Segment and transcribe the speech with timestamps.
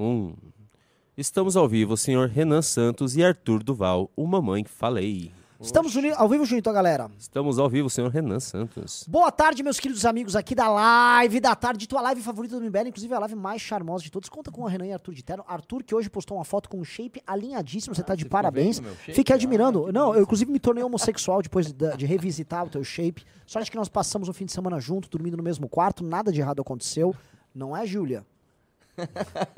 [0.00, 0.34] Um.
[1.14, 5.30] Estamos ao vivo, senhor Renan Santos e Arthur Duval, o Mamãe Falei.
[5.60, 7.10] Estamos ao vivo junto, galera.
[7.18, 9.04] Estamos ao vivo, senhor Renan Santos.
[9.06, 12.88] Boa tarde, meus queridos amigos aqui da live da tarde, tua live favorita do MBL,
[12.88, 14.30] inclusive a live mais charmosa de todos.
[14.30, 15.44] Conta com o Renan e Arthur de Terno.
[15.46, 18.80] Arthur, que hoje postou uma foto com um shape alinhadíssimo, você tá de parabéns.
[19.00, 19.92] Fiquei admirando.
[19.92, 23.26] Não, eu inclusive me tornei homossexual depois de, de revisitar o teu shape.
[23.46, 26.40] Sorte que nós passamos um fim de semana junto, dormindo no mesmo quarto, nada de
[26.40, 27.14] errado aconteceu.
[27.54, 28.24] Não é, Júlia?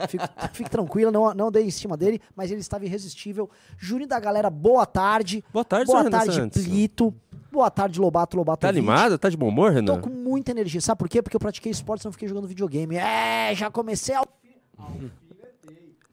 [0.09, 3.50] Fique, fique tranquila, não, não dei em cima dele, mas ele estava irresistível.
[3.78, 5.45] Juninho da galera, boa tarde.
[5.52, 6.64] Boa tarde, Boa tarde, Santos.
[6.64, 7.14] Plito.
[7.50, 8.60] Boa tarde, Lobato, Lobato.
[8.62, 9.19] Tá animado?
[9.19, 10.00] Tá de bom humor, Tô Renan?
[10.00, 10.80] com muita energia.
[10.80, 11.20] Sabe por quê?
[11.20, 12.97] Porque eu pratiquei esportes e não fiquei jogando videogame.
[12.97, 14.23] É, já comecei a...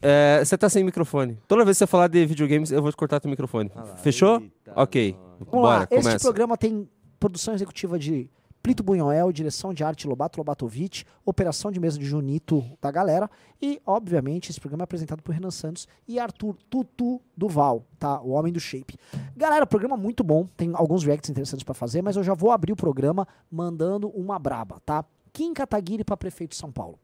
[0.01, 1.37] É, você tá sem microfone.
[1.47, 3.71] Toda vez que você falar de videogames, eu vou te cortar teu microfone.
[3.97, 4.41] Fechou?
[4.75, 5.15] ok.
[5.39, 5.87] Vamos Bora, lá.
[5.91, 6.19] Este começa.
[6.19, 6.87] programa tem
[7.19, 8.29] produção executiva de
[8.61, 13.29] Plito Bunhoel, direção de arte Lobato Lobatovic, operação de mesa de Junito da galera
[13.61, 18.19] e, obviamente, esse programa é apresentado por Renan Santos e Arthur Tutu Duval, tá?
[18.21, 18.97] O homem do shape.
[19.35, 22.73] Galera, programa muito bom, tem alguns reacts interessantes pra fazer, mas eu já vou abrir
[22.73, 25.05] o programa mandando uma braba, tá?
[25.31, 26.99] Kim Kataguiri pra prefeito de São Paulo.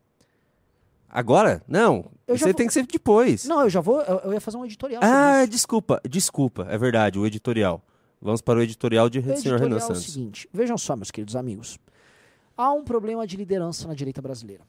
[1.10, 1.62] Agora?
[1.68, 2.06] Não.
[2.28, 3.46] Eu Você vou- tem que ser depois.
[3.46, 6.02] Não, eu já vou, eu, eu ia fazer um editorial ah, desculpa.
[6.10, 6.68] Desculpa.
[6.70, 7.82] É verdade, o editorial.
[8.26, 10.04] Vamos para o editorial de O senhor editorial Renan é o Santos.
[10.12, 11.78] seguinte, vejam só, meus queridos amigos.
[12.58, 14.64] Há um problema de liderança na direita brasileira.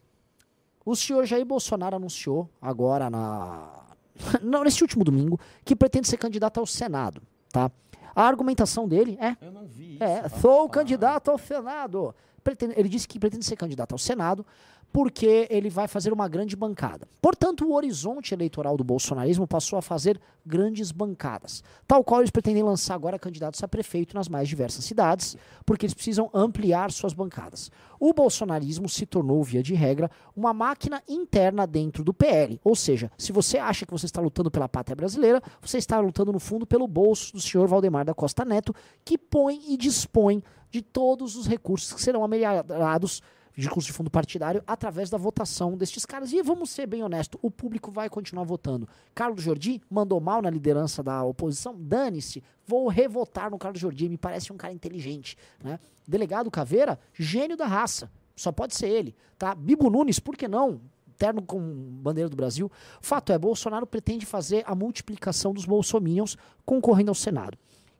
[0.84, 3.70] O senhor Jair Bolsonaro anunciou agora na
[4.42, 7.70] não, nesse último domingo que pretende ser candidato ao Senado, tá?
[8.14, 10.04] A argumentação dele é Eu não vi isso.
[10.04, 12.14] é, sou candidato ao Senado.
[12.44, 14.44] Pretende- ele disse que pretende ser candidato ao Senado
[14.92, 17.06] porque ele vai fazer uma grande bancada.
[17.20, 22.62] Portanto, o horizonte eleitoral do bolsonarismo passou a fazer grandes bancadas, tal qual eles pretendem
[22.62, 27.70] lançar agora candidatos a prefeito nas mais diversas cidades, porque eles precisam ampliar suas bancadas.
[27.98, 32.60] O bolsonarismo se tornou, via de regra, uma máquina interna dentro do PL.
[32.62, 36.32] Ou seja, se você acha que você está lutando pela pátria brasileira, você está lutando,
[36.32, 38.74] no fundo, pelo bolso do senhor Valdemar da Costa Neto,
[39.04, 43.22] que põe e dispõe de todos os recursos que serão ameliorados
[43.56, 46.32] de recursos de fundo partidário através da votação destes caras.
[46.32, 48.86] E vamos ser bem honestos, o público vai continuar votando.
[49.14, 54.18] Carlos Jordi mandou mal na liderança da oposição, dane-se, vou revotar no Carlos Jordi, me
[54.18, 55.36] parece um cara inteligente.
[55.62, 55.80] Né?
[56.06, 59.16] Delegado Caveira, gênio da raça, só pode ser ele.
[59.38, 59.54] Tá?
[59.54, 60.80] Bibo Nunes, por que não?
[61.16, 62.70] Terno com bandeira do Brasil.
[63.00, 67.56] Fato é, Bolsonaro pretende fazer a multiplicação dos bolsominions concorrendo ao Senado.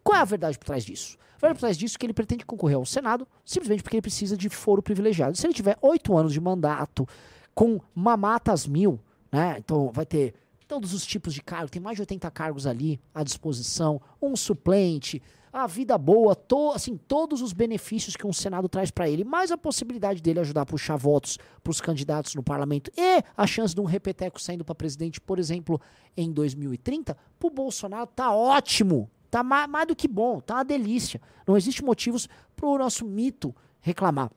[0.07, 1.19] Qual é a verdade por trás disso?
[1.37, 4.03] A verdade por trás disso é que ele pretende concorrer ao Senado simplesmente porque ele
[4.03, 5.37] precisa de foro privilegiado.
[5.37, 7.09] Se ele tiver oito anos de mandato
[7.53, 9.01] com mamatas mil,
[9.33, 9.57] né?
[9.59, 10.35] Então vai ter
[10.69, 15.21] todos os tipos de cargos, tem mais de 80 cargos ali à disposição, um suplente,
[15.53, 19.51] a vida boa, to, assim, todos os benefícios que um Senado traz para ele, mais
[19.51, 23.75] a possibilidade dele ajudar a puxar votos para os candidatos no parlamento e a chance
[23.75, 25.81] de um repeteco saindo para presidente, por exemplo,
[26.17, 29.11] em 2030, pro Bolsonaro tá ótimo.
[29.31, 31.21] Tá mais, mais do que bom, tá uma delícia.
[31.47, 34.31] Não existe motivos pro nosso mito reclamar.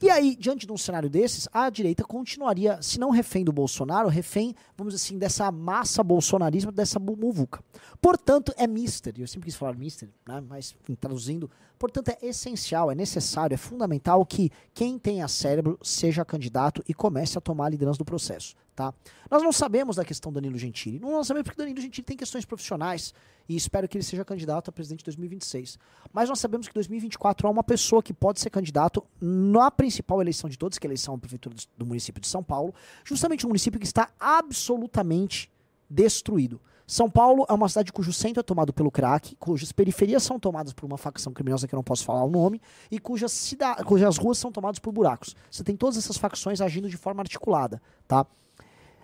[0.00, 4.08] E aí, diante de um cenário desses, a direita continuaria, se não refém do Bolsonaro,
[4.08, 7.64] refém, vamos dizer assim, dessa massa bolsonarismo, dessa muvuca.
[7.98, 12.94] Portanto, é mister, eu sempre quis falar mister, né, mas traduzindo, portanto, é essencial, é
[12.94, 17.98] necessário, é fundamental que quem tenha cérebro seja candidato e comece a tomar a liderança
[17.98, 18.54] do processo.
[18.76, 18.92] Tá?
[19.30, 23.14] Nós não sabemos da questão Danilo Gentili, não sabemos porque Danilo Gentili tem questões profissionais
[23.48, 25.78] e espero que ele seja candidato a presidente em 2026.
[26.12, 30.20] Mas nós sabemos que em 2024 há uma pessoa que pode ser candidato na principal
[30.20, 32.74] eleição de todas, que é a eleição à prefeitura do- do município de São Paulo,
[33.02, 35.50] justamente um município que está absolutamente
[35.88, 36.60] destruído.
[36.86, 40.72] São Paulo é uma cidade cujo centro é tomado pelo crack, cujas periferias são tomadas
[40.72, 42.60] por uma facção criminosa que eu não posso falar o nome,
[42.90, 45.34] e cujas, cida- cujas ruas são tomadas por buracos.
[45.50, 48.24] Você tem todas essas facções agindo de forma articulada, tá?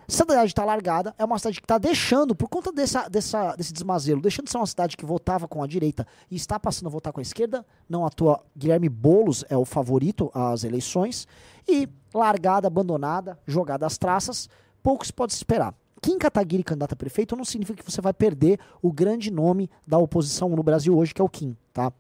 [0.09, 3.73] Essa cidade está largada, é uma cidade que está deixando, por conta dessa, dessa, desse
[3.73, 6.91] desmazelo, deixando de ser uma cidade que votava com a direita e está passando a
[6.91, 7.65] votar com a esquerda.
[7.89, 11.27] Não à toa, Guilherme Boulos é o favorito às eleições.
[11.69, 14.49] E largada, abandonada, jogada às traças,
[14.83, 15.75] pouco se pode esperar.
[16.03, 19.99] Kim Kataguiri candidato a prefeito não significa que você vai perder o grande nome da
[19.99, 21.93] oposição no Brasil hoje, que é o Kim, tá?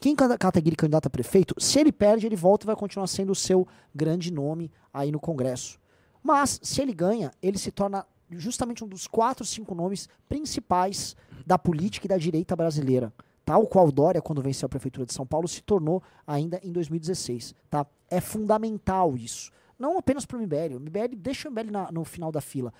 [0.00, 3.30] Kim Kata- Kataguiri candidato a prefeito, se ele perde, ele volta e vai continuar sendo
[3.30, 5.78] o seu grande nome aí no Congresso.
[6.22, 11.16] Mas, se ele ganha, ele se torna justamente um dos quatro, cinco nomes principais
[11.46, 13.12] da política e da direita brasileira.
[13.44, 17.54] Tal qual Dória, quando venceu a Prefeitura de São Paulo, se tornou ainda em 2016.
[17.68, 17.84] Tá?
[18.08, 19.50] É fundamental isso.
[19.78, 20.76] Não apenas para o MBL.
[20.76, 22.72] O MBL deixa o MBL na- no final da fila.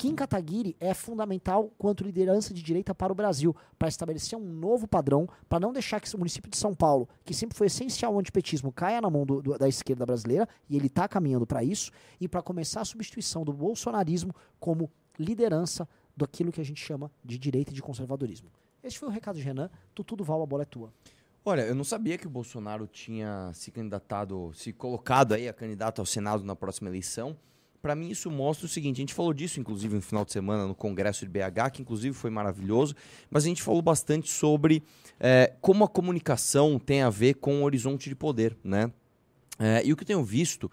[0.00, 4.88] Kim Kataguiri é fundamental quanto liderança de direita para o Brasil, para estabelecer um novo
[4.88, 8.18] padrão, para não deixar que o município de São Paulo, que sempre foi essencial ao
[8.18, 11.90] antipetismo, caia na mão do, do, da esquerda brasileira, e ele está caminhando para isso,
[12.18, 15.86] e para começar a substituição do bolsonarismo como liderança
[16.16, 18.48] daquilo que a gente chama de direita e de conservadorismo.
[18.82, 19.68] Este foi o recado de Renan.
[19.94, 20.90] Tu tudo val, a bola é tua.
[21.44, 26.00] Olha, eu não sabia que o Bolsonaro tinha se candidatado, se colocado aí a candidato
[26.00, 27.36] ao Senado na próxima eleição.
[27.80, 30.66] Para mim isso mostra o seguinte, a gente falou disso inclusive no final de semana
[30.66, 32.94] no congresso de BH, que inclusive foi maravilhoso,
[33.30, 34.82] mas a gente falou bastante sobre
[35.18, 38.92] é, como a comunicação tem a ver com o horizonte de poder, né?
[39.58, 40.70] É, e o que eu tenho visto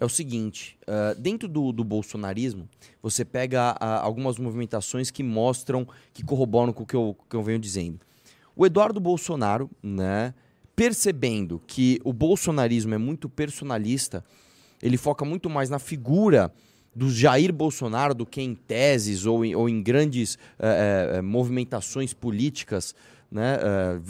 [0.00, 2.68] é o seguinte: uh, dentro do, do, bolsonarismo,
[3.02, 7.42] você pega uh, algumas movimentações que mostram, que corroboram com o que eu, que eu
[7.42, 8.00] venho dizendo.
[8.56, 10.34] O Eduardo Bolsonaro, né,
[10.74, 14.24] percebendo que o bolsonarismo é muito personalista,
[14.82, 16.52] ele foca muito mais na figura
[16.94, 22.94] do Jair Bolsonaro do que em teses ou em, ou em grandes uh, movimentações políticas
[23.30, 23.58] né,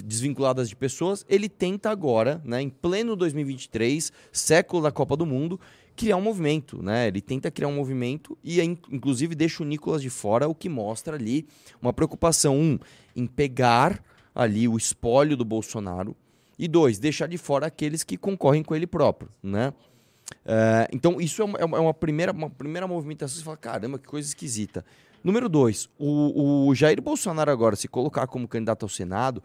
[0.03, 5.61] desvinculadas de pessoas, ele tenta agora, né, em pleno 2023, século da Copa do Mundo,
[5.95, 7.09] criar um movimento, né?
[7.09, 11.17] Ele tenta criar um movimento e inclusive deixa o Nicolas de fora, o que mostra
[11.17, 11.47] ali
[11.83, 12.79] uma preocupação um
[13.15, 14.03] em pegar
[14.35, 16.17] ali o espólio do Bolsonaro
[16.59, 19.75] e dois deixar de fora aqueles que concorrem com ele próprio, né?
[20.45, 23.39] Uh, então isso é uma, é uma, primeira uma primeira movimentação.
[23.39, 24.85] Você fala caramba que coisa esquisita.
[25.23, 29.43] Número dois, o, o Jair Bolsonaro agora se colocar como candidato ao Senado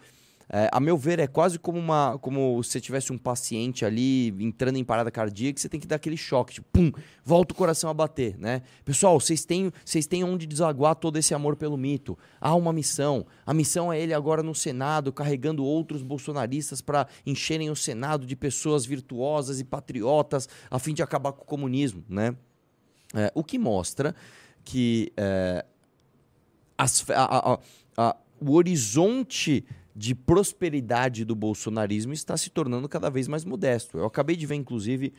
[0.49, 4.77] é, a meu ver, é quase como uma como se tivesse um paciente ali entrando
[4.77, 6.91] em parada cardíaca, você tem que dar aquele choque, tipo, pum,
[7.23, 8.61] volta o coração a bater, né?
[8.83, 12.17] Pessoal, vocês têm, vocês têm onde desaguar todo esse amor pelo mito.
[12.39, 13.25] Há uma missão.
[13.45, 18.35] A missão é ele agora no Senado, carregando outros bolsonaristas para encherem o Senado de
[18.35, 22.35] pessoas virtuosas e patriotas, a fim de acabar com o comunismo, né?
[23.13, 24.13] É, o que mostra
[24.63, 25.63] que é,
[26.77, 27.59] as, a, a,
[27.97, 29.63] a, o horizonte
[29.95, 33.97] de prosperidade do bolsonarismo está se tornando cada vez mais modesto.
[33.97, 35.13] Eu acabei de ver, inclusive,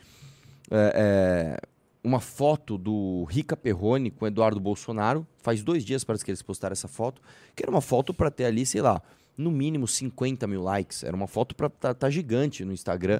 [0.69, 1.67] é, é,
[2.03, 5.25] uma foto do Rica Perrone com Eduardo Bolsonaro.
[5.41, 7.21] Faz dois dias parece que eles postaram essa foto,
[7.55, 9.01] que era uma foto para ter ali, sei lá,
[9.35, 11.03] no mínimo 50 mil likes.
[11.03, 13.19] Era uma foto para tá, tá gigante no Instagram.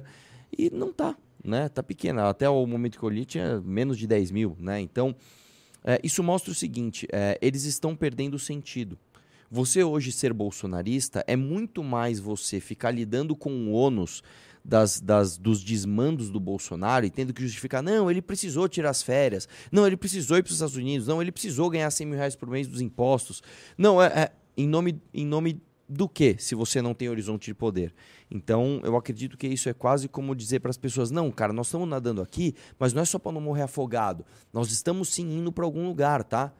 [0.56, 1.68] E não tá, né?
[1.68, 2.28] Tá pequena.
[2.28, 4.80] Até o momento que eu li tinha menos de 10 mil, né?
[4.80, 5.14] Então,
[5.84, 8.98] é, isso mostra o seguinte: é, eles estão perdendo o sentido.
[9.50, 14.22] Você hoje ser bolsonarista é muito mais você ficar lidando com o ônus
[14.62, 19.02] das, das, dos desmandos do Bolsonaro e tendo que justificar, não, ele precisou tirar as
[19.02, 22.16] férias, não, ele precisou ir para os Estados Unidos, não, ele precisou ganhar 100 mil
[22.16, 23.42] reais por mês dos impostos.
[23.78, 27.54] Não, é, é em, nome, em nome do que, se você não tem horizonte de
[27.54, 27.94] poder?
[28.30, 31.68] Então, eu acredito que isso é quase como dizer para as pessoas: não, cara, nós
[31.68, 34.26] estamos nadando aqui, mas não é só para não morrer afogado.
[34.52, 36.52] Nós estamos sim indo para algum lugar, tá?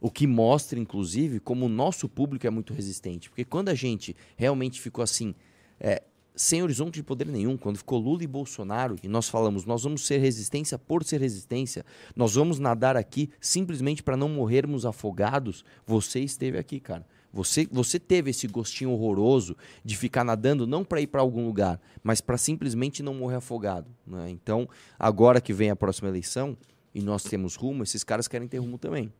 [0.00, 3.30] O que mostra, inclusive, como o nosso público é muito resistente.
[3.30, 5.34] Porque quando a gente realmente ficou assim,
[5.80, 6.02] é,
[6.34, 10.06] sem horizonte de poder nenhum, quando ficou Lula e Bolsonaro, e nós falamos, nós vamos
[10.06, 16.20] ser resistência por ser resistência, nós vamos nadar aqui simplesmente para não morrermos afogados, você
[16.20, 17.06] esteve aqui, cara.
[17.32, 21.80] Você, você teve esse gostinho horroroso de ficar nadando não para ir para algum lugar,
[22.00, 23.90] mas para simplesmente não morrer afogado.
[24.06, 24.30] Né?
[24.30, 26.56] Então, agora que vem a próxima eleição
[26.94, 29.12] e nós temos rumo, esses caras querem ter rumo também.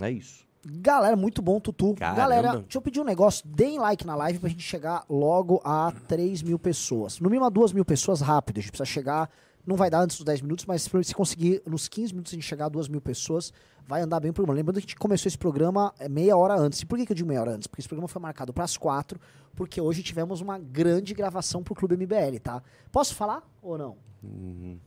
[0.00, 0.48] É isso.
[0.64, 1.94] Galera, muito bom, Tutu.
[1.94, 2.16] Caramba.
[2.16, 3.46] Galera, deixa eu pedir um negócio.
[3.48, 7.18] Deem like na live pra gente chegar logo a 3 mil pessoas.
[7.18, 8.58] No mínimo a 2 mil pessoas rápido.
[8.58, 9.30] A gente precisa chegar.
[9.66, 12.44] Não vai dar antes dos 10 minutos, mas se conseguir nos 15 minutos a gente
[12.46, 13.52] chegar a 2 mil pessoas,
[13.86, 14.56] vai andar bem o programa.
[14.56, 16.80] Lembrando que a gente começou esse programa é, meia hora antes.
[16.80, 17.66] E por que, que eu digo meia hora antes?
[17.66, 19.18] Porque esse programa foi marcado para as 4,
[19.54, 22.62] porque hoje tivemos uma grande gravação pro Clube MBL, tá?
[22.92, 23.96] Posso falar ou não?
[24.22, 24.78] Uhum.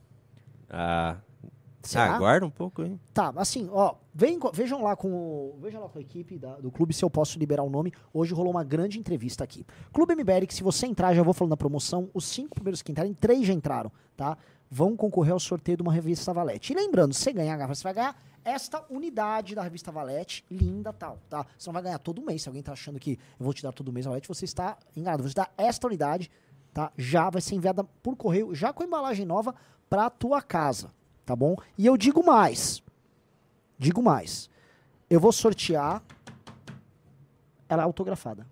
[0.70, 1.16] Ah,
[1.84, 2.12] Será?
[2.12, 2.98] Ah, aguarda um pouco, hein?
[3.12, 6.70] Tá, assim, ó, vem, vejam lá com o, vejam lá com a equipe da, do
[6.70, 7.92] clube se eu posso liberar o nome.
[8.12, 9.66] Hoje rolou uma grande entrevista aqui.
[9.92, 12.90] Clube MBL, que se você entrar, já vou falando na promoção, os cinco primeiros que
[12.90, 14.36] entrarem, três já entraram, tá?
[14.70, 16.72] Vão concorrer ao sorteio de uma revista Valete.
[16.72, 21.18] E lembrando, se você ganhar, você vai ganhar esta unidade da revista Valete, linda tal,
[21.28, 21.46] tá?
[21.58, 22.42] Você não vai ganhar todo mês.
[22.42, 24.76] Se alguém tá achando que eu vou te dar todo mês a Valete, você está
[24.96, 25.22] enganado.
[25.22, 26.30] Você dá esta unidade,
[26.72, 26.92] tá?
[26.96, 29.54] Já vai ser enviada por correio, já com embalagem nova,
[29.88, 30.90] pra tua casa,
[31.24, 31.56] tá bom?
[31.76, 32.82] E eu digo mais.
[33.78, 34.48] Digo mais.
[35.08, 36.02] Eu vou sortear.
[37.68, 38.46] Ela é autografada.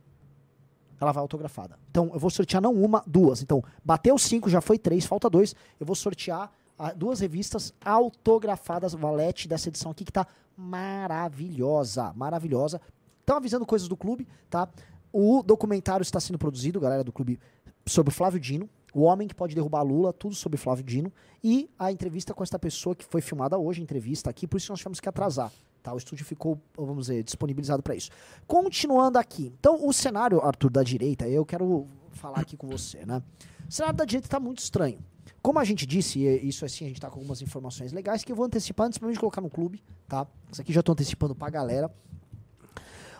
[1.00, 1.78] Ela vai autografada.
[1.90, 3.42] Então, eu vou sortear não uma, duas.
[3.42, 5.54] Então, bateu cinco, já foi três, falta dois.
[5.80, 10.26] Eu vou sortear ah, duas revistas autografadas Valete dessa edição aqui, que tá
[10.56, 12.12] maravilhosa.
[12.14, 12.80] Maravilhosa.
[13.20, 14.68] Estão avisando coisas do clube, tá?
[15.12, 17.38] O documentário está sendo produzido, galera do clube,
[17.86, 18.68] sobre o Flávio Dino.
[18.92, 21.12] O Homem que Pode Derrubar Lula, tudo sobre Flávio Dino.
[21.42, 24.78] E a entrevista com esta pessoa que foi filmada hoje, entrevista aqui, por isso nós
[24.78, 25.50] tivemos que atrasar.
[25.82, 25.92] Tá?
[25.92, 28.10] O estúdio ficou, vamos dizer, disponibilizado para isso.
[28.46, 29.52] Continuando aqui.
[29.58, 33.22] Então, o cenário, Arthur, da direita, eu quero falar aqui com você, né?
[33.68, 34.98] O cenário da direita está muito estranho.
[35.40, 38.30] Como a gente disse, e isso assim, a gente está com algumas informações legais que
[38.30, 40.26] eu vou antecipar antes de colocar no clube, tá?
[40.50, 41.90] Isso aqui já estou antecipando para a galera.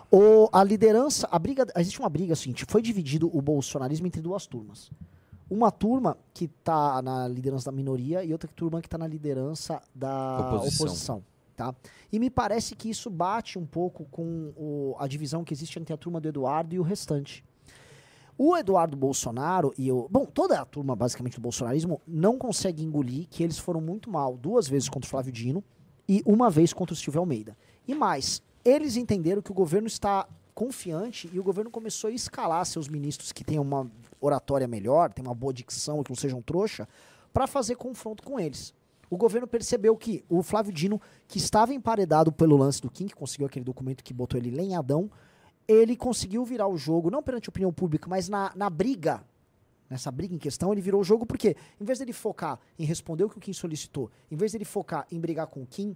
[0.08, 4.46] O, a liderança, a briga, existe uma briga assim, foi dividido o bolsonarismo entre duas
[4.46, 4.90] turmas.
[5.52, 9.82] Uma turma que está na liderança da minoria e outra turma que está na liderança
[9.94, 10.86] da Oposição.
[10.86, 11.24] oposição.
[11.54, 11.74] tá?
[12.10, 15.92] E me parece que isso bate um pouco com o- a divisão que existe entre
[15.92, 17.44] a turma do Eduardo e o restante.
[18.38, 20.08] O Eduardo Bolsonaro e o.
[20.10, 24.38] Bom, toda a turma, basicamente, do bolsonarismo não consegue engolir que eles foram muito mal
[24.38, 25.62] duas vezes contra o Flávio Dino
[26.08, 27.54] e uma vez contra o Silvio Almeida.
[27.86, 32.64] E mais, eles entenderam que o governo está confiante e o governo começou a escalar
[32.66, 33.90] seus ministros que tenham uma
[34.20, 36.88] oratória melhor, tenham uma boa dicção, que não sejam trouxa,
[37.32, 38.74] para fazer confronto com eles.
[39.10, 43.14] O governo percebeu que o Flávio Dino, que estava emparedado pelo lance do Kim, que
[43.14, 45.10] conseguiu aquele documento que botou ele lenhadão,
[45.68, 49.22] ele conseguiu virar o jogo, não perante a opinião pública, mas na, na briga,
[49.88, 53.24] nessa briga em questão, ele virou o jogo porque, em vez dele focar em responder
[53.24, 55.94] o que o Kim solicitou, em vez dele focar em brigar com o Kim,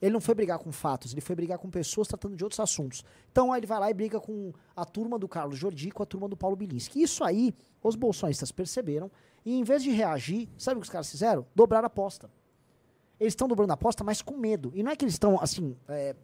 [0.00, 3.04] ele não foi brigar com fatos, ele foi brigar com pessoas tratando de outros assuntos.
[3.30, 6.06] Então aí ele vai lá e briga com a turma do Carlos Jordi com a
[6.06, 7.02] turma do Paulo Bilinski.
[7.02, 9.10] Isso aí, os bolsonistas perceberam
[9.44, 11.46] e em vez de reagir, sabe o que os caras fizeram?
[11.54, 12.30] Dobraram a aposta.
[13.18, 14.72] Eles estão dobrando a aposta, mas com medo.
[14.74, 15.76] E não é que eles estão assim.
[15.88, 16.16] é,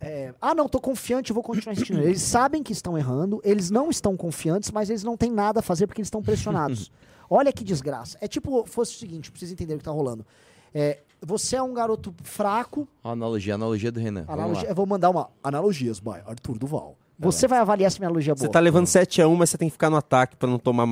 [0.00, 2.00] é, ah, não, tô confiante, vou continuar insistindo.
[2.00, 5.62] Eles sabem que estão errando, eles não estão confiantes, mas eles não têm nada a
[5.62, 6.90] fazer porque eles estão pressionados.
[7.28, 8.16] Olha que desgraça.
[8.20, 10.26] É tipo, fosse o seguinte, pra vocês entenderem o que tá rolando.
[10.74, 12.88] É, você é um garoto fraco.
[13.04, 14.24] A analogia, a analogia do Renan.
[14.28, 16.96] Analogia, eu vou mandar uma analogias, by Arthur Duval.
[17.22, 18.46] Você vai avaliar se minha analogia é boa.
[18.46, 20.86] Você tá levando 7x1, mas você tem que ficar no ataque pra não tomar.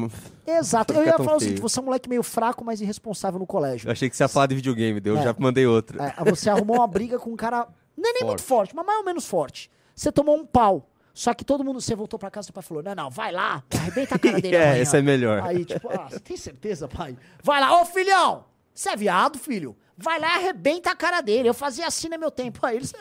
[0.47, 0.93] Exato.
[0.95, 3.89] Eu ia falar o seguinte: você é um moleque meio fraco, mas irresponsável no colégio.
[3.89, 5.23] Eu achei que você ia falar de videogame, daí eu É.
[5.23, 6.15] já mandei outra.
[6.19, 7.67] É, você arrumou uma briga com um cara.
[7.97, 9.71] Não é nem muito forte, mas mais ou menos forte.
[9.95, 10.87] Você tomou um pau.
[11.15, 13.33] Só que todo mundo, você voltou pra casa e seu pai falou: Não, não, vai
[13.33, 14.55] lá, arrebenta a cara dele.
[14.55, 15.43] É, amanhã." essa é melhor.
[15.43, 17.17] Aí, tipo, ah, você tem certeza, pai?
[17.43, 18.45] Vai lá, ô filhão!
[18.79, 19.77] Você é viado, filho?
[19.97, 21.49] Vai lá e arrebenta a cara dele.
[21.49, 22.61] Eu fazia assim no meu tempo.
[22.65, 22.95] Aí eles.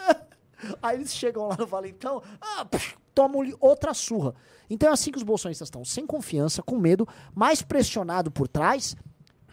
[0.81, 2.65] Aí eles chegam lá no Valentão, ah,
[3.13, 4.33] tomam-lhe outra surra.
[4.67, 8.95] Então é assim que os bolsonistas estão, sem confiança, com medo, mais pressionado por trás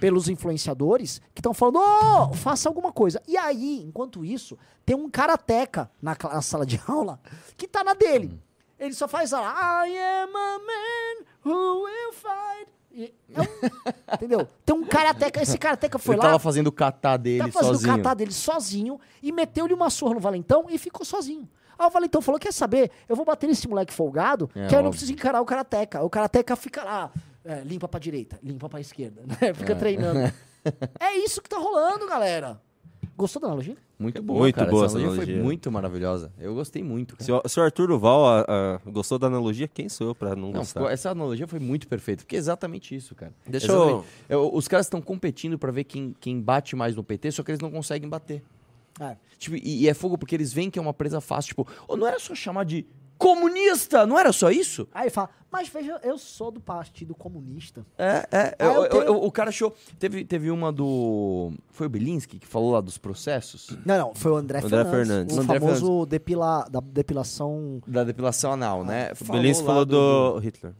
[0.01, 3.23] pelos influenciadores que estão falando, ô, faça alguma coisa.
[3.29, 7.21] E aí, enquanto isso, tem um karateca na, na sala de aula
[7.55, 8.43] que tá na dele.
[8.79, 12.73] Ele só faz lá, I am a man who will fight.
[12.97, 13.45] E é um-
[14.15, 14.49] entendeu?
[14.65, 17.75] Tem um karateca, esse karateca foi Ele lá, tava fazendo o catar dele tá fazendo
[17.75, 17.93] sozinho.
[17.95, 21.49] o catar dele sozinho e meteu-lhe uma surra no Valentão e ficou sozinho.
[21.77, 22.91] Aí o Valentão falou: Quer saber?
[23.09, 26.03] Eu vou bater nesse moleque folgado, É, que aí eu não preciso encarar o Karateka.
[26.05, 27.11] O Karateka fica lá,
[27.45, 29.53] é, limpa pra direita, limpa pra esquerda, né?
[29.55, 30.33] Fica treinando.
[31.01, 32.61] é isso que tá rolando, galera.
[33.17, 33.77] Gostou da analogia?
[33.99, 34.71] Muito boa, Muito cara.
[34.71, 35.45] boa essa essa analogia foi analogia.
[35.45, 36.33] muito maravilhosa.
[36.39, 37.15] Eu gostei muito.
[37.17, 37.25] cara.
[37.25, 40.35] Se o, se o Arthur Duval ah, ah, gostou da analogia, quem sou eu pra
[40.35, 40.91] não, Não, gostar?
[40.93, 43.33] essa analogia foi muito perfeita, porque é exatamente isso, cara.
[43.47, 44.07] Deixa eu- Exatamente.
[44.29, 47.53] É, Os caras estão competindo pra ver quem, quem bate mais no PT, só que
[47.53, 48.43] eles não conseguem bater.
[49.01, 49.17] É.
[49.39, 51.49] Tipo, e, e é fogo porque eles veem que é uma presa fácil.
[51.49, 52.85] Tipo, "Ô, não era só chamar de
[53.19, 54.87] comunista, não era só isso?
[54.93, 57.87] Aí ele fala: Mas veja, eu sou do Partido Comunista.
[57.97, 58.57] É, é.
[58.59, 59.73] Eu- eu tenho- eu- o cara achou.
[59.99, 61.53] Teve, teve uma do.
[61.71, 63.71] Foi o Bilinski que falou lá dos processos?
[63.87, 64.91] Não, não, foi o André, André Fernandes.
[65.09, 65.37] Fernandes.
[65.37, 67.81] O André famoso depila, da depilação.
[67.87, 69.13] Da depilação anal, Ah, né?
[69.21, 70.73] O Bilinski lá falou do, Hitler.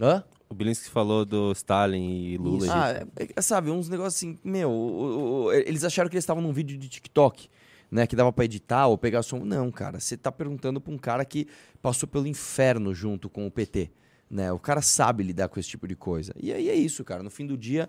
[0.00, 0.24] Hã?
[0.48, 2.58] O Bilinski falou do Stalin e Lula.
[2.64, 2.66] Isso.
[2.66, 6.22] e Ah, é- é- sabe, uns negócios assim, meu, o- o- eles acharam que eles
[6.24, 7.50] estavam num vídeo de TikTok,
[7.90, 9.38] né, que dava pra editar ou pegar som.
[9.40, 11.46] Não, cara, você tá perguntando pra um cara que
[11.80, 13.90] passou pelo inferno junto com o PT,
[14.30, 14.52] né?
[14.52, 16.32] O cara sabe lidar com esse tipo de coisa.
[16.40, 17.88] E aí é isso, cara, no fim do dia,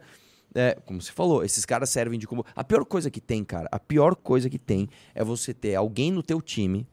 [0.53, 3.67] é, como você falou, esses caras servem de como a pior coisa que tem, cara,
[3.71, 6.87] a pior coisa que tem é você ter alguém no teu time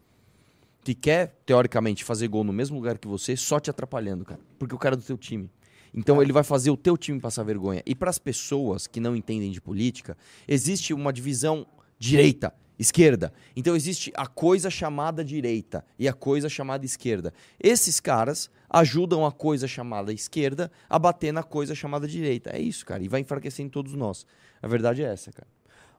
[0.84, 4.40] que quer, teoricamente, fazer gol no mesmo lugar que você, só te atrapalhando, cara.
[4.56, 5.50] Porque o cara é do teu time.
[5.92, 7.82] Então ele vai fazer o teu time passar vergonha.
[7.84, 11.66] E para as pessoas que não entendem de política, existe uma divisão
[11.98, 13.32] direita, esquerda.
[13.54, 17.32] Então existe a coisa chamada direita e a coisa chamada esquerda.
[17.58, 22.50] Esses caras ajudam a coisa chamada esquerda a bater na coisa chamada direita.
[22.50, 23.02] É isso, cara.
[23.02, 24.26] E vai enfraquecendo todos nós.
[24.62, 25.48] A verdade é essa, cara.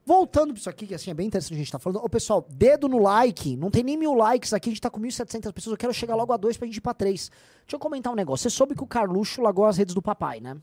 [0.06, 1.98] Voltando pra isso aqui, que assim é bem interessante a gente tá falando.
[2.02, 3.58] Ô, pessoal, dedo no like.
[3.58, 5.74] Não tem nem mil likes aqui, a gente tá com 1.700 pessoas.
[5.74, 7.30] Eu quero chegar logo a dois pra gente ir pra três.
[7.64, 8.50] Deixa eu comentar um negócio.
[8.50, 10.56] Você soube que o Carluxo largou as redes do papai, né?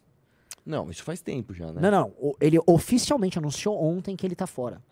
[0.65, 1.83] Não, isso faz tempo já, né?
[1.83, 2.35] Não, não.
[2.41, 4.83] Ele oficialmente anunciou ontem que ele tá fora.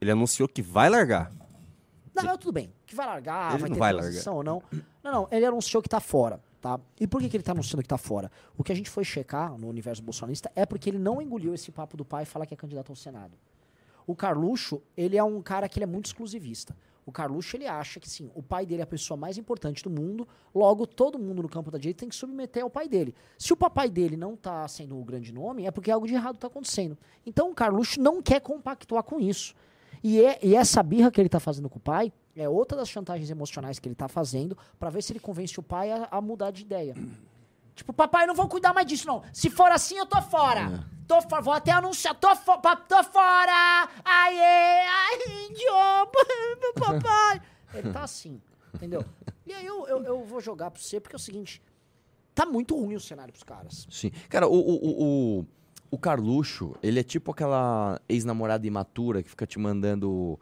[0.00, 1.32] Ele anunciou que vai largar.
[2.14, 2.72] Não, tudo bem.
[2.86, 4.62] Que vai largar, Ele vai não ter vai transição ou não.
[5.02, 5.28] Não, não.
[5.30, 6.40] Ele anunciou que tá fora.
[6.60, 6.78] Tá?
[6.98, 8.30] E por que, que ele tá anunciando que tá fora?
[8.56, 11.72] O que a gente foi checar no universo bolsonarista é porque ele não engoliu esse
[11.72, 13.32] papo do pai e falar que é candidato ao Senado.
[14.06, 16.76] O Carluxo, ele é um cara que ele é muito exclusivista.
[17.06, 19.88] O Carluxo, ele acha que sim, o pai dele é a pessoa mais importante do
[19.88, 23.14] mundo, logo todo mundo no campo da direita tem que submeter ao pai dele.
[23.38, 26.36] Se o papai dele não tá sendo o grande nome, é porque algo de errado
[26.36, 26.96] tá acontecendo.
[27.24, 29.54] Então o Carluxo não quer compactuar com isso.
[30.02, 32.88] E, é, e essa birra que ele tá fazendo com o pai é outra das
[32.88, 36.20] chantagens emocionais que ele tá fazendo para ver se ele convence o pai a, a
[36.20, 36.94] mudar de ideia.
[37.74, 39.22] Tipo, papai, eu não vou cuidar mais disso, não.
[39.32, 40.86] Se for assim, eu tô fora.
[41.08, 42.52] Tô fora, vou até anunciar, tô, fo
[42.86, 43.88] tô fora!
[44.04, 46.18] Aê, ai, idiota,
[46.60, 47.40] meu papai!
[47.72, 48.40] Ele tá assim,
[48.74, 49.02] entendeu?
[49.46, 51.62] E aí eu, eu, eu vou jogar pra você, porque é o seguinte,
[52.34, 53.86] tá muito ruim o cenário pros caras.
[53.90, 54.10] Sim.
[54.28, 55.46] Cara, o, o, o,
[55.90, 60.38] o, Carluxo, ele é tipo aquela ex-namorada imatura que fica te mandando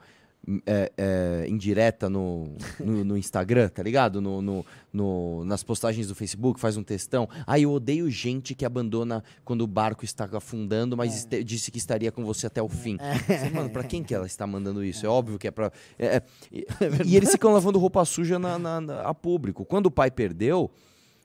[0.65, 4.21] é, é, indireta no, no, no Instagram, tá ligado?
[4.21, 7.29] No, no, no- nas postagens do Facebook, faz um textão.
[7.47, 11.77] Ah, eu odeio gente que abandona quando o barco está afundando, mas este- disse que
[11.79, 12.97] estaria com você até o fim.
[13.27, 15.05] Você, Mano, pra quem que ela está mandando isso?
[15.05, 15.71] É óbvio que é pra...
[15.99, 16.67] é- é- e,
[17.05, 19.65] e eles ficam lavando roupa suja na, na- na- a público.
[19.65, 20.71] Quando o pai perdeu...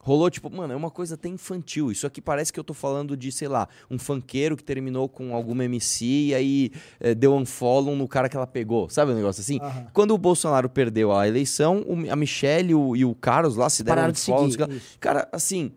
[0.05, 1.89] Rolou, tipo, mano, é uma coisa até infantil.
[1.89, 5.33] Isso aqui parece que eu tô falando de, sei lá, um funkeiro que terminou com
[5.33, 8.89] alguma MC e aí eh, deu unfollow no cara que ela pegou.
[8.89, 9.59] Sabe um negócio assim?
[9.61, 9.87] Aham.
[9.93, 13.69] Quando o Bolsonaro perdeu a eleição, o- a Michelle e o, e o Carlos lá
[13.69, 14.47] se deram Pararam de unfollow.
[14.47, 14.81] o seguir.
[14.99, 15.71] Cara, assim,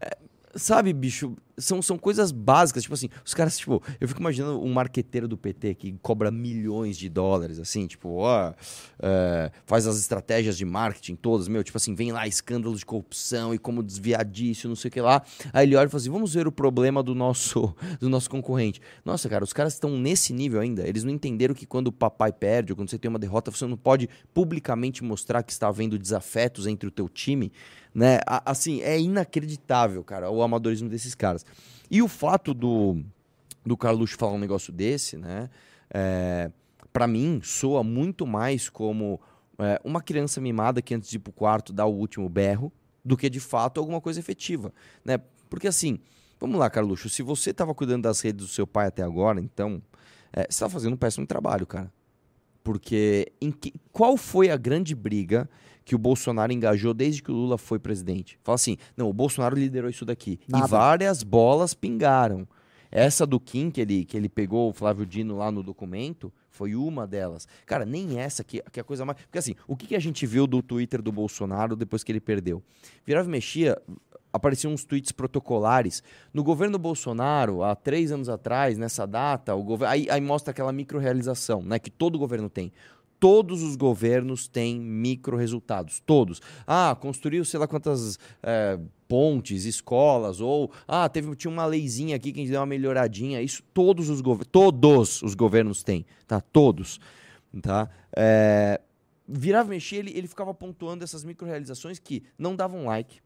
[0.00, 0.16] é,
[0.54, 2.82] sabe, bicho, são, são coisas básicas.
[2.82, 6.96] Tipo assim, os caras, tipo, eu fico imaginando um marqueteiro do PT que cobra milhões
[6.96, 8.52] de dólares, assim, tipo, ó,
[9.00, 13.54] é, faz as estratégias de marketing todas, meu, tipo assim, vem lá escândalos de corrupção
[13.54, 15.22] e como desviar disso, não sei o que lá.
[15.52, 18.80] Aí ele olha e fala assim: vamos ver o problema do nosso, do nosso concorrente.
[19.04, 20.86] Nossa, cara, os caras estão nesse nível ainda.
[20.86, 23.66] Eles não entenderam que quando o papai perde ou quando você tem uma derrota, você
[23.66, 27.52] não pode publicamente mostrar que está havendo desafetos entre o teu time,
[27.94, 28.20] né?
[28.26, 31.44] Assim, é inacreditável, cara, o amadorismo desses caras.
[31.90, 33.02] E o fato do,
[33.64, 35.50] do Carluxo falar um negócio desse, né?
[35.92, 36.50] É,
[36.92, 39.20] para mim, soa muito mais como
[39.58, 42.72] é, uma criança mimada que antes de ir pro quarto dá o último berro,
[43.04, 44.72] do que de fato alguma coisa efetiva,
[45.04, 45.18] né?
[45.50, 45.98] Porque assim,
[46.40, 49.82] vamos lá, Carluxo, se você estava cuidando das redes do seu pai até agora, então
[50.32, 51.92] é, você tá fazendo um péssimo trabalho, cara.
[52.64, 55.48] Porque em que- qual foi a grande briga
[55.84, 58.38] que o Bolsonaro engajou desde que o Lula foi presidente?
[58.42, 60.38] Fala assim, não, o Bolsonaro liderou isso daqui.
[60.48, 60.64] Nada.
[60.64, 62.46] E várias bolas pingaram.
[62.90, 66.76] Essa do Kim, que ele, que ele pegou o Flávio Dino lá no documento, foi
[66.76, 67.48] uma delas.
[67.64, 69.18] Cara, nem essa que, que é a coisa mais.
[69.18, 72.20] Porque assim, o que, que a gente viu do Twitter do Bolsonaro depois que ele
[72.20, 72.62] perdeu?
[73.06, 73.80] Virava e mexia,
[74.30, 76.02] apareciam uns tweets protocolares.
[76.34, 79.92] No governo Bolsonaro, há três anos atrás, nessa data, o governo.
[79.92, 81.78] Aí, aí mostra aquela micro-realização, né?
[81.78, 82.70] Que todo governo tem.
[83.22, 86.02] Todos os governos têm micro-resultados.
[86.04, 86.42] Todos.
[86.66, 92.32] Ah, construiu sei lá quantas é, pontes, escolas, ou ah, teve, tinha uma leizinha aqui
[92.32, 93.40] que deu uma melhoradinha.
[93.40, 94.48] Isso todos os governos.
[94.50, 96.40] Todos os governos têm, tá?
[96.40, 96.98] Todos.
[97.62, 97.88] Tá?
[98.16, 98.80] É,
[99.28, 103.20] virava mexia, ele, ele ficava pontuando essas micro-realizações que não davam like.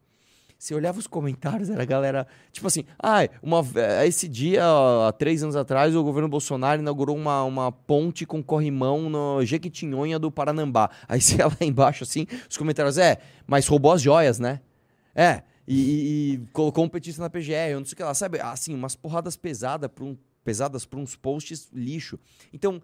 [0.59, 3.63] Você olhava os comentários, era a galera, tipo assim, ah, uma,
[4.07, 4.63] esse dia,
[5.07, 10.19] há três anos atrás, o governo Bolsonaro inaugurou uma, uma ponte com corrimão no Jequitinhonha
[10.19, 10.91] do Paranambá.
[11.07, 14.61] Aí você ia lá embaixo, assim, os comentários, é, mas roubou as joias, né?
[15.15, 18.15] É, e, e- e colocou um petista na PGR, eu não sei o que lá,
[18.15, 18.41] sabe?
[18.41, 22.19] Assim, umas porradas pesadas para um, pesadas pra uns posts lixo.
[22.53, 22.81] Então,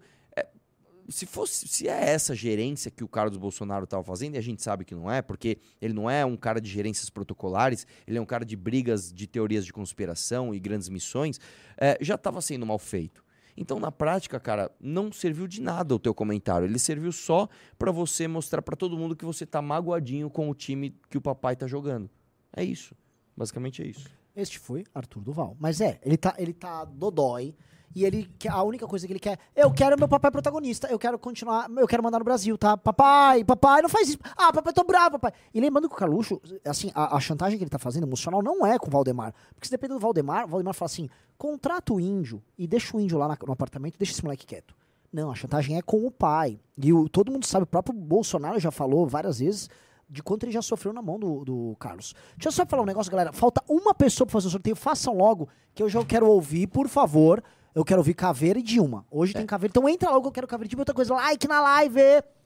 [1.09, 4.61] se fosse se é essa gerência que o Carlos Bolsonaro estava fazendo, e a gente
[4.61, 8.21] sabe que não é, porque ele não é um cara de gerências protocolares, ele é
[8.21, 11.39] um cara de brigas de teorias de conspiração e grandes missões,
[11.77, 13.23] é, já estava sendo mal feito.
[13.55, 16.65] Então, na prática, cara, não serviu de nada o teu comentário.
[16.65, 20.55] Ele serviu só para você mostrar para todo mundo que você tá magoadinho com o
[20.55, 22.09] time que o papai tá jogando.
[22.55, 22.95] É isso.
[23.37, 24.09] Basicamente é isso.
[24.35, 25.55] Este foi Arthur Duval.
[25.59, 27.55] Mas é, ele tá, ele tá dodói.
[27.95, 31.17] E ele a única coisa que ele quer, eu quero meu papai protagonista, eu quero
[31.19, 32.75] continuar, eu quero mandar no Brasil, tá?
[32.75, 34.17] Papai, papai, não faz isso.
[34.35, 35.31] Ah, papai, tô bravo, papai.
[35.53, 38.65] E lembrando que o Carluxo, assim, a, a chantagem que ele tá fazendo emocional não
[38.65, 39.33] é com o Valdemar.
[39.53, 42.99] Porque se depender do Valdemar, o Valdemar fala assim: contrata o índio e deixa o
[42.99, 44.75] índio lá na- no apartamento, deixa esse moleque quieto.
[45.11, 46.59] Não, a chantagem é com o pai.
[46.75, 49.69] E o, todo mundo sabe, o próprio Bolsonaro já falou várias vezes
[50.09, 52.15] de quanto ele já sofreu na mão do, do Carlos.
[52.35, 53.31] Deixa eu só falar um negócio, galera.
[53.31, 54.75] Falta uma pessoa pra fazer o sorteio.
[54.75, 57.43] Façam logo, que eu já quero ouvir, por favor.
[57.75, 59.05] Eu quero ouvir Caveira e Dilma.
[59.09, 59.71] Hoje tem Caveira.
[59.71, 60.81] Então entra logo, eu quero Caveira e Dilma.
[60.81, 61.99] Outra coisa, like na live.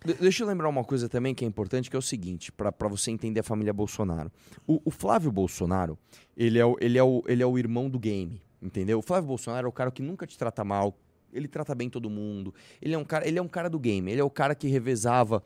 [0.06, 2.88] De- deixa eu lembrar uma coisa também que é importante, que é o seguinte, para
[2.88, 4.32] você entender a família Bolsonaro.
[4.66, 5.98] O, o Flávio Bolsonaro,
[6.36, 9.00] ele é o, ele, é o, ele é o irmão do game, entendeu?
[9.00, 10.98] O Flávio Bolsonaro é o cara que nunca te trata mal,
[11.34, 12.54] ele trata bem todo mundo.
[12.82, 14.68] Ele é um cara, ele é um cara do game, ele é o cara que
[14.70, 15.44] revezava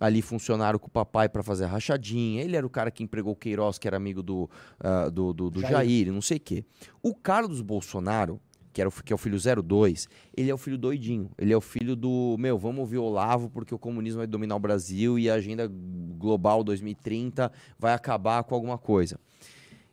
[0.00, 2.42] ali funcionário com o papai para fazer a rachadinha.
[2.42, 5.50] Ele era o cara que empregou o Queiroz, que era amigo do, uh, do, do,
[5.50, 5.72] do Jair.
[5.74, 6.64] Jair, não sei o quê.
[7.02, 8.40] O Carlos Bolsonaro,
[8.72, 11.30] que, era o, que é o filho 02, ele é o filho doidinho.
[11.38, 14.56] Ele é o filho do, meu, vamos ouvir o Olavo porque o comunismo vai dominar
[14.56, 15.70] o Brasil e a agenda
[16.18, 19.18] global 2030 vai acabar com alguma coisa.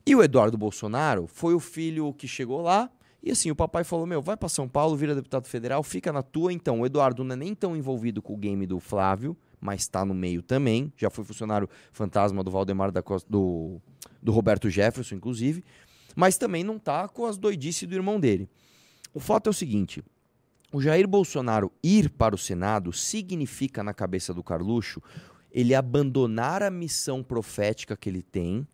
[0.05, 2.89] E o Eduardo Bolsonaro foi o filho que chegou lá,
[3.21, 6.23] e assim, o papai falou: Meu, vai para São Paulo, vira deputado federal, fica na
[6.23, 6.53] tua.
[6.53, 10.05] Então, o Eduardo não é nem tão envolvido com o game do Flávio, mas está
[10.05, 10.91] no meio também.
[10.97, 13.81] Já foi funcionário fantasma do Valdemar da Costa, do,
[14.21, 15.63] do Roberto Jefferson, inclusive.
[16.15, 18.49] Mas também não tá com as doidices do irmão dele.
[19.13, 20.03] O fato é o seguinte:
[20.71, 25.01] o Jair Bolsonaro ir para o Senado significa, na cabeça do Carluxo,
[25.51, 28.67] ele abandonar a missão profética que ele tem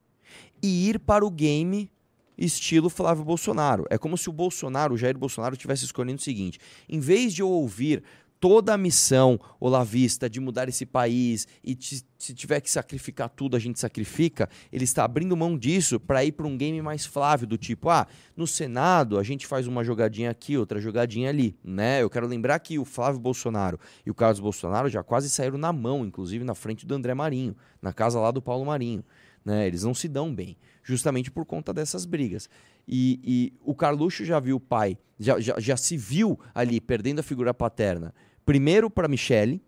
[0.62, 1.90] e ir para o game
[2.38, 3.86] estilo Flávio Bolsonaro.
[3.90, 7.42] É como se o Bolsonaro, o Jair Bolsonaro, tivesse escolhendo o seguinte: em vez de
[7.42, 8.04] eu ouvir
[8.46, 13.60] toda a missão olavista de mudar esse país e se tiver que sacrificar tudo, a
[13.60, 17.58] gente sacrifica, ele está abrindo mão disso para ir para um game mais Flávio, do
[17.58, 18.06] tipo, ah,
[18.38, 22.04] no Senado a gente faz uma jogadinha aqui, outra jogadinha ali, né?
[22.04, 25.74] Eu quero lembrar que o Flávio Bolsonaro e o Carlos Bolsonaro já quase saíram na
[25.74, 29.04] mão, inclusive na frente do André Marinho, na casa lá do Paulo Marinho.
[29.44, 29.66] Né?
[29.66, 32.48] Eles não se dão bem, justamente por conta dessas brigas.
[32.88, 37.20] E, e o Carluxo já viu o pai, já, já, já se viu ali perdendo
[37.20, 38.14] a figura paterna.
[38.46, 39.62] Primeiro para Michele,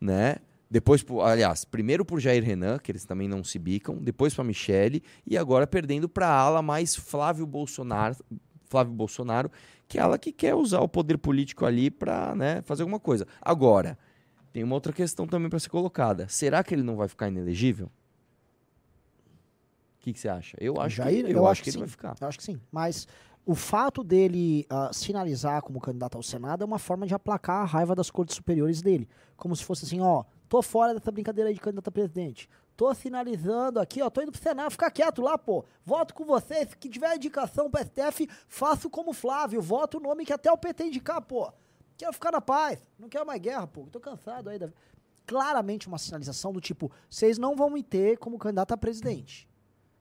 [0.00, 0.36] né?
[0.70, 5.02] Depois, aliás, primeiro por Jair Renan, que eles também não se bicam, depois para Michele
[5.26, 8.16] e agora perdendo para a ala mais Flávio Bolsonaro,
[8.66, 9.50] Flávio Bolsonaro,
[9.86, 13.26] que é ela que quer usar o poder político ali para né, fazer alguma coisa.
[13.40, 13.98] Agora,
[14.52, 16.28] tem uma outra questão também para ser colocada.
[16.28, 17.86] Será que ele não vai ficar inelegível?
[19.96, 20.56] O que, que você acha?
[20.60, 22.14] Eu acho Jair, que, eu, eu acho, que, ele vai ficar.
[22.20, 22.60] Eu acho que sim.
[22.70, 23.08] Mas
[23.48, 27.64] o fato dele uh, sinalizar como candidato ao Senado é uma forma de aplacar a
[27.64, 29.08] raiva das cortes superiores dele.
[29.38, 32.46] Como se fosse assim, ó, tô fora dessa brincadeira de candidato a presidente.
[32.76, 35.64] Tô sinalizando aqui, ó, tô indo pro Senado, fica quieto lá, pô.
[35.82, 40.32] Voto com vocês, que tiver indicação pro STF, faço como Flávio, voto o nome que
[40.34, 41.50] até o PT indicar, pô.
[41.96, 43.86] Quero ficar na paz, não quero mais guerra, pô.
[43.90, 44.58] Tô cansado aí.
[44.58, 44.68] Da...
[45.26, 49.48] Claramente uma sinalização do tipo, vocês não vão me ter como candidato a presidente.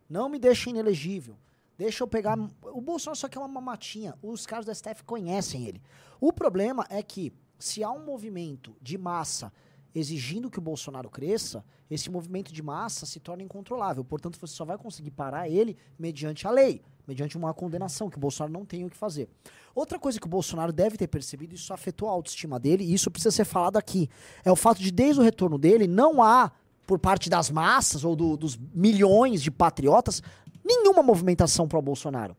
[0.09, 1.37] Não me deixem inelegível.
[1.77, 2.37] Deixa eu pegar.
[2.61, 4.15] O Bolsonaro só quer uma matinha.
[4.21, 5.81] Os caras do STF conhecem ele.
[6.19, 9.51] O problema é que, se há um movimento de massa
[9.93, 14.03] exigindo que o Bolsonaro cresça, esse movimento de massa se torna incontrolável.
[14.03, 18.19] Portanto, você só vai conseguir parar ele mediante a lei, mediante uma condenação, que o
[18.19, 19.29] Bolsonaro não tem o que fazer.
[19.73, 23.09] Outra coisa que o Bolsonaro deve ter percebido, isso afetou a autoestima dele, e isso
[23.09, 24.09] precisa ser falado aqui,
[24.43, 26.51] é o fato de, desde o retorno dele, não há
[26.85, 30.23] por parte das massas ou do, dos milhões de patriotas,
[30.67, 32.35] nenhuma movimentação para o Bolsonaro.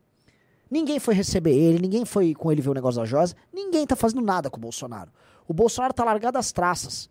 [0.71, 3.97] Ninguém foi receber ele, ninguém foi com ele ver o negócio da Josa, ninguém tá
[3.97, 5.11] fazendo nada com o Bolsonaro.
[5.47, 7.09] O Bolsonaro tá largado as traças.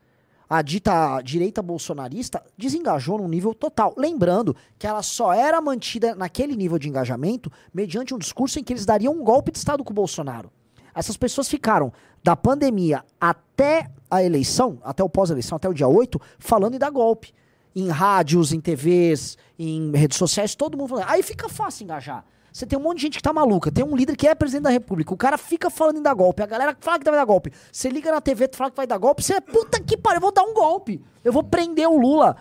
[0.49, 3.93] A dita direita bolsonarista desengajou num nível total.
[3.97, 8.71] Lembrando que ela só era mantida naquele nível de engajamento mediante um discurso em que
[8.71, 10.49] eles dariam um golpe de Estado com o Bolsonaro.
[10.95, 11.91] Essas pessoas ficaram
[12.23, 16.91] da pandemia até a eleição, até o pós-eleição, até o dia 8, falando em dar
[16.91, 17.33] golpe.
[17.75, 21.05] Em rádios, em TVs, em redes sociais, todo mundo falando.
[21.09, 22.25] Aí fica fácil engajar.
[22.51, 23.71] Você tem um monte de gente que tá maluca.
[23.71, 25.13] Tem um líder que é presidente da república.
[25.13, 26.41] O cara fica falando em dar golpe.
[26.41, 27.51] A galera fala que vai dar golpe.
[27.71, 29.23] Você liga na TV, tu fala que vai dar golpe.
[29.23, 30.17] Você é puta que pariu.
[30.17, 30.99] Eu vou dar um golpe.
[31.23, 32.35] Eu vou prender o Lula.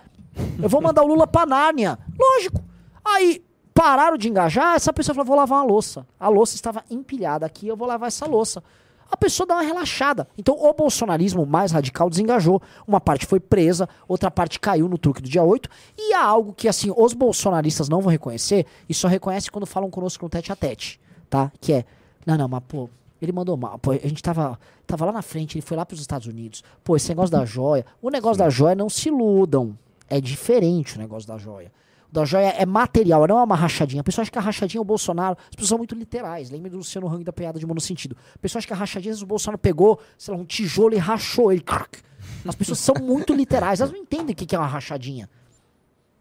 [0.62, 1.98] Eu vou mandar o Lula pra Nárnia.
[2.18, 2.64] Lógico.
[3.04, 4.74] Aí pararam de engajar.
[4.74, 6.06] Essa pessoa falou: vou lavar uma louça.
[6.18, 7.68] A louça estava empilhada aqui.
[7.68, 8.62] Eu vou lavar essa louça
[9.10, 10.28] a pessoa dá uma relaxada.
[10.36, 12.60] Então o bolsonarismo mais radical desengajou.
[12.86, 15.68] Uma parte foi presa, outra parte caiu no truque do dia 8.
[15.96, 19.90] E há algo que, assim, os bolsonaristas não vão reconhecer e só reconhece quando falam
[19.90, 21.52] conosco no tete a tete, tá?
[21.60, 21.84] Que é,
[22.24, 22.88] não, não, mas pô,
[23.20, 23.78] ele mandou mal.
[23.78, 26.62] Pô, a gente tava, tava lá na frente, ele foi lá para os Estados Unidos.
[26.82, 27.86] Pô, esse negócio da joia.
[28.02, 29.76] O negócio da joia, não se iludam.
[30.08, 31.70] É diferente o negócio da joia
[32.10, 34.00] da joia é material, não é uma rachadinha.
[34.00, 35.36] A pessoa acha que a rachadinha é o Bolsonaro.
[35.38, 36.50] As pessoas são muito literais.
[36.50, 38.16] Lembra do Luciano Hang da piada de mono sentido.
[38.34, 41.52] A pessoa acha que a rachadinha o Bolsonaro pegou, sei lá, um tijolo e rachou
[41.52, 41.64] ele.
[42.46, 43.80] As pessoas são muito literais.
[43.80, 45.28] Elas não entendem o que é uma rachadinha.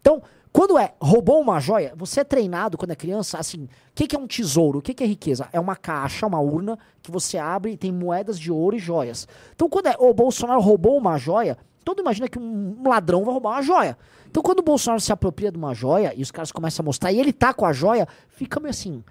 [0.00, 0.22] Então,
[0.56, 4.18] quando é roubou uma joia, você é treinado quando é criança, assim, o que, é
[4.18, 4.78] um tesouro?
[4.78, 5.48] O que, que, é riqueza?
[5.52, 9.28] É uma caixa, uma urna que você abre e tem moedas de ouro e joias.
[9.54, 13.50] Então, quando é o Bolsonaro roubou uma joia, todo imagina que um ladrão vai roubar
[13.50, 13.98] uma joia.
[14.28, 17.12] Então, quando o Bolsonaro se apropria de uma joia e os caras começam a mostrar
[17.12, 19.02] e ele tá com a joia, fica meio assim.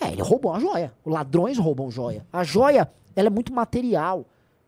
[0.00, 0.92] É, ele roubou a joia.
[1.04, 2.26] Os ladrões roubam joia.
[2.32, 4.24] A joia, ela é muito material.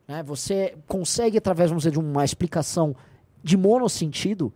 [0.07, 0.23] Né?
[0.23, 2.95] Você consegue, através, vamos dizer, de uma explicação
[3.43, 4.53] de monossentido,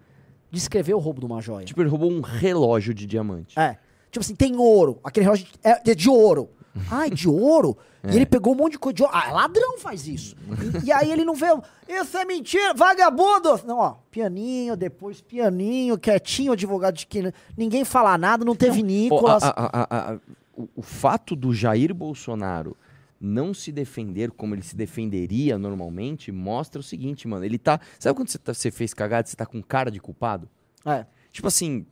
[0.51, 1.65] descrever o roubo de uma joia.
[1.65, 3.59] Tipo, ele roubou um relógio de diamante.
[3.59, 3.79] É.
[4.11, 5.01] Tipo assim, tem ouro.
[5.03, 6.51] Aquele relógio é de ouro.
[6.91, 7.77] Ai, de ouro?
[8.13, 9.05] E ele pegou um monte de coisa de.
[9.05, 10.37] Ah, ladrão faz isso.
[10.83, 11.47] E, e aí ele não vê.
[11.89, 13.61] Isso é mentira, vagabundo!
[13.67, 18.87] Não, ó, pianinho, depois pianinho, quietinho, advogado de que ninguém fala nada, não teve Pô,
[18.87, 19.43] Nicolas.
[19.43, 20.19] a- a- a- a-
[20.57, 22.77] o, o fato do Jair Bolsonaro
[23.21, 27.45] não se defender como ele se defenderia normalmente mostra o seguinte, mano.
[27.45, 27.81] Ele tá.
[27.99, 30.49] Sabe quando você, tá- você fez cagada e você tá com cara de culpado?
[30.85, 31.07] É.
[31.33, 31.87] Tipo assim.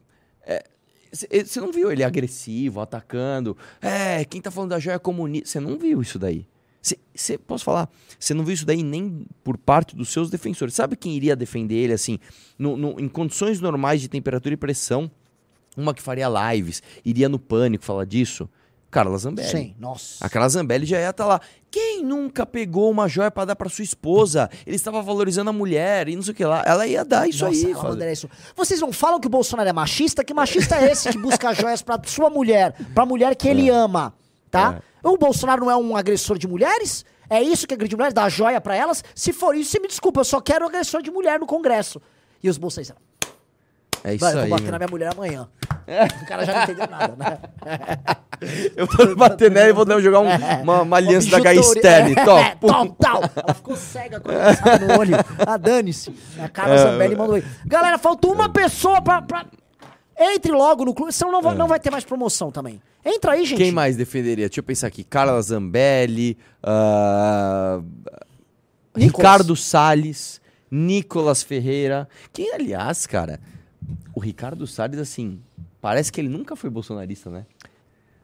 [1.14, 3.56] Você não viu ele agressivo, atacando.
[3.80, 5.48] É, quem tá falando da joia comunista.
[5.48, 6.46] Você não viu isso daí.
[7.14, 10.74] Você, posso falar, você não viu isso daí nem por parte dos seus defensores.
[10.74, 12.18] Sabe quem iria defender ele, assim,
[12.58, 15.10] no- no- em condições normais de temperatura e pressão?
[15.76, 18.48] Uma que faria lives, iria no pânico falar disso?
[18.94, 19.48] Carla Zambelli.
[19.50, 20.24] Sim, nossa.
[20.24, 21.40] A Carla Zambelli já ia estar lá.
[21.70, 24.48] Quem nunca pegou uma joia pra dar pra sua esposa?
[24.64, 26.62] Ele estava valorizando a mulher e não sei o que lá.
[26.64, 27.72] Ela ia dar isso Nossa, aí.
[27.72, 28.30] ela fazer- isso.
[28.54, 30.22] Vocês não falam que o Bolsonaro é machista?
[30.22, 34.14] Que machista é esse que busca joias pra sua mulher, pra mulher que ele ama,
[34.50, 34.80] tá?
[35.02, 37.04] O Bolsonaro não é um agressor de mulheres?
[37.28, 38.14] É isso que agride mulheres?
[38.14, 39.02] Dá joia pra elas?
[39.14, 42.00] Se for isso, você me desculpa, eu só quero agressor de mulher no Congresso.
[42.42, 42.96] E os bolsonaristas,
[44.04, 44.40] É isso vai, aí.
[44.48, 45.48] vou bater na minha mulher amanhã.
[46.22, 47.38] O cara já não entendeu nada, né?
[48.76, 50.28] Eu vou bater nela e vou dar- jogar um-
[50.62, 51.40] uma, uma aliança da.
[51.40, 52.12] Gaistele.
[52.18, 52.58] É, Top.
[52.66, 53.22] tal, tal.
[53.36, 55.14] Ela ficou cega com a no olho.
[55.46, 56.14] Ah, dane-se.
[56.38, 57.44] A Carla Zambelli mandou aí.
[57.66, 59.46] Galera, faltou uma pessoa pra, pra-
[60.18, 62.80] Entre logo no clube, senão não vai, não vai ter mais promoção também.
[63.04, 63.58] Entra aí, gente.
[63.58, 64.48] Quem mais defenderia?
[64.48, 65.04] Deixa eu pensar aqui.
[65.04, 66.36] Carla Zambelli,
[68.96, 69.12] Nicolas.
[69.16, 72.08] Ricardo Salles, Nicolas Ferreira.
[72.32, 73.40] Quem, aliás, cara,
[74.14, 75.40] o Ricardo Salles, assim,
[75.84, 77.44] parece que ele nunca foi bolsonarista, né?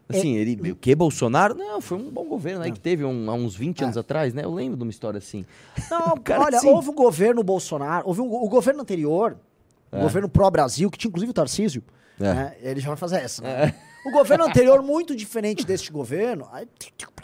[0.08, 0.72] Assim, ele.
[0.72, 1.54] O que, Bolsonaro?
[1.54, 4.42] Não, foi um bom governo aí que teve um- há uns 20 anos atrás, né?
[4.44, 5.44] Eu lembro de uma história assim.
[5.90, 6.68] Não, Cara, olha, sim.
[6.70, 9.36] houve um governo Bolsonaro, houve um, o governo anterior,
[9.92, 11.82] o governo pró-Brasil, que tinha inclusive o Tarcísio,
[12.18, 12.32] É.
[12.34, 12.56] né?
[12.62, 13.42] ele já vai fazer essa.
[13.42, 13.74] né?
[14.06, 16.66] O governo anterior, muito diferente deste governo, aí-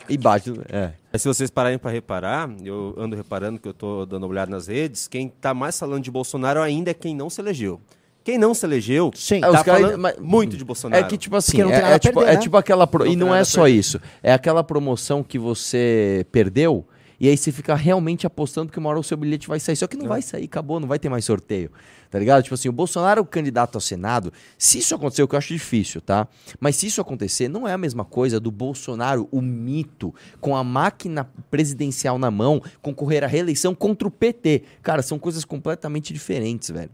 [0.07, 0.53] E bate.
[0.69, 0.93] É.
[1.11, 4.51] Mas se vocês pararem para reparar, eu ando reparando que eu tô dando uma olhada
[4.51, 7.81] nas redes, quem tá mais falando de Bolsonaro ainda é quem não se elegeu.
[8.27, 9.37] Quem não se elegeu, Sim.
[9.37, 11.05] É, tá os caras- falando mas- muito de Bolsonaro.
[11.05, 12.41] É que, tipo assim, Porque não tem é, nada é a tipo, perder, é né?
[12.43, 12.85] tipo aquela.
[12.85, 13.79] pro- Não E tem não nada é a só perder.
[13.79, 14.01] isso.
[14.21, 16.85] É aquela promoção que você perdeu
[17.21, 19.77] e aí você fica realmente apostando que uma hora o seu bilhete vai sair.
[19.77, 21.71] Só que não vai sair, acabou, não vai ter mais sorteio.
[22.11, 22.43] Tá ligado?
[22.43, 25.53] Tipo assim, o Bolsonaro, o candidato ao Senado, se isso acontecer, o que eu acho
[25.53, 26.27] difícil, tá?
[26.59, 30.65] Mas se isso acontecer, não é a mesma coisa do Bolsonaro, o mito, com a
[30.65, 34.63] máquina presidencial na mão, concorrer à reeleição contra o PT.
[34.83, 36.91] Cara, são coisas completamente diferentes, velho.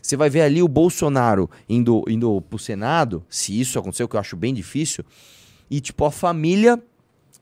[0.00, 4.16] Você vai ver ali o Bolsonaro indo, indo pro Senado, se isso acontecer, o que
[4.16, 5.04] eu acho bem difícil,
[5.70, 6.82] e tipo a família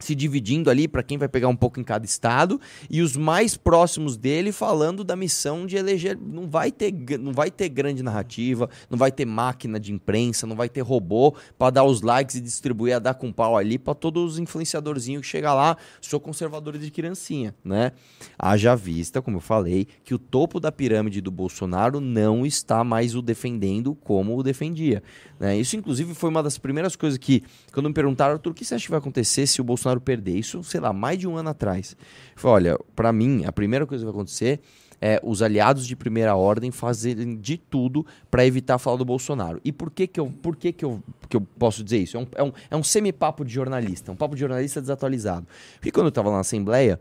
[0.02, 2.60] se dividindo ali para quem vai pegar um pouco em cada estado
[2.90, 7.50] e os mais próximos dele falando da missão de eleger não vai ter não vai
[7.50, 11.84] ter grande narrativa não vai ter máquina de imprensa não vai ter robô para dar
[11.84, 15.54] os likes e distribuir a dar com pau ali para todos os influenciadorzinhos que chega
[15.54, 17.92] lá sou conservador de criancinha né
[18.38, 23.14] haja vista como eu falei que o topo da pirâmide do Bolsonaro não está mais
[23.14, 25.02] o defendendo como o defendia
[25.42, 25.58] né?
[25.58, 28.76] Isso, inclusive, foi uma das primeiras coisas que, quando me perguntaram, Arthur, o que você
[28.76, 30.37] acha que vai acontecer se o Bolsonaro perder?
[30.37, 31.96] Isso, sei lá, mais de um ano atrás.
[32.37, 34.61] Falei, olha, pra mim, a primeira coisa que vai acontecer
[35.00, 39.61] é os aliados de primeira ordem fazerem de tudo para evitar falar do Bolsonaro.
[39.64, 42.16] E por que que eu, por que que eu, que eu posso dizer isso?
[42.16, 45.46] É um, é um, é um semi-papo de jornalista, um papo de jornalista desatualizado.
[45.74, 47.00] Porque quando eu estava na Assembleia,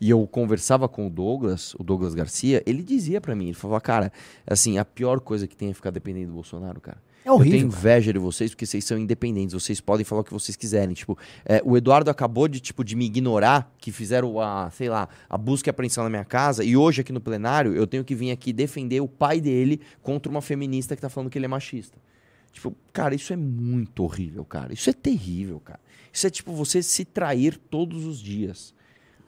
[0.00, 3.80] e eu conversava com o Douglas, o Douglas Garcia, ele dizia pra mim, ele falava,
[3.80, 4.12] cara,
[4.46, 6.98] assim, a pior coisa que tem é ficar dependendo do Bolsonaro, cara.
[7.26, 10.24] É horrível, Eu tenho inveja de vocês porque vocês são independentes, vocês podem falar o
[10.24, 10.94] que vocês quiserem.
[10.94, 15.08] Tipo, é, o Eduardo acabou de, tipo, de me ignorar, que fizeram a, sei lá,
[15.28, 18.14] a busca e apreensão na minha casa, e hoje aqui no plenário eu tenho que
[18.14, 21.48] vir aqui defender o pai dele contra uma feminista que tá falando que ele é
[21.48, 21.98] machista.
[22.52, 24.72] Tipo, cara, isso é muito horrível, cara.
[24.72, 25.80] Isso é terrível, cara.
[26.12, 28.72] Isso é tipo você se trair todos os dias.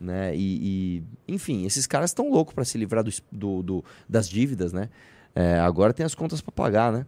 [0.00, 0.36] Né?
[0.36, 4.72] E, e, enfim, esses caras estão loucos para se livrar do, do- do- das dívidas,
[4.72, 4.88] né?
[5.34, 7.04] É, agora tem as contas para pagar, né?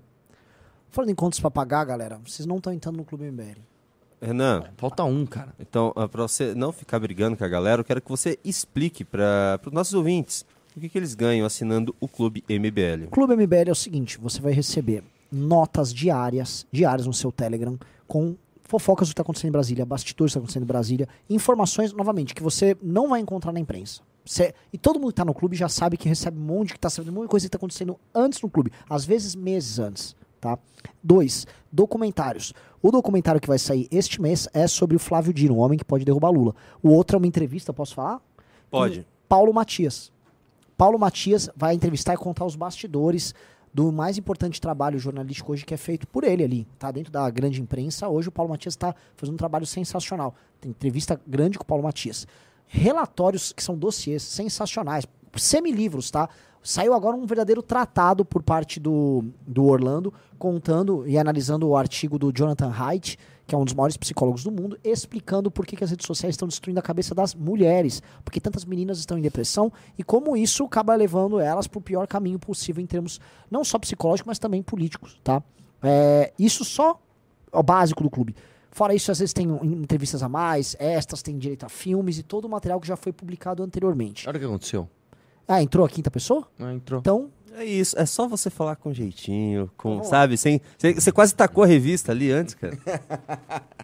[0.91, 3.61] Falando em contas pra pagar, galera, vocês não estão entrando no Clube MBL.
[4.21, 5.55] Renan, Falta um, cara.
[5.59, 9.59] então, para você não ficar brigando com a galera, eu quero que você explique para
[9.65, 10.45] os nossos ouvintes
[10.77, 13.07] o que, que eles ganham assinando o Clube MBL.
[13.07, 17.79] O Clube MBL é o seguinte: você vai receber notas diárias, diárias no seu Telegram,
[18.07, 21.09] com fofocas do que está acontecendo em Brasília, bastidores do que está acontecendo em Brasília,
[21.31, 24.03] informações, novamente, que você não vai encontrar na imprensa.
[24.25, 26.77] Você- e todo mundo que está no clube já sabe que recebe um monte que
[26.79, 29.79] está sabendo um monte de coisa que está acontecendo antes no clube, às vezes meses
[29.79, 30.15] antes.
[30.41, 30.59] Tá?
[31.03, 32.55] Dois, documentários.
[32.83, 35.85] O documentário que vai sair este mês é sobre o Flávio Dino, o homem que
[35.85, 36.55] pode derrubar Lula.
[36.83, 38.21] O outro é uma entrevista, posso falar?
[38.71, 39.01] Pode.
[39.01, 40.11] Com Paulo Matias.
[40.77, 43.35] Paulo Matias vai entrevistar e contar os bastidores
[43.73, 46.91] do mais importante trabalho jornalístico hoje que é feito por ele ali, tá?
[46.91, 50.35] Dentro da grande imprensa, hoje o Paulo Matias está fazendo um trabalho sensacional.
[50.61, 52.27] Tem entrevista grande com o Paulo Matias.
[52.67, 55.05] Relatórios que são dossiês sensacionais,
[55.37, 56.29] semilivros, tá?
[56.63, 62.19] Saiu agora um verdadeiro tratado por parte do, do Orlando, contando e analisando o artigo
[62.19, 65.83] do Jonathan Haidt, que é um dos maiores psicólogos do mundo, explicando por que, que
[65.83, 69.73] as redes sociais estão destruindo a cabeça das mulheres, porque tantas meninas estão em depressão
[69.99, 73.19] e como isso acaba levando elas para o pior caminho possível em termos
[73.51, 75.43] não só psicológicos, mas também políticos, tá?
[75.83, 77.01] É, isso só
[77.53, 78.37] é o básico do clube.
[78.71, 82.45] Fora isso, às vezes tem entrevistas a mais, extras, tem direito a filmes e todo
[82.45, 84.29] o material que já foi publicado anteriormente.
[84.29, 84.89] Olha o que aconteceu.
[85.53, 86.47] Ah, entrou a quinta pessoa?
[86.61, 87.01] Ah, entrou.
[87.01, 90.61] Então, É isso, é só você falar com jeitinho, com, Vamos sabe, sem...
[90.79, 92.79] Você, você quase tacou a revista ali antes, cara.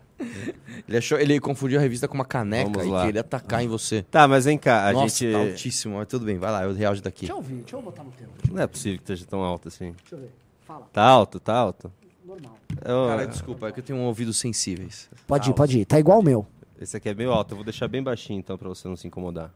[0.89, 3.05] Ele, achou, ele confundiu a revista com uma caneca Vamos e lá.
[3.05, 4.03] queria atacar em você.
[4.03, 5.31] Tá, mas vem cá, a Nossa, gente...
[5.33, 7.21] tá altíssimo, mas tudo bem, vai lá, eu reajo daqui.
[7.21, 8.31] deixa eu ouvir, deixa eu botar no tempo.
[8.51, 9.93] Não é possível que esteja tão alto assim.
[10.01, 10.31] Deixa eu ver.
[10.67, 11.93] Fala, Tá alto, tá alto.
[12.25, 12.57] normal.
[12.85, 15.09] Eu- Cara, desculpa, é que eu tenho ouvidos sensíveis.
[15.27, 15.85] Pode ir, pode ir.
[15.85, 16.47] Tá igual o meu.
[16.81, 19.07] Esse aqui é meio alto, eu vou deixar bem baixinho então pra você não se
[19.07, 19.53] incomodar.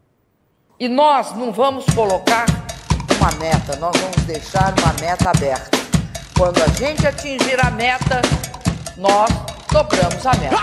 [0.81, 2.47] E nós não vamos colocar
[3.19, 5.77] uma meta, nós vamos deixar uma meta aberta.
[6.35, 8.19] Quando a gente atingir a meta,
[8.97, 9.29] nós
[9.71, 10.55] dobramos a meta.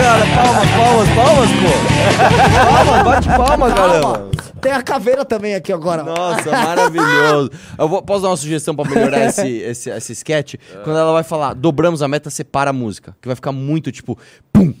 [0.00, 1.70] cara, palmas, palmas, palmas, pô.
[2.64, 4.30] Palmas, bate palma, caramba.
[4.60, 6.04] Tem a caveira também aqui agora.
[6.04, 7.50] Nossa, maravilhoso.
[7.76, 10.54] Eu vou, posso dar uma sugestão pra melhorar esse, esse, esse sketch?
[10.84, 13.16] Quando ela vai falar, dobramos a meta, separa a música.
[13.20, 14.16] Que vai ficar muito tipo,
[14.52, 14.72] pum,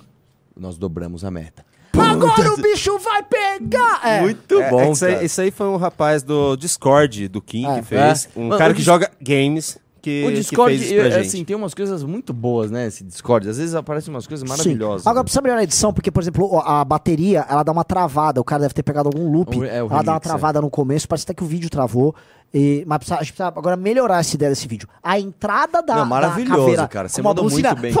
[0.60, 1.64] nós dobramos a meta.
[1.92, 4.00] Agora o bicho vai pegar!
[4.04, 4.20] É.
[4.20, 5.24] Muito É, é bom, que isso, aí, cara.
[5.24, 7.76] isso aí foi um rapaz do Discord, do Kim, É.
[7.80, 8.26] que fez.
[8.34, 8.38] É.
[8.38, 11.26] Um Mano, cara que joga games que, O que Discord, fez isso pra eu- gente.
[11.26, 12.86] assim, tem umas coisas muito boas, né?
[12.86, 13.48] Esse Discord.
[13.50, 15.02] Às vezes aparecem umas coisas maravilhosas.
[15.02, 15.08] Sim.
[15.10, 15.24] Agora né?
[15.24, 18.40] precisa melhorar a edição, porque, por exemplo, o- a bateria, ela dá uma travada.
[18.40, 19.58] O cara deve ter pegado algum loop.
[19.58, 21.68] O- é, o ela dá uma remix, travada no começo, parece até que o vídeo
[21.68, 22.14] travou.
[22.52, 24.88] E, mas precisa, a gente precisa agora melhorar essa ideia desse vídeo.
[25.02, 27.08] A entrada da, Não, da maravilhoso, caveira cara.
[27.08, 27.94] Você mandou muito bem.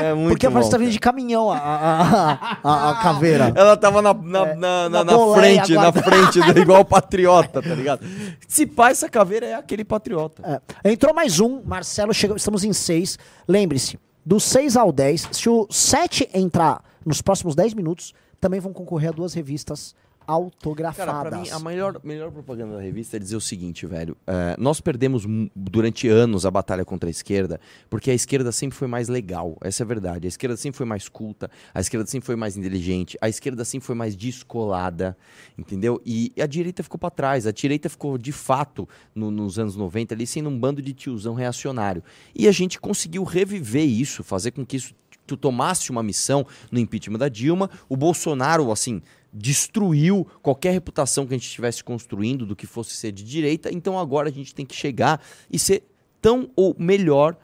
[0.00, 2.32] É muito porque parece que tá vindo de caminhão a, a,
[2.62, 3.50] a- a- caveira.
[3.56, 7.62] Ela tava na, na, na, na na, na boleia frente, na frente, igual o patriota,
[7.62, 8.04] tá ligado?
[8.46, 10.60] Se pá, essa caveira é aquele patriota.
[10.84, 10.90] É.
[10.92, 13.18] Entrou mais um, Marcelo, chegou, estamos em seis.
[13.48, 18.72] Lembre-se, do 6 ao 10, se o 7 entrar nos próximos 10 minutos, também vão
[18.72, 19.94] concorrer a duas revistas
[20.28, 21.06] autografadas.
[21.14, 24.14] Cara, pra mim, a melhor, melhor propaganda da revista é dizer o seguinte, velho.
[24.26, 25.24] é, nós perdemos
[25.56, 29.56] durante anos a batalha contra a esquerda, porque a esquerda sempre foi mais legal.
[29.62, 30.26] Essa é a verdade.
[30.26, 33.86] A esquerda sempre foi mais culta, a esquerda sempre foi mais inteligente, a esquerda sempre
[33.86, 35.16] foi mais descolada,
[35.56, 36.00] entendeu?
[36.04, 37.46] E a direita ficou pra trás.
[37.46, 41.34] A direita ficou, de fato, no- nos anos 90 ali, sendo um bando de tiozão
[41.34, 42.02] reacionário.
[42.34, 44.94] E a gente conseguiu reviver isso, fazer com que isso
[45.26, 51.34] tu tomasse uma missão no impeachment da Dilma, o Bolsonaro, assim, destruiu qualquer reputação que
[51.34, 54.64] a gente estivesse construindo do que fosse ser de direita, então agora a gente tem
[54.64, 55.84] que chegar e ser
[56.20, 57.36] tão ou melhor,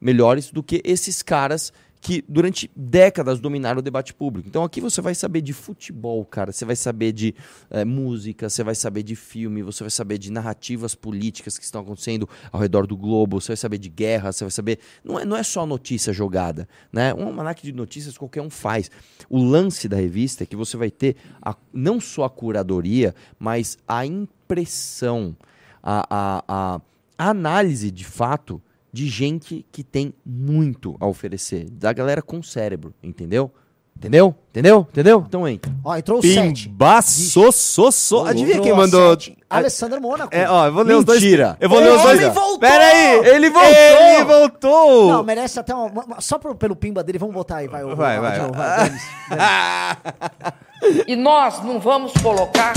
[0.00, 4.48] melhores do que esses caras que durante décadas dominaram o debate público.
[4.48, 7.34] Então aqui você vai saber de futebol, cara, você vai saber de
[7.70, 11.80] eh, música, você vai saber de filme, você vai saber de narrativas políticas que estão
[11.82, 14.78] acontecendo ao redor do globo, você vai saber de guerra, você vai saber.
[15.04, 17.12] Não é, não é só notícia jogada, né?
[17.14, 18.90] Um almanac de notícias qualquer um faz.
[19.28, 23.78] O lance da revista é que você vai ter a- não só a curadoria, mas
[23.86, 25.36] a impressão,
[25.82, 26.80] a, a,
[27.18, 28.60] a análise de fato
[28.96, 33.50] de gente que tem muito a oferecer, da galera com cérebro, entendeu?
[33.94, 34.34] Entendeu?
[34.50, 34.86] Entendeu?
[34.90, 35.24] Entendeu?
[35.26, 35.70] Então entra.
[35.84, 36.68] Ó, entrou o 7.
[36.68, 38.24] Pimbaço, so, so.
[38.26, 39.16] Adivinha quem mandou?
[39.50, 40.34] Alessandro Mônaco.
[40.34, 41.22] É, ó, eu vou ler os dois.
[41.22, 41.58] Mentira.
[41.60, 42.34] Eu vou ler os Ele dois.
[42.34, 42.58] voltou!
[42.58, 43.26] Pera aí!
[43.26, 43.70] Ele voltou!
[43.70, 45.12] Ele voltou!
[45.12, 46.20] Não, merece até uma.
[46.20, 47.84] Só pro- pelo pimba dele, vamos botar aí, vai.
[47.84, 48.50] Vai, vai, vai.
[48.50, 51.04] dane-se, dane-se.
[51.06, 52.74] E nós não vamos colocar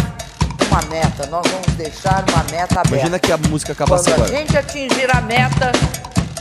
[0.69, 2.95] uma meta, nós vamos deixar uma meta aberta.
[2.95, 4.38] Imagina que a música acabasse Quando a agora.
[4.38, 5.71] gente atingir a meta,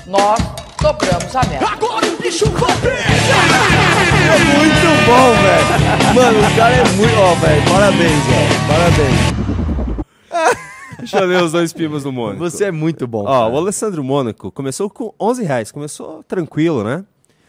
[0.06, 0.38] nós
[0.80, 1.64] dobramos a meta.
[1.64, 1.68] É
[4.58, 6.14] muito bom, velho.
[6.14, 7.16] Mano, o cara é muito.
[7.18, 8.58] Ó, velho, parabéns, velho.
[8.68, 10.58] Parabéns.
[10.98, 12.38] Deixa eu ler os dois pimas do Mônaco.
[12.38, 13.22] Você é muito bom.
[13.22, 13.48] Ó, cara.
[13.48, 15.72] o Alessandro Mônaco começou com 11 reais.
[15.72, 17.04] Começou tranquilo, né?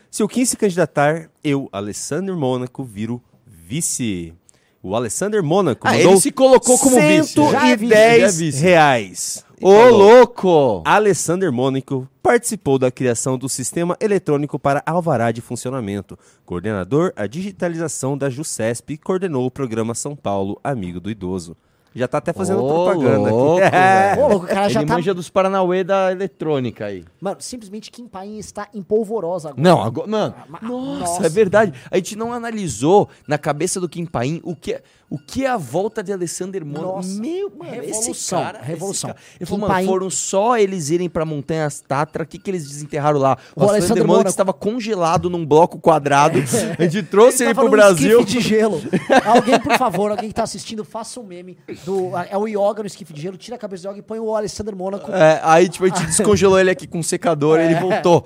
[0.10, 4.34] Se o Kim se candidatar, eu, Alessandro Mônaco, viro vice.
[4.82, 7.34] O Alessandro Mônaco Ah, mandou ele se colocou como vice.
[7.52, 8.62] Já é vice, já é 110 vice.
[8.62, 9.46] reais.
[9.62, 10.82] Ô, louco!
[10.86, 16.18] Alessandro Mônico participou da criação do Sistema Eletrônico para Alvará de Funcionamento.
[16.46, 21.58] Coordenador, a digitalização da JUCESP e coordenou o programa São Paulo Amigo do Idoso.
[21.96, 23.72] Já tá até fazendo Ô, propaganda louco, aqui.
[23.76, 24.22] velho.
[24.22, 24.94] Ô, louco, o cara já Ele tá.
[24.96, 27.04] manja dos Paranauê da eletrônica aí.
[27.20, 29.64] Mano, simplesmente Kim Paim está em polvorosa agora.
[29.64, 30.08] Não, agora.
[30.08, 31.26] Mano, ma- nossa, nossa.
[31.26, 31.74] é verdade.
[31.90, 35.50] A gente não analisou na cabeça do Kim Paim o que é, o que é
[35.50, 36.82] a volta de Alessander Mona.
[36.82, 39.10] Nossa, Meu, mano, esse revolução, cara, esse revolução.
[39.10, 42.68] cara- Ele falou, mano, foram só eles irem pra Montanhas Tatra, o que, que eles
[42.68, 43.38] desenterraram lá?
[43.56, 44.30] O Alessander Mona Mônaco.
[44.30, 46.38] estava congelado num bloco quadrado.
[46.78, 48.24] A gente trouxe ele, tava pro num Brasil.
[48.24, 48.82] de gelo.
[49.26, 52.12] alguém, por favor, alguém que tá assistindo, faça um meme do.
[52.30, 54.36] É o Yoga no esquife de gelo, tira a cabeça do Yoga e põe o
[54.36, 55.12] Alessandro Mônaco.
[55.12, 58.26] É, aí, tipo, a gente descongelou ele aqui com um secador e ele voltou.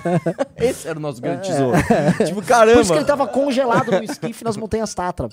[0.56, 1.76] Esse era o nosso grande tesouro.
[2.26, 2.74] Tipo, caramba.
[2.74, 5.28] Por isso que ele tava congelado no esquife nas montanhas Tatra.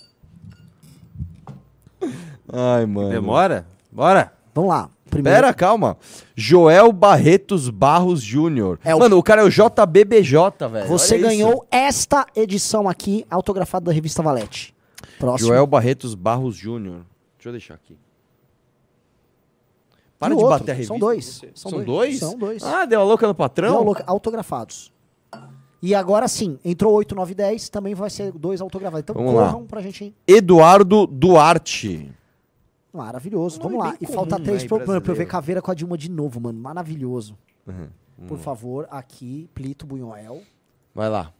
[2.52, 3.10] Ai, mano.
[3.10, 3.66] Demora?
[3.92, 4.34] Bora.
[4.54, 4.90] Vamos lá.
[5.10, 5.38] Primeiro.
[5.38, 5.98] Pera, calma.
[6.36, 8.78] Joel Barretos Barros Júnior.
[8.84, 10.88] É o- Mano, o cara é o JBBJ, velho.
[10.90, 11.30] Você Olha isso.
[11.30, 14.76] ganhou esta edição aqui, autografada da revista Valete.
[15.18, 15.48] Próximo.
[15.50, 17.02] Joel Barretos Barros Júnior.
[17.38, 17.98] Deixa eu deixar aqui.
[20.20, 20.94] Para de outro, bater a revista.
[20.94, 22.20] são dois, são São, dois, dois?
[22.20, 22.64] são dois.
[22.64, 23.76] Ah, deu a louca no patrão?
[23.76, 24.92] Não, louca, autografados.
[25.82, 29.02] E agora sim, entrou 8, 9 10, também vai ser dois autografados.
[29.04, 29.52] Então Vamos lá.
[29.52, 30.16] corram pra gente, hein?
[30.28, 32.12] Eduardo Duarte.
[32.94, 33.60] Maravilhoso.
[33.60, 33.92] Um nome Vamos lá.
[33.92, 35.32] bem E comum, falta três né, pro, pra eu ver brasileiro.
[35.32, 36.60] caveira com a Dilma de novo, mano.
[36.60, 37.38] Maravilhoso.
[37.68, 37.88] Uhum.
[38.28, 40.42] Por favor, aqui, Plito Bunhoel.
[40.96, 41.32] Vai lá.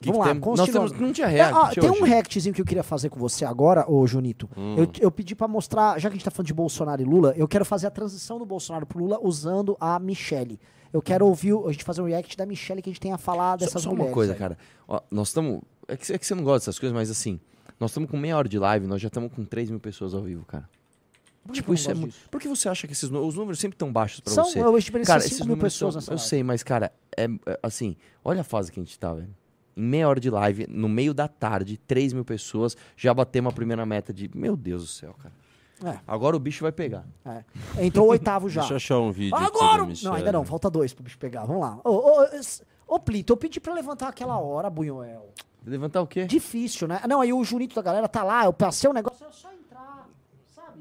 [0.00, 0.46] Que Vamos que lá, temos?
[0.46, 0.88] Nós continuando.
[0.94, 2.04] temos, não tinha É, react ah, tem um hoje.
[2.04, 4.48] reactzinho que eu queria fazer com você agora, ô Junito.
[4.56, 4.74] Hum.
[4.78, 7.34] Eu, eu pedi pra mostrar, já que a gente tá falando de Bolsonaro e Lula,
[7.36, 10.58] eu quero fazer a transição do Bolsonaro pro Lula usando a Michelle.
[10.92, 13.18] Eu quero ouvir a gente fazer um react da Michelle que a gente tem a
[13.18, 14.08] falar Só, dessas só mulheres.
[14.10, 14.38] uma coisa, aí.
[14.38, 14.58] cara.
[14.86, 15.62] Ó, nós estamos.
[15.88, 17.40] É que, é que você não gosta dessas coisas, mas assim,
[17.80, 20.22] nós estamos com meia hora de live, nós já estamos com 3 mil pessoas ao
[20.22, 20.68] vivo, cara.
[21.44, 22.14] Por que tipo, isso é muito.
[22.30, 24.60] Por que você acha que esses os números sempre estão baixos pra São, você?
[24.60, 24.64] eu
[25.04, 26.28] Cara, 5 esses mil números pessoas são, Eu live.
[26.28, 29.34] sei, mas, cara, é, é, assim, olha a fase que a gente tá, velho.
[29.76, 33.54] Em meia hora de live, no meio da tarde, 3 mil pessoas, já batemos a
[33.54, 34.30] primeira meta de.
[34.36, 35.34] Meu Deus do céu, cara.
[35.84, 35.98] É.
[36.06, 37.04] Agora o bicho vai pegar.
[37.24, 37.44] É.
[37.84, 38.60] Entrou o oitavo já.
[38.60, 39.86] Deixa eu achar um vídeo Agora!
[40.02, 41.44] Não, ainda não, falta dois pro bicho pegar.
[41.44, 41.78] Vamos lá.
[41.84, 45.30] Ô, ô, es- ô, Plito, eu pedi pra levantar aquela hora, Bunhoel.
[45.64, 46.24] Levantar o quê?
[46.24, 47.00] Difícil, né?
[47.08, 50.08] Não, aí o Junito da galera tá lá, eu passei o negócio, é só entrar,
[50.54, 50.80] sabe?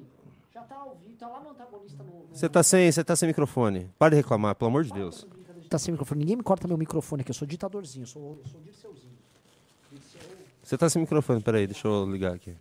[0.53, 2.25] Já tá ao vivo, tá lá no antagonista no.
[2.33, 3.89] Você tá sem, você tá sem microfone.
[3.99, 5.27] Para de reclamar, pelo amor de Deus.
[5.69, 6.19] Tá sem microfone.
[6.19, 9.11] Ninguém me corta meu microfone aqui, eu sou ditadorzinho, eu sou, eu sou dirceuzinho.
[10.63, 12.53] Você tá sem microfone, peraí, deixa eu ligar aqui.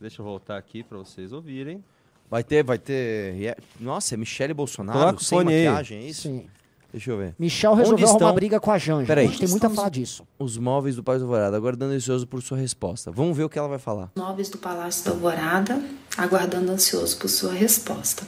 [0.00, 1.82] Deixa eu voltar aqui pra vocês ouvirem.
[2.30, 3.32] Vai ter, vai ter.
[3.34, 5.64] rea- Nossa, é Michele Bolsonaro Coloca sem fone aí.
[5.66, 6.22] maquiagem, é isso?
[6.22, 6.46] Sim.
[6.90, 7.34] Deixa eu ver.
[7.38, 9.06] Michel resolveu estão- briga com a Janja.
[9.06, 9.26] Peraí.
[9.26, 10.24] A gente tem muito a falar disso.
[10.38, 13.10] Os móveis do Palácio do Alvorada, aguardando ansioso por sua resposta.
[13.10, 14.10] Vamos ver o que ela vai falar.
[14.16, 15.82] móveis do Palácio da Alvorada,
[16.16, 18.22] aguardando ansioso por sua resposta.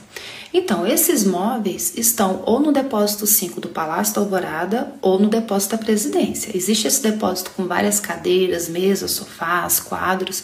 [0.53, 5.75] Então, esses móveis estão ou no depósito 5 do Palácio da Alvorada ou no depósito
[5.75, 6.55] da Presidência.
[6.55, 10.43] Existe esse depósito com várias cadeiras, mesas, sofás, quadros,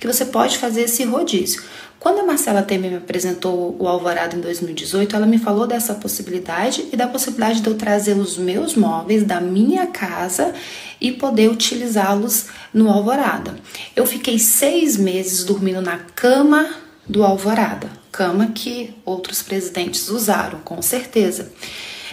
[0.00, 1.62] que você pode fazer esse rodízio.
[2.00, 6.88] Quando a Marcela Temer me apresentou o Alvorada em 2018, ela me falou dessa possibilidade
[6.92, 10.54] e da possibilidade de eu trazer os meus móveis da minha casa
[11.00, 13.56] e poder utilizá-los no Alvorada.
[13.96, 16.70] Eu fiquei seis meses dormindo na cama
[17.08, 21.50] do Alvorada, cama que outros presidentes usaram, com certeza.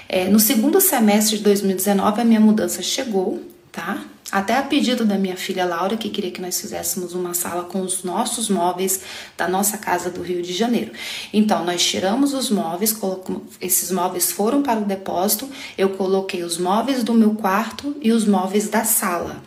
[0.10, 3.40] É, no segundo semestre de 2019, a minha mudança chegou,
[3.76, 4.06] tá?
[4.32, 7.82] Até a pedido da minha filha Laura, que queria que nós fizéssemos uma sala com
[7.82, 9.02] os nossos móveis
[9.38, 10.92] da nossa casa do Rio de Janeiro.
[11.32, 12.98] Então, nós tiramos os móveis,
[13.62, 15.48] esses móveis foram para o depósito,
[15.78, 19.44] eu coloquei os móveis do meu quarto e os móveis da sala.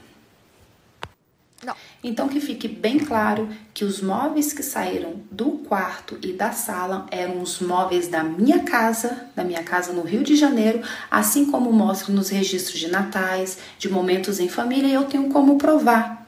[2.03, 7.07] Então que fique bem claro que os móveis que saíram do quarto e da sala
[7.11, 10.80] eram os móveis da minha casa, da minha casa no Rio de Janeiro,
[11.11, 15.59] assim como mostro nos registros de natais, de momentos em família, e eu tenho como
[15.59, 16.18] provar.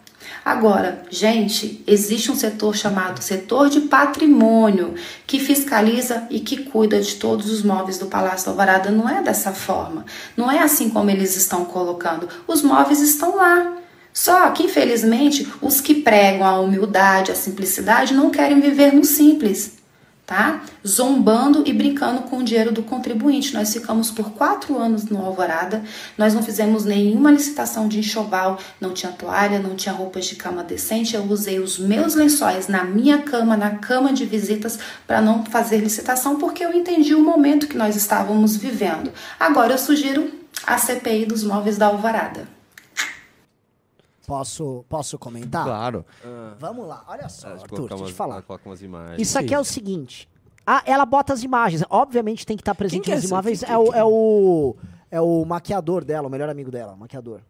[0.44, 4.94] Agora, gente, existe um setor chamado setor de patrimônio
[5.26, 8.90] que fiscaliza e que cuida de todos os móveis do Palácio da Alvorada.
[8.90, 10.04] Não é dessa forma.
[10.36, 12.28] Não é assim como eles estão colocando.
[12.46, 13.79] Os móveis estão lá.
[14.20, 19.78] Só que, infelizmente, os que pregam a humildade, a simplicidade, não querem viver no simples,
[20.26, 20.60] tá?
[20.86, 23.54] Zombando e brincando com o dinheiro do contribuinte.
[23.54, 25.82] Nós ficamos por quatro anos no Alvorada,
[26.18, 30.62] nós não fizemos nenhuma licitação de enxoval, não tinha toalha, não tinha roupas de cama
[30.62, 31.16] decente.
[31.16, 35.78] Eu usei os meus lençóis na minha cama, na cama de visitas, para não fazer
[35.78, 39.10] licitação, porque eu entendi o momento que nós estávamos vivendo.
[39.40, 40.30] Agora eu sugiro
[40.66, 42.59] a CPI dos móveis da Alvorada.
[44.30, 45.64] Posso, posso comentar?
[45.64, 46.06] Claro.
[46.60, 48.34] Vamos lá, olha só, Ah, Arthur, deixa eu te falar.
[48.34, 49.20] ela coloca umas imagens.
[49.20, 50.28] Isso aqui é o seguinte.
[50.64, 51.82] Ah, ela bota as imagens.
[51.90, 53.34] Obviamente tem que estar presente que é nos essa?
[53.34, 53.64] imóveis.
[53.64, 54.76] Quem- É, o, é, o,
[55.10, 57.40] é o maquiador dela, o melhor amigo dela, o maquiador.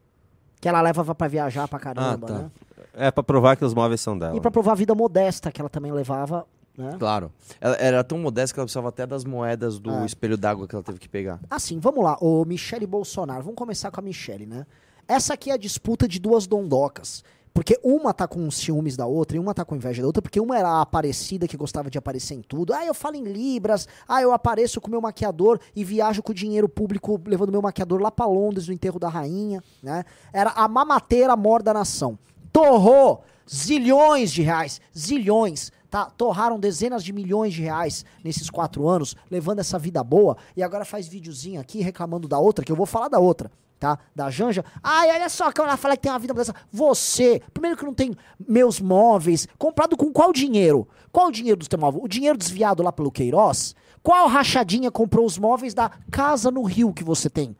[0.59, 2.39] Que ela leva pra viajar pra caramba, Ah, tá.
[2.39, 2.51] né?
[2.95, 4.35] É pra provar que os móveis são dela.
[4.35, 6.47] E pra provar a vida modesta que ela também levava,
[6.79, 6.97] né?
[6.99, 7.31] Claro.
[7.61, 10.07] Ela era tão modesta que ela precisava até das moedas do É.
[10.07, 11.41] espelho d'água que ela teve que pegar.
[11.51, 13.43] Assim, vamos lá, o Michele Bolsonaro.
[13.43, 14.67] Vamos começar com a Michele, né?
[15.11, 17.25] Essa aqui é a disputa de duas dondocas.
[17.53, 20.39] Porque uma tá com ciúmes da outra e uma tá com inveja da outra, porque
[20.39, 22.73] uma era a aparecida que gostava de aparecer em tudo.
[22.73, 26.35] Ah, eu falo em libras, ah, eu apareço com meu maquiador e viajo com o
[26.35, 30.05] dinheiro público levando meu maquiador lá pra Londres no enterro da rainha, né?
[30.33, 32.17] Era a mamateira mor da nação.
[32.53, 36.05] Torrou zilhões de reais, zilhões, tá?
[36.07, 40.85] Torraram dezenas de milhões de reais nesses quatro anos, levando essa vida boa, e agora
[40.85, 43.51] faz videozinho aqui reclamando da outra, que eu vou falar da outra,
[43.81, 43.99] tá?
[44.15, 44.63] Da Janja.
[44.83, 46.55] Ai, olha só, que ela fala que tem uma vida dessa.
[46.71, 48.15] Você, primeiro que não tem
[48.47, 50.87] meus móveis, comprado com qual dinheiro?
[51.11, 52.03] Qual o dinheiro do teu móvel?
[52.05, 53.75] O dinheiro desviado lá pelo Queiroz?
[54.03, 57.57] Qual rachadinha comprou os móveis da casa no Rio que você tem?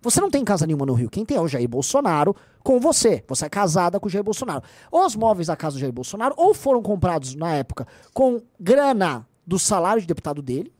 [0.00, 1.10] Você não tem casa nenhuma no Rio.
[1.10, 3.22] Quem tem é o Jair Bolsonaro com você.
[3.28, 4.62] Você é casada com o Jair Bolsonaro.
[4.90, 9.58] Os móveis da casa do Jair Bolsonaro ou foram comprados na época com grana do
[9.58, 10.72] salário de deputado dele,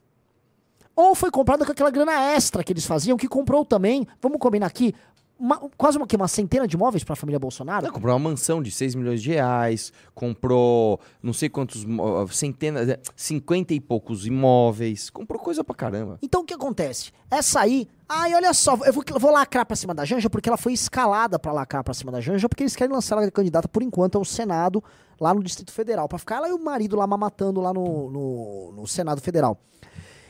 [1.01, 4.67] ou foi comprado com aquela grana extra que eles faziam, que comprou também, vamos combinar
[4.67, 4.93] aqui,
[5.39, 7.85] uma- quase uma, que, uma centena de móveis para a família Bolsonaro.
[7.87, 11.87] Ela comprou uma mansão de 6 milhões de reais, comprou não sei quantos,
[12.33, 16.19] centenas, é, 50 e poucos imóveis, comprou coisa pra caramba.
[16.21, 17.13] Então o que acontece?
[17.31, 20.59] Essa aí, ai, olha só, eu vou, vou lacrar pra cima da Janja porque ela
[20.59, 23.85] foi escalada pra lacrar pra cima da Janja porque eles querem lançar ela candidata por
[23.85, 24.83] enquanto ao Senado
[25.21, 28.73] lá no Distrito Federal, pra ficar ela e o marido lá mamatando lá no, no,
[28.73, 29.57] no Senado Federal.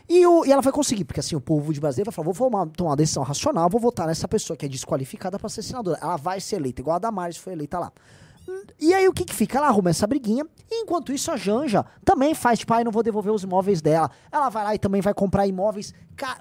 [0.09, 2.51] E, o- e ela vai conseguir, porque assim, o povo de Brasília vai falar, vou
[2.51, 5.99] tomar, tomar uma decisão racional, vou votar nessa pessoa que é desqualificada pra ser senadora.
[6.01, 7.93] Ela vai ser eleita, igual a Damares foi eleita lá.
[8.81, 9.59] E aí o que que fica?
[9.59, 13.03] Ela arruma essa briguinha, e enquanto isso a Janja também faz, tipo, ai, não vou
[13.03, 14.11] devolver os imóveis dela.
[14.33, 16.39] Ela vai lá e também vai comprar imóveis, ca-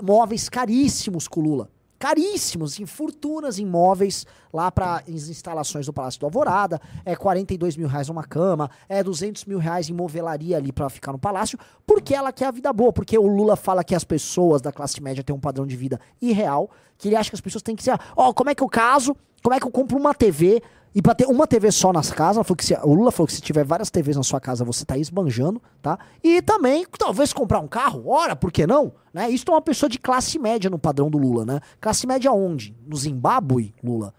[0.50, 1.70] caríssimos com o Lula.
[2.00, 6.80] Caríssimos, assim, fortunas em móveis lá para as instalações do Palácio do Alvorada.
[7.04, 11.12] É 42 mil reais uma cama, é 200 mil reais em movelaria ali para ficar
[11.12, 12.94] no palácio, porque ela quer a vida boa.
[12.94, 16.00] Porque o Lula fala que as pessoas da classe média têm um padrão de vida
[16.22, 18.70] irreal, que ele acha que as pessoas têm que ser, ó, como é que eu
[18.70, 20.62] caso, como é que eu compro uma TV,
[20.98, 23.34] e pra ter uma TV só nas casas, falou que se- o Lula falou que
[23.34, 26.00] se tiver várias TVs na sua casa, você tá esbanjando, tá?
[26.24, 28.92] E também, talvez comprar um carro, ora, por que não?
[29.14, 29.30] Né?
[29.30, 31.60] Isso é uma pessoa de classe média no padrão do Lula, né?
[31.80, 32.76] Classe média onde?
[32.88, 34.12] No Zimbábue, Lula?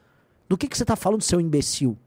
[0.49, 1.99] Do que, que você tá falando, seu imbecil?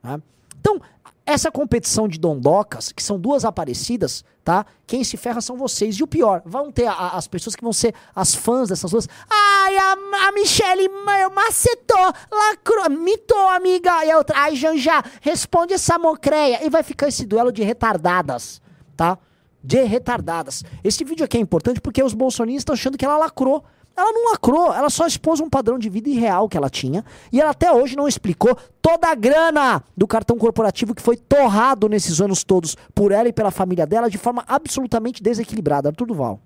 [0.00, 0.22] né?
[0.60, 0.80] Então,
[1.26, 4.66] essa competição de dondocas, que são duas aparecidas, tá?
[4.86, 5.96] Quem se ferra são vocês.
[5.96, 8.90] E o pior, vão ter a- a- as pessoas que vão ser as fãs dessas
[8.90, 9.08] duas.
[9.30, 9.92] Ai, a,
[10.28, 14.04] a Michelle ma- macetou, lacrou, mitou, amiga.
[14.04, 16.64] E a outra, ai, Janja, responde essa mocreia.
[16.64, 18.60] E vai ficar esse duelo de retardadas,
[18.96, 19.16] tá?
[19.62, 20.62] De retardadas.
[20.84, 23.64] Esse vídeo aqui é importante porque os bolsonistas estão achando que ela lacrou.
[23.96, 27.04] Ela não lacrou, ela só expôs um padrão de vida irreal que ela tinha.
[27.32, 31.88] E ela até hoje não explicou toda a grana do cartão corporativo que foi torrado
[31.88, 35.88] nesses anos todos por ela e pela família dela de forma absolutamente desequilibrada.
[35.90, 36.40] Arthur Duval.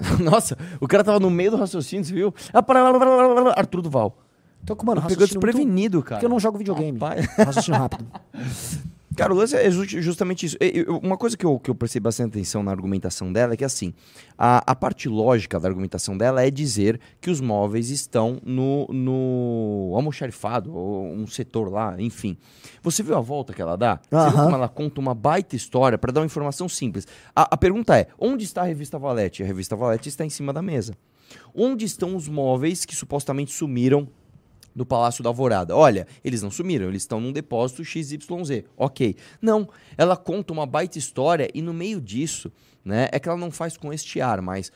[0.20, 2.34] Nossa, o cara tava no meio do raciocínio, você viu?
[2.52, 2.62] Ah,
[3.56, 4.16] Arthur Duval.
[4.62, 6.16] Então, mano, Pegou raciocínio muito- desprevenido, cara.
[6.16, 6.98] Porque eu não jogo videogame.
[6.98, 7.26] Rapaz.
[7.36, 8.06] Raciocínio rápido.
[9.16, 10.56] Cara, o lance é ju- justamente isso.
[11.02, 13.92] Uma coisa que eu, que eu prestei bastante atenção na argumentação dela é que, assim,
[14.38, 19.92] a, a parte lógica da argumentação dela é dizer que os móveis estão no, no
[19.96, 22.36] almoxarifado, ou um setor lá, enfim.
[22.82, 24.00] Você viu a volta que ela dá?
[24.10, 27.06] Você viu como ela conta uma baita história para dar uma informação simples?
[27.34, 29.42] A, a pergunta é, onde está a revista Valete?
[29.42, 30.96] A revista Valete está em cima da mesa.
[31.54, 34.08] Onde estão os móveis que supostamente sumiram
[34.74, 35.76] do Palácio da Alvorada.
[35.76, 38.64] Olha, eles não sumiram, eles estão num depósito XYZ.
[38.76, 39.16] Ok.
[39.40, 42.52] Não, ela conta uma baita história e no meio disso,
[42.84, 44.72] né, é que ela não faz com este ar, mas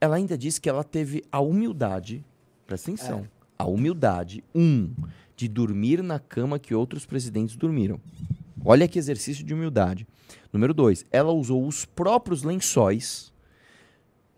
[0.00, 2.24] ela ainda diz que ela teve a humildade,
[2.66, 4.92] presta atenção, a humildade, um,
[5.36, 8.00] de dormir na cama que outros presidentes dormiram.
[8.64, 10.06] Olha que exercício de humildade.
[10.52, 13.32] Número dois, ela usou os próprios lençóis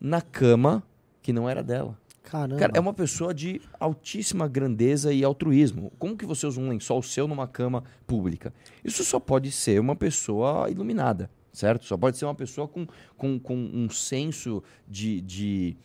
[0.01, 0.83] na cama
[1.23, 1.99] que não era dela.
[2.25, 2.59] Caramba.
[2.59, 5.93] Cara, é uma pessoa de altíssima grandeza e altruísmo.
[5.99, 8.53] Como que você usa um lençol seu numa cama pública?
[8.83, 11.85] Isso só pode ser uma pessoa iluminada, certo?
[11.85, 15.77] Só pode ser uma pessoa com, com, com um senso de, de,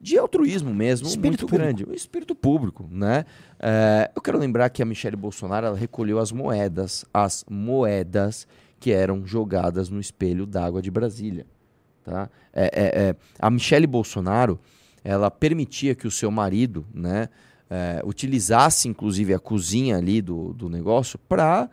[0.00, 1.64] de altruísmo mesmo Espírito muito público.
[1.64, 1.84] grande.
[1.84, 3.24] O espírito público, né?
[3.58, 8.46] É, eu quero lembrar que a Michelle Bolsonaro recolheu as moedas, as moedas
[8.78, 11.46] que eram jogadas no espelho d'água de Brasília.
[12.04, 12.30] Tá?
[12.52, 14.58] É, é, é, a Michelle Bolsonaro
[15.02, 17.28] ela permitia que o seu marido né,
[17.68, 21.68] é, utilizasse inclusive a cozinha ali do, do negócio para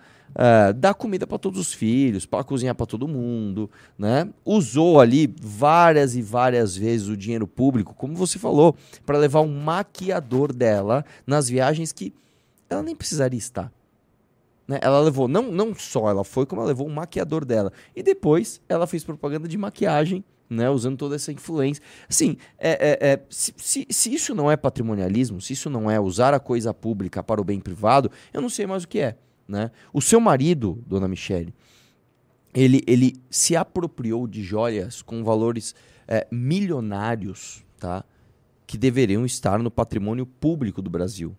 [0.75, 4.30] dar comida para todos os filhos, para cozinhar para todo mundo, né?
[4.45, 8.75] Usou ali várias e várias vezes o dinheiro público, como você falou,
[9.05, 12.13] para levar um maquiador dela nas viagens que
[12.69, 13.71] ela nem precisaria estar.
[14.67, 14.80] Né?
[14.82, 17.71] Ela levou, não, não só ela foi, como ela levou o maquiador dela.
[17.95, 20.70] E depois ela fez propaganda de maquiagem, né?
[20.70, 21.84] Usando toda essa influência.
[22.10, 26.00] Assim, é, é, é, se, se, se isso não é patrimonialismo, se isso não é
[26.00, 29.18] usar a coisa pública para o bem privado, eu não sei mais o que é.
[29.48, 29.72] Né?
[29.93, 31.54] O seu marido, dona Michele,
[32.54, 35.76] ele, ele se apropriou de joias com valores
[36.08, 38.04] é, milionários, tá?
[38.66, 41.38] Que deveriam estar no patrimônio público do Brasil.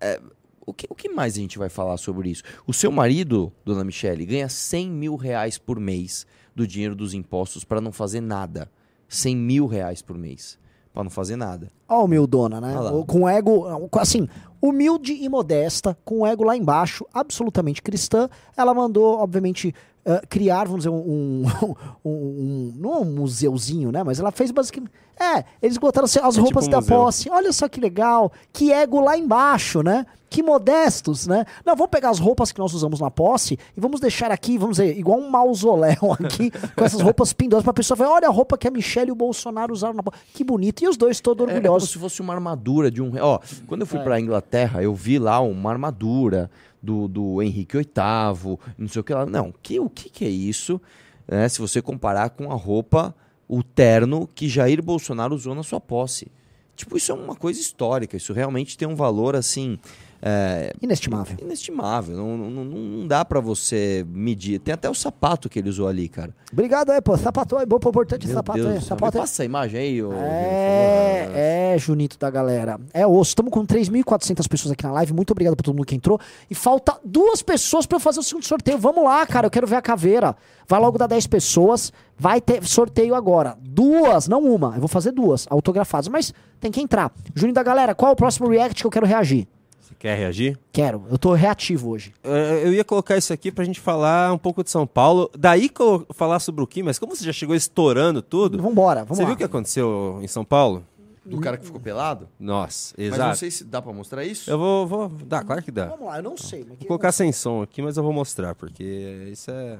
[0.00, 0.20] É,
[0.64, 2.42] o, que, o que mais a gente vai falar sobre isso?
[2.66, 7.64] O seu marido, dona Michele, ganha 100 mil reais por mês do dinheiro dos impostos
[7.64, 8.70] para não fazer nada.
[9.08, 10.58] 100 mil reais por mês
[10.92, 11.70] para não fazer nada.
[11.88, 12.78] Ó, humildona, né?
[12.78, 13.66] O- Com ego,
[13.98, 14.28] assim,
[14.60, 18.28] humilde e modesta, com ego lá embaixo, absolutamente cristã.
[18.56, 19.74] Ela mandou, obviamente,
[20.04, 21.44] eh, criar, vamos dizer, um,
[22.04, 24.02] um, um- Não é um museuzinho, né?
[24.02, 24.92] Mas ela fez basicamente.
[25.18, 26.96] É, eles botaram assim, as É roupas tipo um da museu.
[26.96, 27.30] posse.
[27.30, 28.30] Olha só que legal.
[28.52, 30.04] Que ego lá embaixo, né?
[30.32, 31.44] Que modestos, né?
[31.64, 34.78] Não, vamos pegar as roupas que nós usamos na posse e vamos deixar aqui, vamos
[34.78, 38.56] dizer, igual um mausoléu aqui, com essas roupas pendurosas pra pessoa ver, olha a roupa
[38.56, 40.18] que a Michelle e o Bolsonaro usaram na posse.
[40.32, 40.82] Que bonito.
[40.82, 41.90] E os dois todos É, é como orgulhosos.
[41.90, 43.12] se fosse uma armadura de um.
[43.20, 44.02] Ó, quando eu fui É.
[44.02, 46.50] pra Inglaterra, eu vi lá uma armadura
[46.82, 49.26] do, do Henrique VIII, não sei o que lá.
[49.26, 50.80] Não, que, o que, que é isso?
[51.28, 53.14] né, se você comparar com a roupa,
[53.48, 56.26] o terno que Jair Bolsonaro usou na sua posse.
[56.74, 58.16] Tipo, isso é uma coisa histórica.
[58.16, 59.78] Isso realmente tem um valor assim.
[60.24, 61.36] É, Inestimável.
[61.42, 62.16] inestimável.
[62.16, 64.60] Não, não, não- dá pra você medir.
[64.60, 66.32] Tem até o sapato que ele usou ali, cara.
[66.52, 67.16] Obrigado aí, pô.
[67.16, 68.78] Sapato é bom, importante Meu sapato Deus aí.
[68.78, 68.88] céu.
[68.88, 69.20] Sapato é.
[69.20, 70.12] Passa essa imagem aí, ô.
[70.12, 72.78] É, é, Junito da galera.
[72.94, 73.30] É osso.
[73.30, 75.12] Estamos com 3.400 pessoas aqui na live.
[75.12, 76.20] Muito obrigado pra todo mundo que entrou.
[76.48, 78.78] E falta duas pessoas pra eu fazer o segundo sorteio.
[78.78, 79.46] Vamos lá, cara.
[79.46, 80.36] Eu quero ver a caveira.
[80.68, 81.92] Vai logo dar 10 pessoas.
[82.16, 83.56] Vai ter sorteio agora.
[83.60, 84.74] Duas, não uma.
[84.76, 86.06] Eu vou fazer duas autografadas.
[86.08, 87.12] Mas tem que entrar.
[87.34, 89.48] Juninho da galera, qual é o próximo react que eu quero reagir?
[89.92, 90.58] Você quer reagir?
[90.72, 91.04] Quero.
[91.10, 92.14] Eu tô reativo hoje.
[92.24, 95.30] É, Eu ia colocar isso aqui pra gente falar um pouco de São Paulo.
[95.38, 95.70] Daí
[96.14, 99.26] falar sobre o Kim, mas como você já chegou estourando tudo, Vambora, vamos você lá.
[99.28, 100.84] viu o que aconteceu em São Paulo?
[101.24, 102.28] Do cara que ficou pelado?
[102.40, 103.38] Nossa, Mas não exato.
[103.38, 104.50] sei se dá pra mostrar isso.
[104.50, 105.08] Eu vou, vou.
[105.08, 105.86] Dá, claro que dá.
[105.86, 106.64] Vamos lá, eu não sei.
[106.64, 109.78] Vou colocar sem som aqui, mas eu vou mostrar, porque isso é,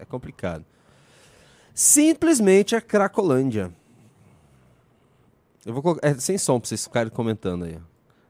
[0.00, 0.64] é complicado.
[1.74, 3.72] Simplesmente a Cracolândia.
[5.64, 6.06] Eu vou colocar.
[6.06, 7.78] É sem som pra vocês ficarem comentando aí.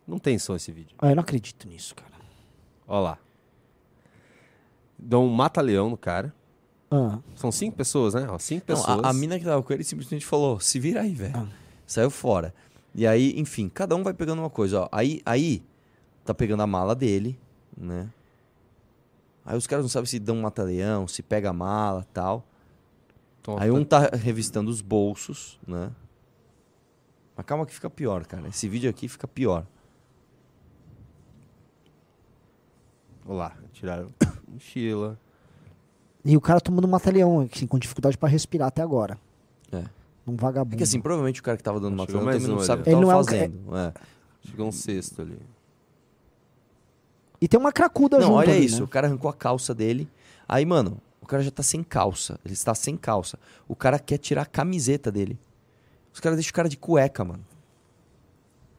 [0.07, 0.97] Não tem som esse vídeo.
[0.99, 2.11] Ah, eu não acredito nisso, cara.
[2.87, 3.19] Ó lá.
[4.99, 6.35] Dão um mata-leão no cara.
[6.91, 8.27] Ah, São cinco pessoas, né?
[8.29, 9.05] Ó, cinco Não, pessoas.
[9.05, 11.37] a, a mina que tava com ele simplesmente falou: se vira aí, velho.
[11.37, 11.49] Ah.
[11.87, 12.55] Saiu fora.
[12.95, 14.83] E aí, enfim, cada um vai pegando uma coisa.
[14.83, 14.89] Ó.
[14.93, 15.63] Aí, aí,
[16.25, 17.39] tá pegando a mala dele,
[17.77, 18.11] né?
[19.45, 22.45] Aí os caras não sabem se dão um mata-leão, se pega a mala tal.
[23.41, 25.91] Então, Aí um tá revistando os bolsos, né?
[27.37, 28.47] Mas calma que fica pior, cara.
[28.49, 29.67] Esse vídeo aqui fica pior.
[33.11, 34.11] Olha lá, tiraram
[34.49, 35.19] mochila.
[36.25, 39.19] E o cara tomando um mata-leão, assim, com dificuldade pra respirar até agora.
[39.73, 39.85] É.
[40.27, 40.75] Um vagabundo.
[40.75, 42.85] É que assim, provavelmente o cara que tava dando mata-leão também não um sabe o
[42.85, 42.95] ali, que ó.
[42.95, 43.77] tava Ele não é um ca- fazendo.
[43.77, 43.93] é.
[44.49, 45.39] Chegou um cesto ali.
[47.41, 48.79] E tem uma cracuda Não, junto olha ali, isso.
[48.79, 48.85] né?
[48.85, 50.09] O cara arrancou a calça dele.
[50.49, 52.39] Aí, mano, o cara já tá sem calça.
[52.45, 53.39] Ele está sem calça.
[53.67, 55.39] O cara quer tirar a camiseta dele.
[56.13, 57.45] Os caras deixam o cara de cueca, mano.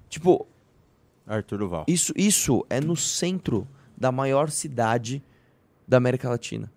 [0.09, 0.47] Tipo,
[1.27, 1.85] Arthur Duval.
[1.87, 3.67] isso, isso é no centro
[4.03, 5.23] da maior cidade
[5.87, 6.69] da América Latina.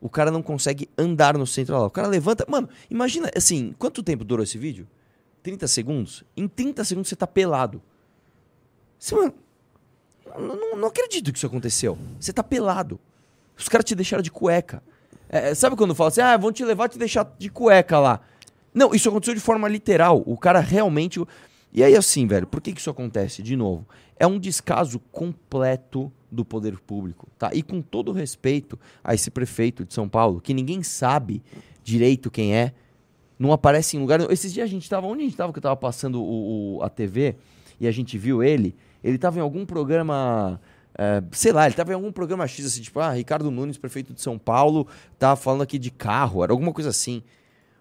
[0.00, 1.84] O cara não consegue andar no centro lá.
[1.86, 2.46] O cara levanta.
[2.48, 4.86] Mano, imagina assim, quanto tempo durou esse vídeo?
[5.42, 6.22] 30 segundos?
[6.36, 7.82] Em 30 segundos você tá pelado.
[8.96, 9.34] Você, mano,
[10.38, 11.98] não, não- não acredito que isso aconteceu.
[12.20, 13.00] Você tá pelado.
[13.58, 14.80] Os caras te deixaram de cueca.
[15.28, 17.98] É, é, sabe quando fala assim, ah, vão te levar e te deixar de cueca
[17.98, 18.20] lá?
[18.72, 20.22] Não, isso aconteceu de forma literal.
[20.24, 21.20] O cara realmente.
[21.72, 23.42] E aí, assim, velho, por que, que isso acontece?
[23.42, 23.84] De novo,
[24.16, 27.50] é um descaso completo do poder público, tá?
[27.54, 31.42] E com todo respeito a esse prefeito de São Paulo, que ninguém sabe
[31.84, 32.72] direito quem é,
[33.38, 34.20] não aparece em lugar.
[34.30, 35.06] Esses dias a gente tava.
[35.06, 35.52] Onde a gente tava?
[35.52, 37.36] Que eu tava passando o, o- a TV
[37.78, 38.74] e a gente viu ele.
[39.04, 40.60] Ele tava em algum programa.
[40.98, 44.14] é, sei lá, ele tava em algum programa X, assim, tipo, ah, Ricardo Nunes, prefeito
[44.14, 44.86] de São Paulo,
[45.18, 47.22] tava falando aqui de carro, era alguma coisa assim.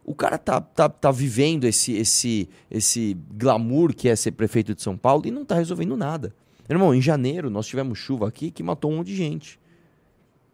[0.04, 4.82] O cara tá, tá, tá vivendo esse, esse, esse glamour que é ser prefeito de
[4.84, 6.36] São Paulo e não tá resolvendo nada.
[6.70, 9.59] Irmão, em janeiro nós tivemos chuva aqui que matou um monte de gente.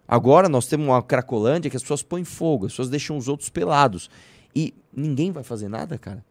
[0.08, 3.50] Agora nós temos uma Cracolândia que as pessoas põem fogo, as pessoas deixam os outros
[3.50, 4.10] pelados.
[4.54, 6.26] E ninguém vai fazer nada, cara.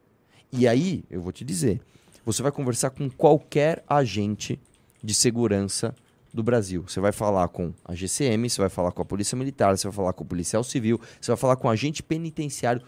[0.52, 1.80] E aí, eu vou te dizer,
[2.24, 4.60] você vai conversar com qualquer agente
[5.02, 5.94] de segurança
[6.32, 6.84] do Brasil.
[6.86, 9.94] Você vai falar com a GCM, você vai falar com a Polícia Militar, você vai
[9.94, 12.82] falar com o policial civil, você vai falar com o agente penitenciário.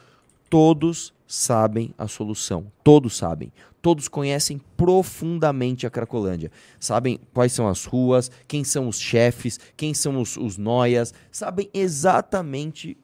[0.50, 2.70] Todos sabem a solução.
[2.84, 3.50] Todos sabem.
[3.80, 6.52] Todos conhecem profundamente a Cracolândia.
[6.78, 11.14] Sabem quais são as ruas, quem são os chefes, quem são os, os noias.
[11.30, 12.98] Sabem exatamente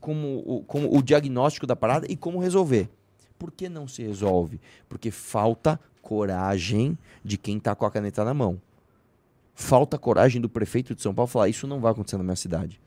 [0.00, 2.88] como como o diagnóstico da parada e como resolver.
[3.38, 4.58] Por que não se resolve?
[4.88, 8.58] Porque falta coragem de quem está com a caneta na mão.
[9.54, 12.80] Falta coragem do prefeito de São Paulo falar: Isso não vai acontecer na minha cidade.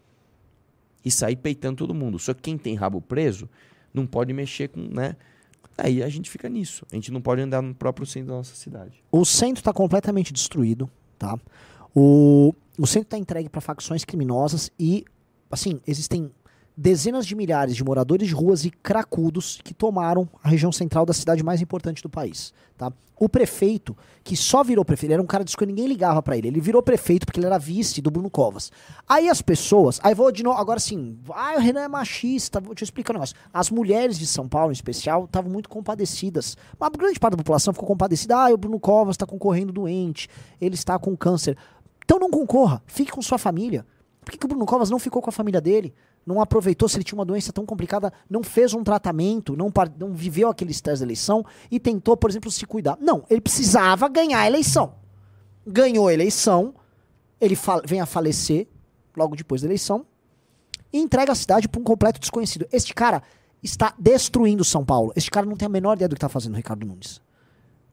[1.05, 2.18] E sair peitando todo mundo.
[2.18, 3.47] Só que quem tem rabo preso
[3.98, 4.82] não pode mexer com.
[4.82, 5.16] Né?
[5.78, 6.86] Aí a gente fica nisso.
[6.91, 9.04] A gente não pode andar no próprio centro da nossa cidade.
[9.12, 10.89] O centro está completamente destruído,
[11.20, 11.38] tá?
[11.93, 15.04] O, o centro está entregue para facções criminosas e,
[15.52, 16.32] assim, existem
[16.78, 21.13] dezenas de milhares de moradores de ruas e cracudos que tomaram a região central da
[21.13, 22.53] cidade mais importante do país.
[22.78, 22.93] Tá?
[23.19, 26.61] O prefeito, que só virou prefeito, era um cara que ninguém ligava para ele, ele
[26.61, 28.71] virou prefeito porque ele era vice do Bruno Covas.
[29.09, 32.75] Aí as pessoas, aí vou de novo, agora sim, ah, o Renan é machista, vou
[32.75, 33.36] te explicar um negócio.
[33.51, 36.55] As mulheres de São Paulo, em especial, estavam muito compadecidas.
[36.80, 40.30] Uma grande parte da população ficou compadecida, ah, o Bruno Covas está concorrendo doente,
[40.61, 41.57] ele está com câncer.
[42.05, 43.84] Então não concorra, fique com sua família.
[44.23, 45.93] Por que, que o Bruno Covas não ficou com a família dele?
[46.28, 50.13] Não aproveitou se ele tinha uma doença tão complicada, não fez um tratamento, não, não
[50.13, 52.97] viveu aquele estresse da eleição e tentou, por exemplo, se cuidar.
[52.99, 54.95] Não, ele precisava ganhar a eleição.
[55.65, 56.75] Ganhou a eleição,
[57.39, 58.67] ele vem a falecer
[59.15, 60.05] logo depois da eleição
[60.91, 62.67] e entrega a cidade para um completo desconhecido.
[62.73, 63.23] Este cara
[63.63, 65.13] está destruindo São Paulo.
[65.15, 67.21] Este cara não tem a menor ideia do que está fazendo, Ricardo Nunes.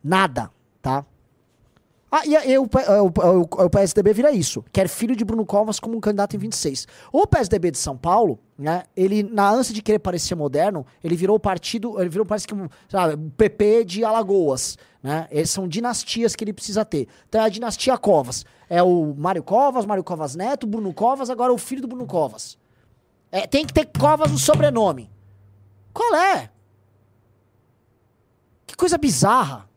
[0.02, 0.50] Nada,
[0.82, 1.06] tá?
[2.16, 4.64] Ah, e, o, o, o, PSDB vira isso.
[4.72, 6.86] Quer filho de Bruno Covas como um candidato em 26.
[7.12, 11.40] O PSDB de São Paulo, né, ele, na ânsia de querer parecer moderno, ele virou
[11.40, 12.54] partido, ele virou parece que
[12.88, 14.78] sabe, PP de Alagoas.
[15.02, 15.26] Né?
[15.44, 17.08] São dinastias que ele precisa ter.
[17.28, 18.46] Então é a dinastia Covas.
[18.70, 22.56] É o Mário Covas, Mário Covas Neto, Bruno Covas, agora o filho do Bruno Covas.
[23.32, 25.10] É, tem que ter Covas no sobrenome.
[25.92, 26.48] Qual é?
[28.68, 29.68] Que coisa bizarra.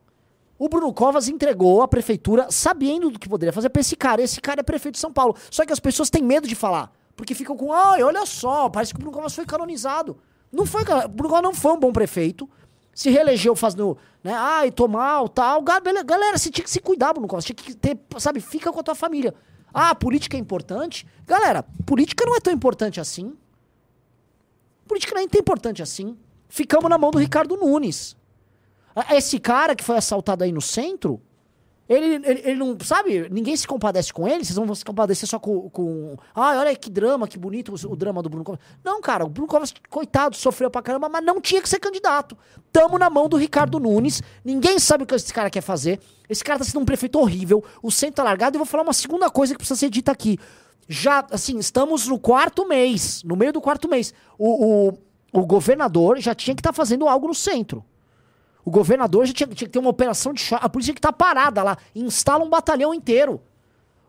[0.60, 4.22] O Bruno Covas entregou a prefeitura sabendo do que poderia fazer pra esse cara.
[4.22, 5.36] Esse cara é prefeito de São Paulo.
[5.52, 6.92] Só que as pessoas têm medo de falar.
[7.16, 10.18] Porque ficam com, ai, olha só, parece que o Bruno Covas foi canonizado.
[10.52, 12.50] Não foi, o Bruno Covas não foi um bom prefeito.
[12.94, 15.62] Se reelegeu fazendo, né, ai, tô mal, tal.
[15.62, 17.46] Galera, você tinha que se cuidar, Bruno Covas.
[17.46, 19.36] Tinha que ter, sabe, fica com a tua família.
[19.72, 21.06] Ah, política é importante.
[21.28, 23.38] Galera, política não é tão importante assim.
[24.88, 26.18] Política não é tão importante assim.
[26.50, 28.17] Ficamos na mão do Ricardo Nunes.
[29.12, 31.22] Esse cara que foi assaltado aí no centro,
[31.90, 35.40] ele, ele, ele, não, sabe, ninguém se compadece com ele, vocês vão se compadecer só
[35.40, 38.60] com, com ah, olha que drama, que bonito o, o, drama do Bruno Covas.
[38.84, 42.38] Não, cara, o Bruno Covas, coitado, sofreu pra caramba, mas não tinha que ser candidato.
[42.74, 46.44] Tamo na mão do Ricardo Nunes, ninguém sabe o que esse cara quer fazer, esse
[46.44, 49.30] cara tá sendo um prefeito horrível, o centro tá largado, e vou falar uma segunda
[49.30, 50.38] coisa que precisa ser dita aqui.
[50.90, 54.98] Já, assim, estamos no quarto mês, no meio do quarto mês, o, o,
[55.32, 57.84] o governador já tinha que estar tá fazendo algo no centro.
[58.68, 60.66] O governador já tinha, tinha que ter uma operação de choque.
[60.66, 61.78] A polícia que tá parada lá.
[61.96, 63.42] Instala um batalhão inteiro.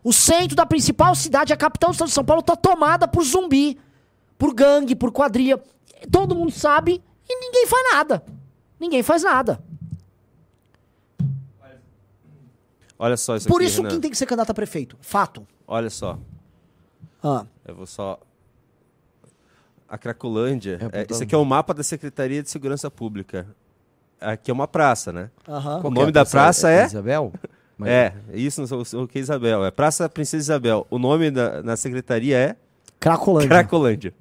[0.02, 3.22] O centro da principal cidade, a capital do estado de São Paulo, tá tomada por
[3.22, 3.78] zumbi,
[4.36, 5.62] por gangue, por quadrilha.
[6.10, 8.24] Todo mundo sabe e ninguém faz nada.
[8.80, 9.62] Ninguém faz nada.
[12.98, 13.90] Olha só isso Por aqui, isso Renan.
[13.90, 14.98] quem tem que ser candidato a prefeito.
[15.00, 15.46] Fato.
[15.68, 16.18] Olha só.
[17.22, 17.46] Ah.
[17.64, 18.18] Eu vou só.
[19.88, 20.80] A Cracolândia.
[20.92, 23.46] É, É, isso aqui é o mapa da Secretaria de Segurança Pública.
[24.20, 25.30] Aqui é uma praça, né?
[25.48, 25.78] Aham.
[25.78, 26.84] O que nome a da praça é?
[26.86, 27.32] Isabel?
[27.76, 28.62] Mas- É, isso
[29.00, 29.64] o que é Isabel.
[29.64, 30.86] É Praça Princesa Isabel.
[30.90, 32.56] O nome da, na secretaria é
[32.98, 33.48] Cracolândia.
[33.48, 34.14] Cracolândia.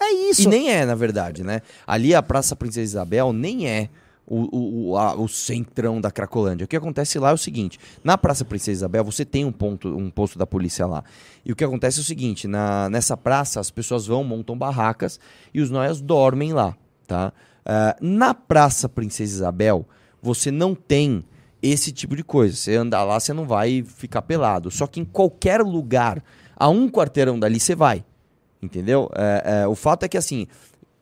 [0.00, 0.42] É isso.
[0.42, 1.62] E nem é, na verdade, né?
[1.86, 3.88] Ali a Praça Princesa Isabel nem é
[4.26, 6.64] o, o, o, a- o centrão da Cracolândia.
[6.64, 9.88] O que acontece lá é o seguinte: na Praça Princesa Isabel você tem um ponto,
[9.96, 11.04] um posto da polícia lá.
[11.44, 15.20] E o que acontece é o seguinte: na, nessa praça as pessoas vão, montam barracas
[15.54, 17.32] e os noias dormem lá, tá?
[17.64, 19.86] Ah, na Praça Princesa Isabel
[20.20, 21.24] você não tem
[21.60, 22.56] esse tipo de coisa.
[22.56, 24.70] Você andar lá, você não vai ficar pelado.
[24.70, 26.22] Só que em qualquer lugar,
[26.56, 28.04] a um quarteirão dali, você vai.
[28.60, 29.10] Entendeu?
[29.14, 30.46] É, é, o fato é que, assim,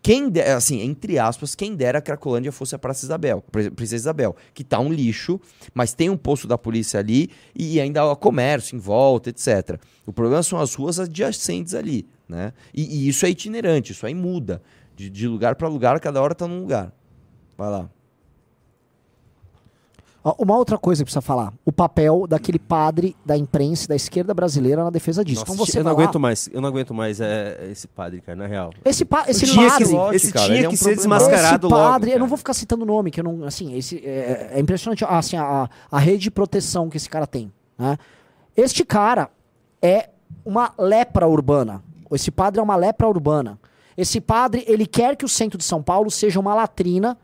[0.02, 4.34] quem assim, entre aspas, quem dera a Cracolândia fosse a Praça Isabel, Pri- Princesa Isabel,
[4.54, 5.38] que tá um lixo,
[5.74, 9.78] mas tem um posto da polícia ali e ainda há comércio em volta, etc.
[10.06, 12.54] O problema são as ruas adjacentes ali, né?
[12.72, 14.62] E, e isso é itinerante, isso aí muda.
[15.00, 16.92] De, de lugar para lugar, cada hora tá num lugar.
[17.56, 17.88] Vai lá.
[20.38, 21.54] Uma outra coisa que precisa falar.
[21.64, 25.40] O papel daquele padre da imprensa da esquerda brasileira na defesa disso.
[25.40, 26.50] Nossa, então você eu não lá- aguento mais.
[26.52, 28.70] Eu não aguento mais é, esse padre, cara, na real.
[28.84, 29.86] Esse, pa esse tinha padre...
[29.86, 31.16] que, Lote, esse cara, tinha é um que ser problema.
[31.18, 32.16] desmascarado esse padre, logo.
[32.16, 35.02] eu não vou ficar citando o nome, que eu não, assim, esse é, é impressionante,
[35.06, 37.96] assim, a, a rede de proteção que esse cara tem, né?
[38.54, 39.30] Este cara
[39.80, 40.10] é
[40.44, 41.82] uma lepra urbana.
[42.12, 43.58] Esse padre é uma lepra urbana.
[43.96, 47.18] Esse padre, ele quer que o centro de São Paulo seja uma latrina.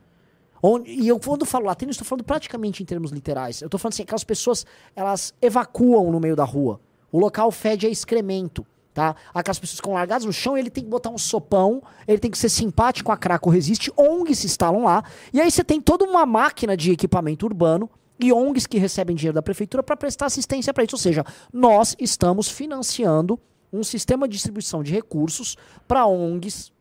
[0.62, 3.60] Onde, e eu, quando falo latrina, estou falando praticamente em termos literais.
[3.60, 6.80] Eu estou falando assim, aquelas pessoas, elas evacuam no meio da rua.
[7.12, 9.14] O local fede a excremento, tá?
[9.32, 12.38] Aquelas pessoas ficam largadas no chão, ele tem que botar um sopão, ele tem que
[12.38, 16.26] ser simpático a Craco Resiste, ONGs se instalam lá, e aí você tem toda uma
[16.26, 17.88] máquina de equipamento urbano
[18.18, 20.96] e ONGs que recebem dinheiro da prefeitura para prestar assistência para isso.
[20.96, 23.38] Ou seja, nós estamos financiando
[23.76, 25.56] um sistema de distribuição de recursos
[25.86, 26.72] para ONGs,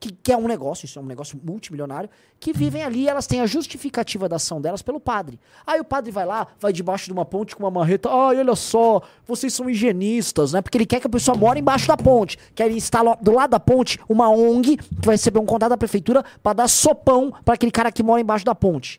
[0.00, 2.08] que, que, é um negócio, isso é um negócio multimilionário,
[2.40, 5.38] que vivem ali elas têm a justificativa da ação delas pelo padre.
[5.66, 8.56] Aí o padre vai lá, vai debaixo de uma ponte com uma marreta, ai, olha
[8.56, 10.62] só, vocês são higienistas, né?
[10.62, 12.38] Porque ele quer que a pessoa more embaixo da ponte.
[12.54, 15.76] Quer ele instala do lado da ponte uma ONG que vai receber um contato da
[15.76, 18.98] prefeitura para dar sopão para aquele cara que mora embaixo da ponte.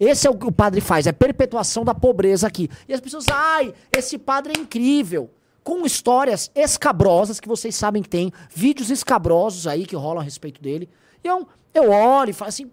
[0.00, 2.68] Esse é o que o padre faz, é perpetuação da pobreza aqui.
[2.88, 5.30] E as pessoas, ai, esse padre é incrível
[5.62, 10.60] com histórias escabrosas que vocês sabem que tem, vídeos escabrosos aí que rolam a respeito
[10.60, 10.88] dele.
[11.22, 12.70] E eu, eu olho e falo assim: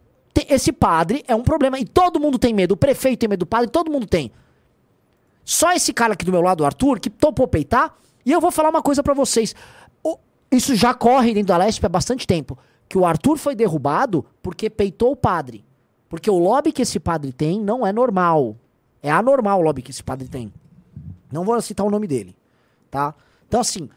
[0.47, 1.79] esse padre é um problema.
[1.79, 2.73] E todo mundo tem medo.
[2.73, 4.31] O prefeito tem medo do padre, todo mundo tem.
[5.43, 7.95] Só esse cara aqui do meu lado, o Arthur, que topou peitar.
[8.25, 9.55] E eu vou falar uma coisa para vocês.
[10.51, 12.57] Isso já corre dentro da Lesp há bastante tempo.
[12.87, 15.63] Que o Arthur foi derrubado porque peitou o padre.
[16.07, 18.55] Porque o lobby que esse padre tem não é normal.
[19.01, 20.51] É anormal o lobby que esse padre tem.
[21.31, 22.38] Não vou citar o nome dele
[22.89, 23.13] tá?
[23.47, 23.89] Então, assim,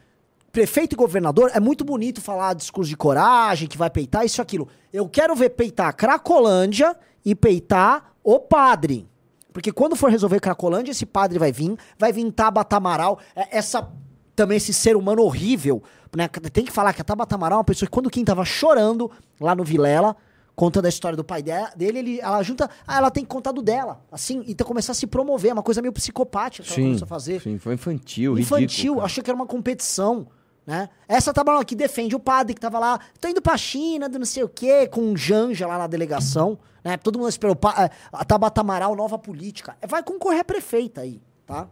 [0.51, 4.41] prefeito e governador é muito bonito falar discurso de coragem, que vai peitar isso e
[4.41, 4.67] aquilo.
[4.91, 9.07] Eu quero ver peitar Cracolândia e peitar o padre.
[9.51, 13.87] Porque quando for resolver Cracolândia, esse padre vai vir, vai vir Tabata Amaral, é, essa
[14.35, 15.83] também esse ser humano horrível,
[16.15, 16.27] né?
[16.27, 19.11] Tem que falar que a Tabata Amaral é uma pessoa que quando quem tava chorando
[19.39, 20.15] lá no Vilela,
[20.55, 22.69] contando a história do pai dele, ele, ela junta.
[22.87, 24.01] Ah, ela tem que contar do dela.
[24.11, 27.05] Assim, então começar a se promover, é uma coisa meio psicopática que sim, ela começou
[27.05, 27.41] a fazer.
[27.41, 30.27] Sim, foi infantil, Infantil, achei que era uma competição.
[30.65, 30.87] Né?
[31.09, 34.25] Essa lá que defende o padre que tava lá, tô indo pra China, do não
[34.25, 36.95] sei o quê, com um Janja lá na delegação, né?
[36.95, 39.75] Todo mundo esperou, é, a Tabata Amaral, nova política.
[39.85, 41.67] Vai concorrer a prefeita aí, tá?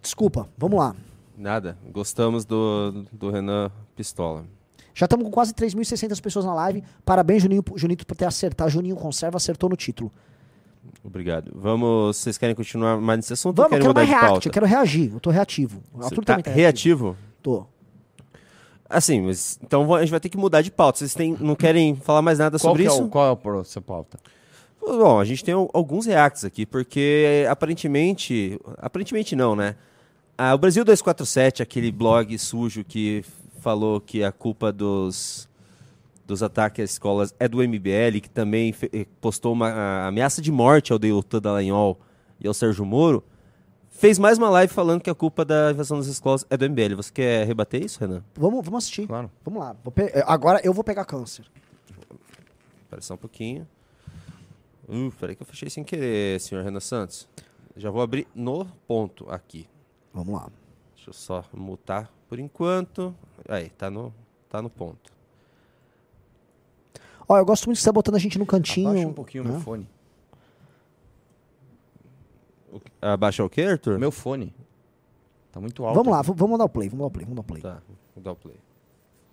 [0.00, 0.96] Desculpa, vamos lá.
[1.36, 4.46] Nada, gostamos do, do Renan Pistola.
[5.00, 6.84] Já estamos com quase 3.600 pessoas na live.
[7.06, 8.68] Parabéns, Juninho, Junito, por ter acertado.
[8.68, 10.12] Juninho Conserva acertou no título.
[11.02, 11.50] Obrigado.
[11.54, 12.18] Vamos.
[12.18, 14.52] Vocês querem continuar mais nesse assunto Vamos, ou querem eu quero mudar mais react, eu
[14.52, 15.10] quero reagir.
[15.14, 15.82] Eu tô reativo.
[15.94, 17.16] O Arthur tá, tá reativo?
[17.42, 17.64] Tô.
[18.90, 20.98] Assim, mas então a gente vai ter que mudar de pauta.
[20.98, 23.02] Vocês têm, não querem falar mais nada qual sobre é isso?
[23.02, 24.18] O, qual é a sua pauta?
[24.82, 28.60] Bom, a gente tem alguns reacts aqui, porque aparentemente.
[28.76, 29.76] Aparentemente não, né?
[30.36, 33.24] Ah, o Brasil 247, aquele blog sujo que
[33.60, 35.48] falou que a culpa dos,
[36.26, 40.92] dos ataques às escolas é do MBL, que também eh, postou uma ameaça de morte
[40.92, 42.00] ao Deltan Dallagnol
[42.40, 43.22] e ao Sérgio Moro,
[43.90, 46.96] fez mais uma live falando que a culpa da invasão das escolas é do MBL.
[46.96, 48.24] Você quer rebater isso, Renan?
[48.34, 49.06] Vamos, vamos assistir.
[49.06, 49.30] Claro.
[49.44, 49.76] Vamos lá.
[49.96, 51.44] Eh, agora eu vou pegar câncer.
[52.82, 53.68] Espera só um pouquinho.
[54.88, 57.28] Uh, peraí que eu fechei sem querer, senhor Renan Santos.
[57.76, 59.68] Já vou abrir no ponto aqui.
[60.12, 60.50] Vamos lá.
[60.96, 63.12] Deixa eu só mutar por enquanto.
[63.48, 64.14] Aí, tá no,
[64.48, 65.10] tá no ponto.
[67.28, 68.88] Ó, eu gosto muito de você botando a gente no cantinho.
[68.88, 69.52] Abaixa um pouquinho o né?
[69.52, 69.88] meu fone.
[73.02, 73.98] Abaixa o quê, Arthur?
[73.98, 74.54] Meu fone.
[75.50, 75.96] Tá muito alto.
[75.96, 77.62] Vamos lá, vamos dar o play, vamos dar o play, vamos dar o play.
[77.62, 77.82] Tá,
[78.14, 78.56] vou dar o play.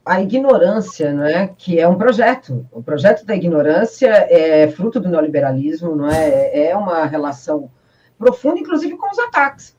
[0.04, 2.68] A ignorância, não é, que é um projeto.
[2.72, 6.70] O projeto da ignorância é fruto do neoliberalismo, não é?
[6.70, 7.70] É uma relação
[8.18, 9.76] profunda, inclusive com os ataques.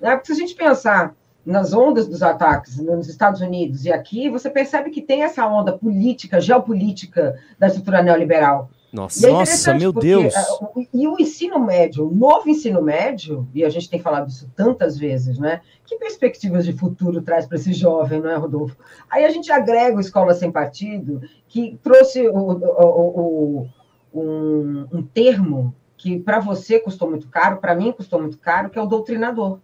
[0.00, 0.16] Né?
[0.16, 1.14] Porque se a gente pensar
[1.44, 5.72] nas ondas dos ataques nos Estados Unidos e aqui, você percebe que tem essa onda
[5.72, 8.70] política, geopolítica da estrutura neoliberal.
[8.92, 10.34] Nossa, é nossa meu porque, Deus!
[10.34, 14.50] Uh, e o ensino médio, o novo ensino médio, e a gente tem falado isso
[14.54, 15.62] tantas vezes, né?
[15.86, 18.76] Que perspectivas de futuro traz para esse jovem, não é, Rodolfo?
[19.10, 23.68] Aí a gente agrega o Escola Sem Partido, que trouxe o, o,
[24.12, 28.68] o, um, um termo que para você custou muito caro, para mim custou muito caro,
[28.68, 29.58] que é o doutrinador.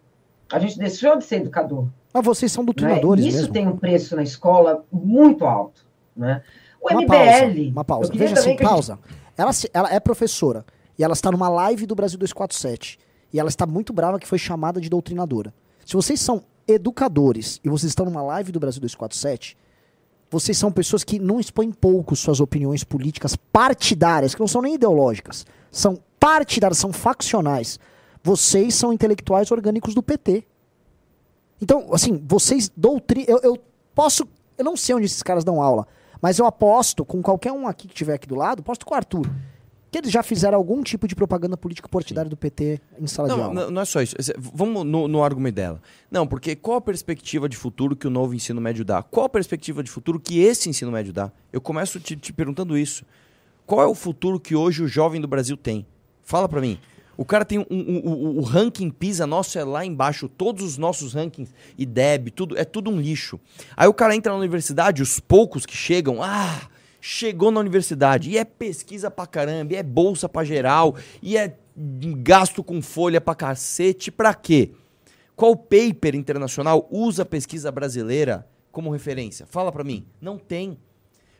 [0.51, 1.87] A gente deixou de ser educador.
[2.13, 3.29] Mas vocês são doutrinadores né?
[3.29, 3.53] Isso mesmo.
[3.53, 5.85] tem um preço na escola muito alto.
[6.17, 6.43] Né?
[6.81, 7.09] O uma MBL...
[7.09, 8.13] Pausa, uma pausa.
[8.15, 8.99] Veja assim, pausa.
[9.05, 9.29] Gente...
[9.37, 10.65] Ela, ela é professora.
[10.99, 12.99] E ela está numa live do Brasil 247.
[13.33, 15.53] E ela está muito brava que foi chamada de doutrinadora.
[15.85, 19.57] Se vocês são educadores e vocês estão numa live do Brasil 247,
[20.31, 24.75] vocês são pessoas que não expõem pouco suas opiniões políticas partidárias, que não são nem
[24.75, 25.47] ideológicas.
[25.71, 27.79] São partidárias, são faccionais.
[28.29, 30.45] Vocês são intelectuais orgânicos do PT.
[31.63, 33.27] Então, assim, vocês doutrinam.
[33.27, 33.59] Eu, eu
[33.95, 34.29] posso.
[34.59, 35.87] Eu não sei onde esses caras dão aula,
[36.21, 38.97] mas eu aposto com qualquer um aqui que estiver aqui do lado, aposto com o
[38.97, 39.27] Arthur.
[39.91, 43.35] que eles já fizeram algum tipo de propaganda política partidária do PT em sala de
[43.35, 43.55] Não, aula.
[43.55, 44.15] não, não é só isso.
[44.37, 45.81] Vamos no, no argumento dela.
[46.11, 49.03] Não, porque qual a perspectiva de futuro que o novo ensino médio dá?
[49.03, 51.33] Qual a perspectiva de futuro que esse ensino médio dá?
[51.51, 53.07] Eu começo te, te perguntando isso.
[53.65, 55.87] Qual é o futuro que hoje o jovem do Brasil tem?
[56.23, 56.79] Fala pra mim.
[57.19, 60.79] O cara tem um, um- um- o ranking PISA nosso é lá embaixo, todos os
[60.79, 63.41] nossos rankings, IDEB, tudo, é tudo um lixo.
[63.77, 66.69] Aí o cara entra na universidade, os poucos que chegam, ah,
[67.01, 71.57] chegou na universidade, e é pesquisa pra caramba, e é bolsa pra geral, e é
[72.23, 74.71] gasto com folha pra cacete, pra quê?
[75.35, 79.45] Qual paper internacional usa a pesquisa brasileira como referência?
[79.47, 80.05] Fala pra mim.
[80.21, 80.79] Não tem.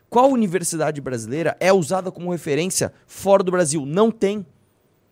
[0.09, 3.85] Qual universidade brasileira é usada como referência fora do Brasil?
[3.85, 4.45] Não tem.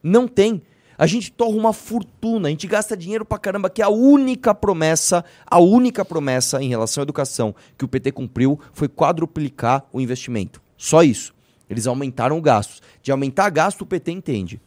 [0.08, 0.62] Não tem.
[0.98, 4.56] A gente torra uma fortuna, a gente gasta dinheiro pra caramba, que é a única
[4.56, 10.02] promessa, a única promessa em relação à educação que o PT cumpriu foi quadruplicar o
[10.02, 10.62] investimento.
[10.78, 11.36] Só isso.
[11.70, 12.82] Eles aumentaram o gasto.
[13.04, 14.62] De aumentar gasto, o PT entende.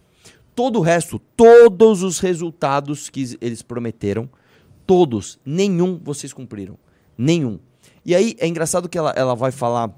[0.55, 4.28] Todo o resto, todos os resultados que eles prometeram,
[4.86, 6.78] todos, nenhum vocês cumpriram.
[7.16, 7.59] Nenhum.
[8.05, 9.91] E aí é engraçado que ela, ela vai falar.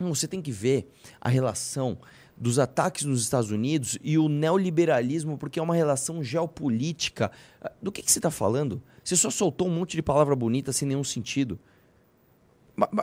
[0.00, 1.96] "Hum, você tem que ver a relação
[2.36, 7.30] dos ataques nos Estados Unidos e o neoliberalismo, porque é uma relação geopolítica.
[7.60, 8.82] Ah, Do que, que você está falando?
[9.02, 11.58] Você só soltou um monte de palavra bonita sem nenhum sentido.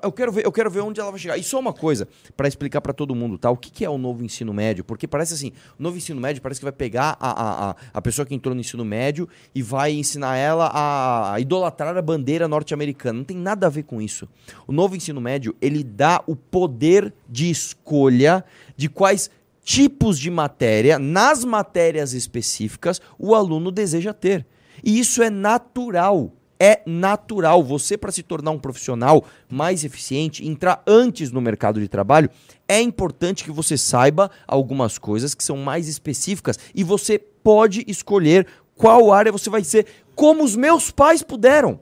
[0.02, 1.38] Eu quero ver, eu quero ver onde ela vai chegar.
[1.38, 3.52] E só uma coisa para explicar para todo mundo, tá?
[3.52, 4.84] O que, que é o novo ensino médio?
[4.84, 8.26] Porque parece assim, o novo ensino médio parece que vai pegar a, a, a, pessoa
[8.26, 13.20] que entrou no ensino médio e vai ensinar ela a idolatrar a bandeira norte-americana.
[13.20, 14.28] Não tem nada a ver com isso.
[14.66, 18.44] O novo ensino médio, ele dá o poder de escolha
[18.76, 19.30] de quais
[19.64, 24.48] tipos de matéria, nas matérias específicas, o aluno deseja ter.
[24.84, 26.34] E isso é natural.
[26.60, 27.64] É natural.
[27.64, 32.30] Você, para se tornar um profissional mais eficiente, entrar antes no mercado de trabalho,
[32.68, 38.46] é importante que você saiba algumas coisas que são mais específicas e você pode escolher
[38.76, 39.86] qual área você vai ser,
[40.16, 41.80] como os meus pais puderam,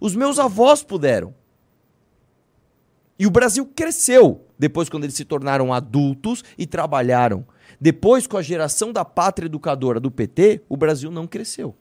[0.00, 1.34] os meus avós puderam.
[3.18, 7.46] E o Brasil cresceu depois quando eles se tornaram adultos e trabalharam.
[7.80, 11.74] Depois, com a geração da pátria educadora do PT, o Brasil não cresceu.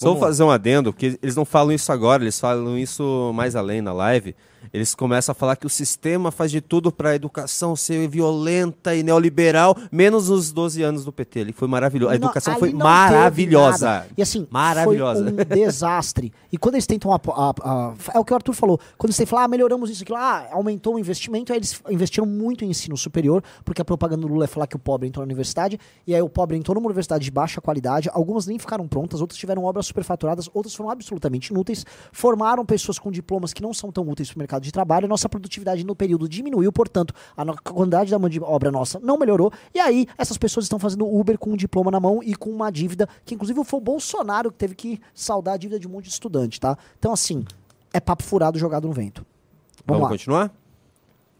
[0.00, 3.54] Só vou fazer um adendo, porque eles não falam isso agora, eles falam isso mais
[3.54, 4.34] além na live.
[4.72, 8.94] Eles começam a falar que o sistema faz de tudo para a educação ser violenta
[8.94, 11.40] e neoliberal, menos os 12 anos do PT.
[11.40, 12.12] Ele foi maravilhoso.
[12.12, 14.06] A educação foi não teve maravilhosa.
[14.16, 15.24] E assim, Maravilhosa.
[15.24, 15.36] foi um
[15.66, 16.32] desastre.
[16.52, 17.12] E quando eles tentam.
[17.12, 18.78] apo- a- a- é o que o Arthur falou.
[18.98, 22.26] Quando eles tentam falar, ah, melhoramos isso, aquilo, ah, aumentou o investimento, aí eles investiram
[22.26, 25.22] muito em ensino superior, porque a propaganda do Lula é falar que o pobre entrou
[25.24, 28.86] na universidade, e aí o pobre entrou numa universidade de baixa qualidade, algumas nem ficaram
[28.88, 33.72] prontas, outras tiveram obras superfaturadas, outras foram absolutamente inúteis, formaram pessoas com diplomas que não
[33.72, 37.44] são tão úteis para o mercado de trabalho, nossa produtividade no período diminuiu, portanto, a
[37.62, 41.38] quantidade da mão de obra nossa não melhorou, e aí essas pessoas estão fazendo Uber
[41.38, 44.58] com um diploma na mão e com uma dívida, que inclusive foi o Bolsonaro que
[44.58, 46.76] teve que saldar a dívida de um monte de estudante, tá?
[46.98, 47.44] Então, assim,
[47.92, 49.24] é papo furado jogado no vento.
[49.86, 50.08] Vamos, Vamos lá.
[50.08, 50.50] continuar?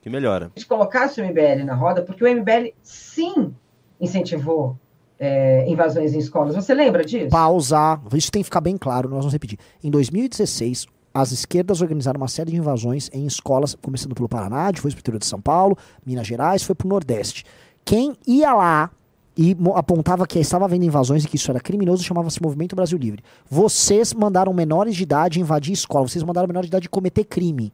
[0.00, 0.50] Que melhora.
[0.56, 3.54] gente colocasse o MBL na roda, porque o MBL sim
[4.00, 4.78] incentivou
[5.18, 6.54] é, invasões em escolas.
[6.54, 7.28] Você lembra disso?
[7.28, 8.00] Pausar.
[8.14, 9.58] Isso tem que ficar bem claro, nós vamos repetir.
[9.84, 14.94] Em 2016, as esquerdas organizaram uma série de invasões em escolas, começando pelo Paraná, depois
[14.94, 17.44] pro interior de São Paulo, Minas Gerais, foi pro Nordeste.
[17.84, 18.90] Quem ia lá
[19.36, 23.22] e apontava que estava havendo invasões e que isso era criminoso chamava-se Movimento Brasil Livre.
[23.48, 27.72] Vocês mandaram menores de idade invadir escola, vocês mandaram menores de idade cometer crime.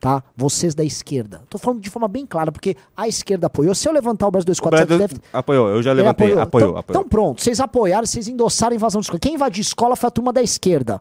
[0.00, 0.24] Tá?
[0.36, 1.42] Vocês da esquerda.
[1.48, 3.72] Tô falando de forma bem clara, porque a esquerda apoiou.
[3.72, 6.32] Se eu levantar o Brasil 247, Brasil deve, Apoiou, eu já levantei.
[6.32, 7.00] Apoiou, então, apoiou.
[7.02, 9.20] Então pronto, vocês apoiaram, vocês endossaram a invasão de escola.
[9.20, 11.00] Quem invadiu escola foi a turma da esquerda.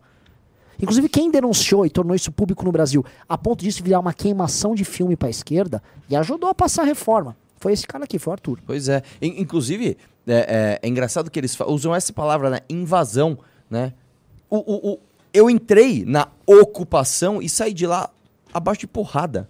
[0.80, 4.74] Inclusive, quem denunciou e tornou isso público no Brasil, a ponto disso virar uma queimação
[4.76, 7.36] de filme para a esquerda, e ajudou a passar a reforma.
[7.59, 8.59] Foi esse cara aqui, foi o Arthur.
[8.65, 9.03] Pois é.
[9.22, 9.95] In- inclusive,
[10.28, 12.59] é, é- é engraçado que eles usam essa palavra, né?
[12.69, 13.38] Invasão,
[13.69, 13.93] né?
[14.49, 14.99] O, o- o-
[15.34, 18.09] eu entrei na ocupação e saí de lá
[18.53, 19.47] abaixo de porrada.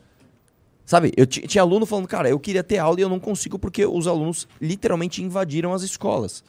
[0.86, 3.58] Sabe, eu ti- tinha aluno falando, cara, eu queria ter aula e eu não consigo
[3.58, 6.44] porque os alunos literalmente invadiram as escolas.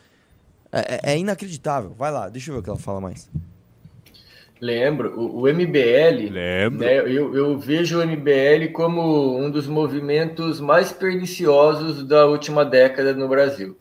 [0.72, 1.94] É, é- é inacreditável.
[1.96, 3.28] Vai lá, deixa eu ver o que ela fala mais.
[4.62, 6.78] Lembro, o, o MBL, Lembro.
[6.78, 13.12] né, eu, eu vejo o MBL como um dos movimentos mais perniciosos da última década
[13.12, 13.76] no Brasil.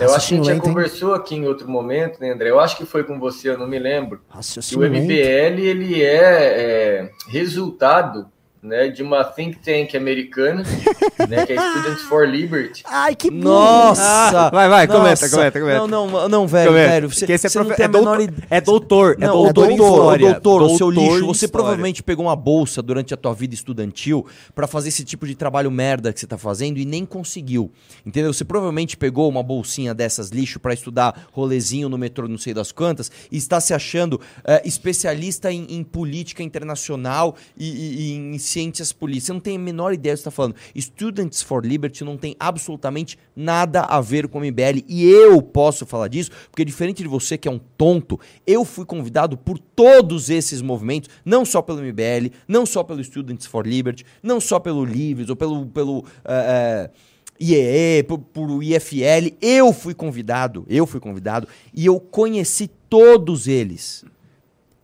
[0.00, 2.48] Eu acho que a gente já conversou aqui em outro momento, né, André?
[2.48, 4.22] Eu acho que foi com você, eu não me lembro.
[4.66, 4.80] Que o.
[4.80, 8.26] MBL ele é, é, resultado
[8.66, 10.62] né, de uma think tank americana,
[11.28, 12.82] né, que é Students for Liberty.
[12.84, 13.44] Ai, que burro.
[13.44, 14.02] Nossa!
[14.02, 15.30] Ah, vai, vai, comenta, Nossa.
[15.30, 15.78] comenta, comenta.
[15.86, 16.88] Não, não, não, velho, Comenta.
[16.88, 17.08] velho.
[17.10, 18.46] Você, esse é, você não tem é, a menor doutor, ideia.
[18.50, 22.02] é doutor, é Não, doutor, o em doutor, doutor, o seu Doutor lixo, você provavelmente
[22.02, 26.12] pegou uma bolsa durante a tua vida estudantil pra fazer esse tipo de trabalho merda
[26.12, 27.70] que você tá fazendo e nem conseguiu.
[28.04, 28.32] Entendeu?
[28.32, 32.72] Você provavelmente pegou uma bolsinha dessas lixo pra estudar rolezinho no metrô, não sei das
[32.72, 38.38] quantas, e está se achando eh, especialista em, em política internacional e, e- e em
[38.56, 39.26] ciências políticas.
[39.26, 40.56] Você não tem a menor ideia do que está falando.
[40.76, 44.82] Students for Liberty não tem absolutamente nada a ver com o MBL.
[44.88, 48.86] E eu posso falar disso, porque diferente de você que é um tonto, eu fui
[48.86, 54.04] convidado por todos esses movimentos, não só pelo MBL, não só pelo Students for Liberty,
[54.22, 55.66] não só pelo Livres ou pelo.
[55.66, 56.90] pelo eh, eh,
[57.38, 64.06] IEE, por, por IFL, eu fui convidado, eu fui convidado e eu conheci todos eles.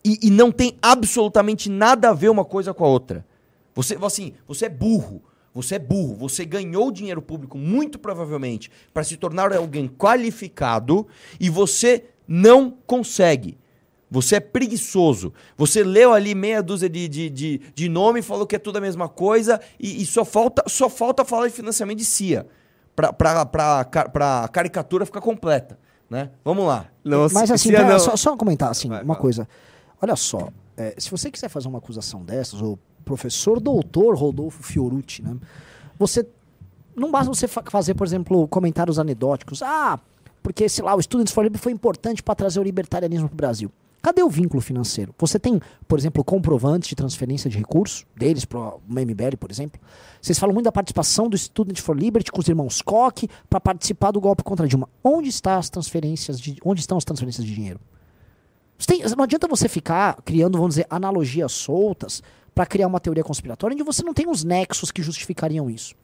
[0.05, 3.25] E, e não tem absolutamente nada a ver uma coisa com a outra.
[3.75, 5.23] Você, assim, você é burro.
[5.55, 6.17] Você é burro.
[6.17, 11.07] Você ganhou dinheiro público, muito provavelmente, para se tornar alguém qualificado
[11.39, 13.59] e você não consegue.
[14.11, 15.33] Você é preguiçoso.
[15.57, 18.81] Você leu ali meia dúzia de, de, de, de nome, falou que é tudo a
[18.81, 22.47] mesma coisa e, e só, falta, só falta falar de financiamento de CIA.
[22.95, 25.79] Pra, pra, pra, ca- pra caricatura ficar completa.
[26.11, 26.31] Né?
[26.45, 26.89] Vamos lá.
[27.03, 29.23] Não, Mas se- assim, se pera, não- só, só comentar assim, Vai, uma fala.
[29.23, 29.49] coisa.
[30.01, 35.23] Olha só, é, se você quiser fazer uma acusação dessas, o professor doutor Rodolfo Fiorucci,
[35.23, 35.37] né?
[35.99, 36.27] Você
[36.97, 39.63] não basta você fa- fazer, por exemplo, comentários anedóticos.
[39.63, 39.99] Ah,
[40.43, 43.37] porque sei lá, o Students for Liberty foi importante para trazer o libertarianismo para o
[43.37, 43.71] Brasil.
[44.03, 45.15] Cadê o vínculo financeiro?
[45.17, 49.81] Você tem, por exemplo, comprovantes de transferência de recursos deles para o MBL, por exemplo?
[50.21, 54.11] Vocês falam muito da participação do Student for Liberty com os irmãos Koch para participar
[54.11, 54.89] do golpe contra Dilma.
[55.05, 57.79] Onde está as transferências de, onde estão as transferências de dinheiro?
[58.85, 62.21] Tem- não adianta você ficar criando, vamos dizer, analogias soltas
[62.55, 65.95] para criar uma teoria conspiratória onde você não tem os nexos que justificariam isso.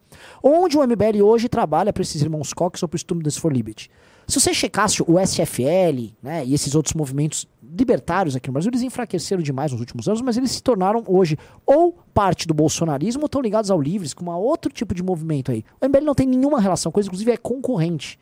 [0.43, 3.91] Onde o MBL hoje trabalha para esses irmãos Koch ou para o Students for Liberty?
[4.27, 8.83] Se você checasse o SFL né, e esses outros movimentos libertários aqui no Brasil, eles
[8.83, 13.27] enfraqueceram demais nos últimos anos, mas eles se tornaram hoje ou parte do bolsonarismo ou
[13.27, 15.65] estão ligados ao Livres, com um outro tipo de movimento aí.
[15.81, 18.19] O MBL não tem nenhuma relação com isso, inclusive é concorrente.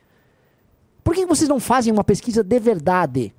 [1.03, 3.33] Por que vocês não fazem uma pesquisa de verdade?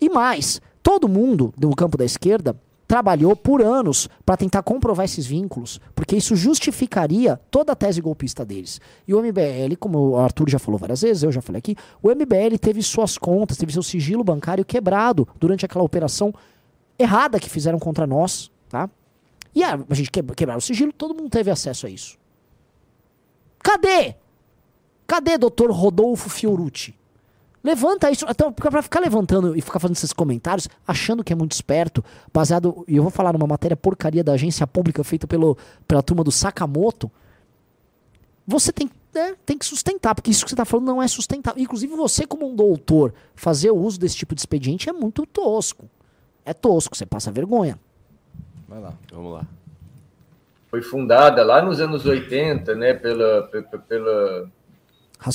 [0.00, 2.56] E mais, todo mundo do campo da esquerda
[2.92, 8.44] trabalhou por anos para tentar comprovar esses vínculos, porque isso justificaria toda a tese golpista
[8.44, 8.82] deles.
[9.08, 12.10] E o MBL, como o Arthur já falou várias vezes, eu já falei aqui, o
[12.10, 16.34] MBL teve suas contas, teve seu sigilo bancário quebrado durante aquela operação
[16.98, 18.90] errada que fizeram contra nós, tá?
[19.54, 22.18] E a, gente que- quebraram o sigilo, todo mundo teve acesso a isso.
[23.64, 24.16] Cadê?
[25.06, 26.94] Cadê doutor Rodolfo Fiorucci?
[27.64, 31.52] Levanta isso, então, pra ficar levantando e ficar fazendo esses comentários, achando que é muito
[31.52, 35.56] esperto, baseado, e eu vou falar numa matéria porcaria da agência pública feita pelo,
[35.86, 37.08] pela turma do Sakamoto,
[38.44, 41.62] você tem, né, tem que sustentar, porque isso que você está falando não é sustentável.
[41.62, 45.88] Inclusive, você, como um doutor, fazer o uso desse tipo de expediente é muito tosco.
[46.44, 47.78] É tosco, você passa vergonha.
[48.68, 48.92] Vai lá.
[49.12, 49.46] Vamos lá.
[50.68, 54.50] Foi fundada lá nos anos 80, né, pela, pe- pe- pela,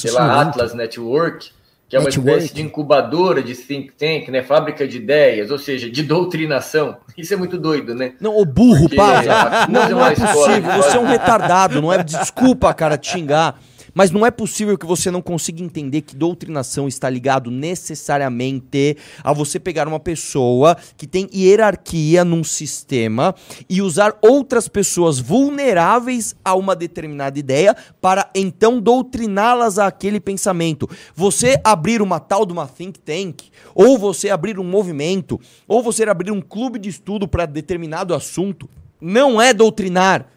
[0.04, 0.42] pela.
[0.42, 1.52] Atlas Network,
[1.90, 2.30] que é uma Network.
[2.38, 6.98] espécie de incubadora de think tank, né, fábrica de ideias, ou seja, de doutrinação.
[7.18, 8.14] Isso é muito doido, né?
[8.20, 9.34] Não, ô burro, Porque pausa.
[9.34, 10.72] a- Não, é não uma é escola possível.
[10.72, 11.82] de- Você é um retardado.
[11.82, 12.04] Não é.
[12.04, 13.56] Desculpa, cara, te xingar.
[13.98, 19.34] Mas não é possível que você não consiga entender que doutrinação está ligado necessariamente a
[19.34, 23.34] você pegar uma pessoa que tem hierarquia num sistema
[23.68, 30.88] e usar outras pessoas vulneráveis a uma determinada ideia para então doutriná-las àquele pensamento.
[31.16, 36.04] Você abrir uma tal de uma think tank, ou você abrir um movimento, ou você
[36.04, 38.70] abrir um clube de estudo para determinado assunto,
[39.02, 40.37] não é doutrinar.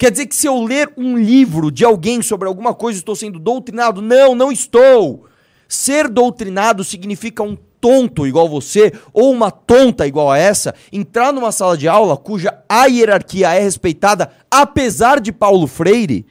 [0.00, 3.38] Quer dizer que se eu ler um livro de alguém sobre alguma coisa, estou sendo
[3.38, 4.00] doutrinado?
[4.00, 5.26] Não, não estou.
[5.68, 11.52] Ser doutrinado significa um tonto igual você, ou uma tonta igual a essa, entrar numa
[11.52, 16.24] sala de aula cuja a hierarquia é respeitada, apesar de Paulo Freire,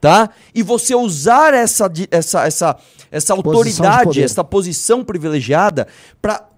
[0.00, 0.30] tá?
[0.54, 2.76] E você usar essa, essa, essa,
[3.10, 5.86] essa de autoridade, essa posição privilegiada,
[6.22, 6.48] para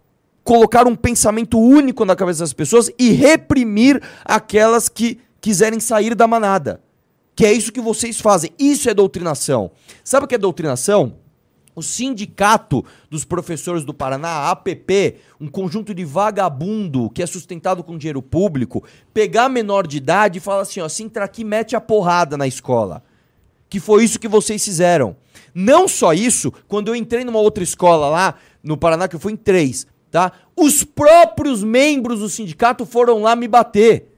[0.45, 6.27] colocar um pensamento único na cabeça das pessoas e reprimir aquelas que quiserem sair da
[6.27, 6.81] manada.
[7.35, 8.53] Que é isso que vocês fazem.
[8.59, 9.73] Isso é doutrinação.
[10.05, 11.17] Sabe o que é doutrinação?
[11.75, 17.83] O sindicato dos professores do Paraná, a APP, um conjunto de vagabundo que é sustentado
[17.83, 21.75] com dinheiro público, pegar menor de idade e falar assim, ó, se entrar aqui, mete
[21.75, 23.03] a porrada na escola.
[23.71, 25.17] Que foi isso que vocês fizeram.
[25.55, 29.33] Não só isso, quando eu entrei numa outra escola lá no Paraná, que eu fui
[29.33, 30.31] em três, tá?
[30.55, 34.12] Os próprios membros do sindicato foram lá me bater.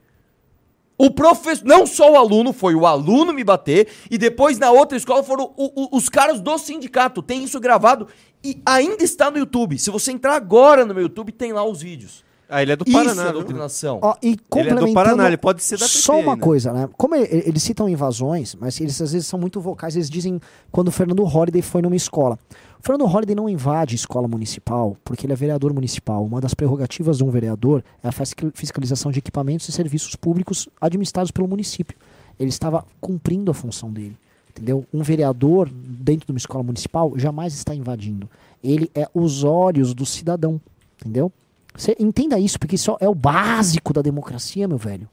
[0.97, 4.97] O professor, não só o aluno, foi o aluno me bater, e depois na outra
[4.97, 7.21] escola foram o- o- os caras do sindicato.
[7.21, 8.07] Tem isso gravado
[8.43, 9.77] e ainda está no YouTube.
[9.77, 12.23] Se você entrar agora no meu YouTube, tem lá os vídeos.
[12.47, 13.33] Ah, ele é do isso Paraná, é viu?
[13.33, 13.99] doutrinação.
[14.03, 16.43] Ó, e Ele é complementando, do Paraná, ele pode ser da PT Só uma ainda.
[16.45, 16.87] coisa, né?
[16.95, 20.39] Como ele- eles citam invasões, mas eles às vezes são muito vocais, eles dizem
[20.71, 22.37] quando o Fernando Holliday foi numa escola.
[22.85, 26.23] Fernando Holliday não invade escola municipal porque ele é vereador municipal.
[26.23, 30.69] Uma das prerrogativas de um vereador é a fiscal- fiscalização de equipamentos e serviços públicos
[30.79, 31.97] administrados pelo município.
[32.39, 34.15] Ele estava cumprindo a função dele.
[34.51, 34.85] Entendeu?
[34.93, 38.29] Um vereador dentro de uma escola municipal jamais está invadindo.
[38.63, 40.61] Ele é os olhos do cidadão.
[41.01, 41.31] Entendeu?
[41.75, 45.09] Você entenda isso, porque isso é o básico da democracia, meu velho.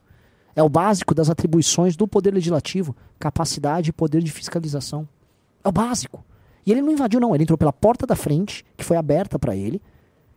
[0.55, 5.09] É o básico das atribuições do poder legislativo, capacidade e poder de fiscalização.
[5.65, 6.23] É o básico.
[6.65, 7.35] E ele não invadiu, não.
[7.35, 9.81] Ele entrou pela porta da frente, que foi aberta para ele,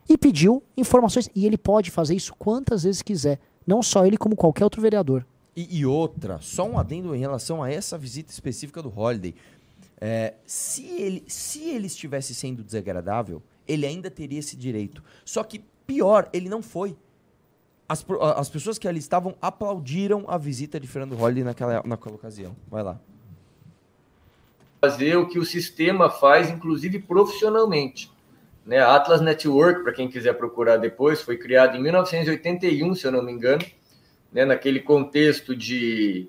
[0.08, 1.28] e pediu informações.
[1.34, 3.38] E ele pode fazer isso quantas vezes quiser.
[3.66, 5.26] Não só ele, como qualquer outro vereador.
[5.56, 9.34] E, e outra, só um adendo em relação a essa visita específica do Holiday.
[9.98, 15.02] É, se, ele, se ele estivesse sendo desagradável, ele ainda teria esse direito.
[15.24, 16.96] Só que, pior, ele não foi.
[17.88, 18.04] As,
[18.36, 22.54] as pessoas que ali estavam aplaudiram a visita de Fernando Holiday naquela, naquela ocasião.
[22.68, 23.00] Vai lá.
[24.86, 28.10] Fazer o que o sistema faz, inclusive profissionalmente.
[28.64, 28.78] Né?
[28.78, 33.22] A Atlas Network, para quem quiser procurar depois, foi criada em 1981, se eu não
[33.22, 33.64] me engano,
[34.32, 34.44] né?
[34.44, 36.28] naquele contexto de,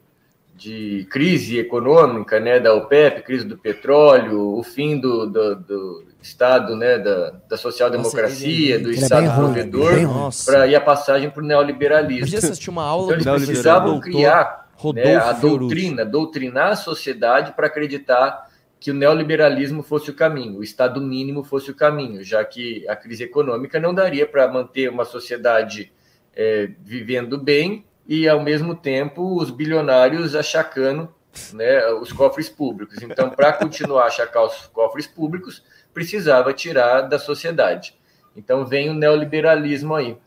[0.56, 2.60] de crise econômica, né?
[2.60, 6.98] da OPEP, crise do petróleo, o fim do, do, do Estado, né?
[6.98, 10.02] da, da social-democracia, Nossa, do é Estado provedor.
[10.02, 10.52] Nossa.
[10.52, 12.38] para ir a passagem para o neoliberalismo.
[12.38, 18.47] Assistir uma aula Então, eles precisavam criar né, a doutrina, doutrinar a sociedade para acreditar
[18.80, 22.96] que o neoliberalismo fosse o caminho, o Estado mínimo fosse o caminho, já que a
[22.96, 25.92] crise econômica não daria para manter uma sociedade
[26.36, 31.14] eh, vivendo bem e, ao mesmo tempo, os bilionários achacando
[31.54, 33.02] né, os cofres públicos.
[33.02, 35.64] Então, para continuar a achacar os cofres públicos,
[35.94, 37.96] precisava tirar da sociedade.
[38.36, 40.18] Então, vem o neoliberalismo aí.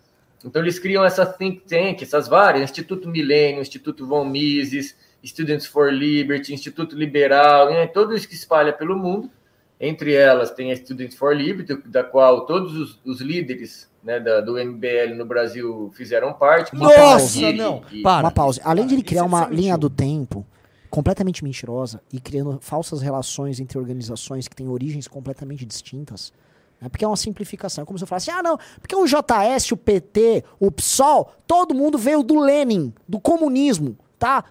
[0.45, 5.93] Então, eles criam essa think tank, essas várias, Instituto Milênio, Instituto Von Mises, Students for
[5.93, 9.31] Liberty, Instituto Liberal, né, tudo isso que espalha pelo mundo.
[9.79, 14.41] Entre elas tem a Students for Liberty, da qual todos os, os líderes né, da-
[14.43, 16.75] do MBL no Brasil fizeram parte.
[16.75, 17.83] Nossa, E- não.
[17.91, 18.25] e- Para.
[18.27, 18.61] Uma pausa.
[18.65, 20.47] Além de ele criar é uma linha do tempo
[20.91, 26.33] completamente mentirosa e criando falsas relações entre organizações que têm origens completamente distintas,
[26.81, 26.89] né?
[26.89, 27.83] porque é uma simplificação.
[27.83, 31.75] É como se eu falasse, ah, não, porque o JS, o PT, o PSOL, todo
[31.75, 34.45] mundo veio do Lenin, do comunismo, tá?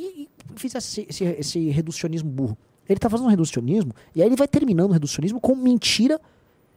[0.00, 2.56] E, e fizesse esse, esse, esse reducionismo burro.
[2.88, 6.20] Ele tá fazendo um reducionismo e aí ele vai terminando o reducionismo com mentira.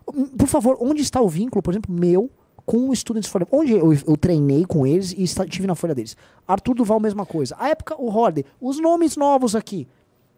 [0.05, 2.29] Por favor, onde está o vínculo, por exemplo, meu
[2.65, 3.47] com o Students for?
[3.51, 6.15] Onde eu, eu treinei com eles e estive na folha deles.
[6.47, 7.55] Arthur Duval, mesma coisa.
[7.57, 8.45] A época, o Holiday.
[8.59, 9.87] Os nomes novos aqui.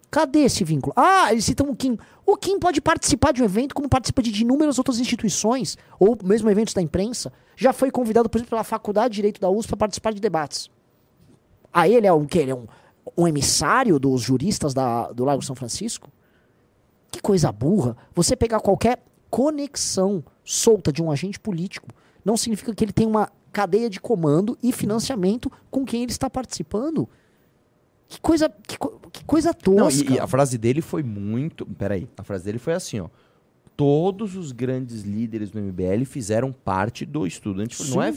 [0.09, 0.93] Cadê esse vínculo?
[0.95, 1.97] Ah, eles citam o Kim.
[2.25, 6.49] O Kim pode participar de um evento como participa de inúmeras outras instituições, ou mesmo
[6.49, 7.33] eventos da imprensa.
[7.57, 10.69] Já foi convidado, por exemplo, pela Faculdade de Direito da USP para participar de debates.
[11.75, 12.39] Aí ele é o quê?
[12.39, 12.65] Ele é um,
[13.17, 16.09] um emissário dos juristas da, do Lago São Francisco?
[17.11, 17.97] Que coisa burra.
[18.15, 21.87] Você pegar qualquer conexão solta de um agente político
[22.23, 26.29] não significa que ele tem uma cadeia de comando e financiamento com quem ele está
[26.29, 27.07] participando.
[28.07, 30.11] Que coisa, que, co- que coisa Não, tosca.
[30.13, 31.65] e, e a frase dele foi muito.
[31.65, 33.07] Peraí, a frase dele foi assim, ó.
[33.75, 37.77] Todos os grandes líderes do MBL fizeram parte do estudante.
[37.91, 38.13] Não é,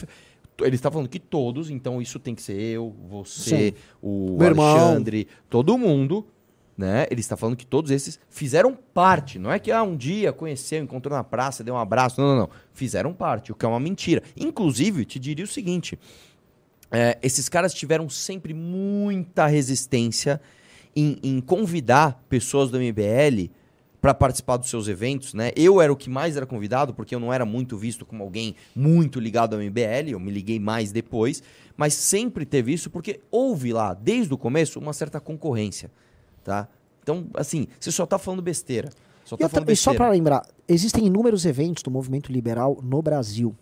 [0.60, 4.66] ele está falando que todos, então isso tem que ser eu, você, o Meu irmão.
[4.66, 6.26] Alexandre, todo mundo,
[6.76, 7.06] né?
[7.10, 9.38] Ele está falando que todos esses fizeram parte.
[9.38, 12.20] Não é que ah, um dia conheceu, encontrou na praça, deu um abraço.
[12.20, 12.50] Não, não, não.
[12.72, 14.22] Fizeram parte, o que é uma mentira.
[14.36, 15.98] Inclusive, te diria o seguinte:
[16.90, 20.40] é, esses caras tiveram sempre muita resistência
[20.94, 23.50] em, em convidar pessoas do MBL
[24.00, 25.50] para participar dos seus eventos, né?
[25.56, 28.54] Eu era o que mais era convidado, porque eu não era muito visto como alguém
[28.74, 31.42] muito ligado ao MBL, eu me liguei mais depois,
[31.76, 35.90] mas sempre teve isso porque houve lá, desde o começo, uma certa concorrência,
[36.44, 36.68] tá?
[37.02, 38.90] Então, assim, você só tá falando besteira.
[39.24, 42.78] Só E, tá outra- falando e só para lembrar, existem inúmeros eventos do movimento liberal
[42.82, 43.54] no Brasil.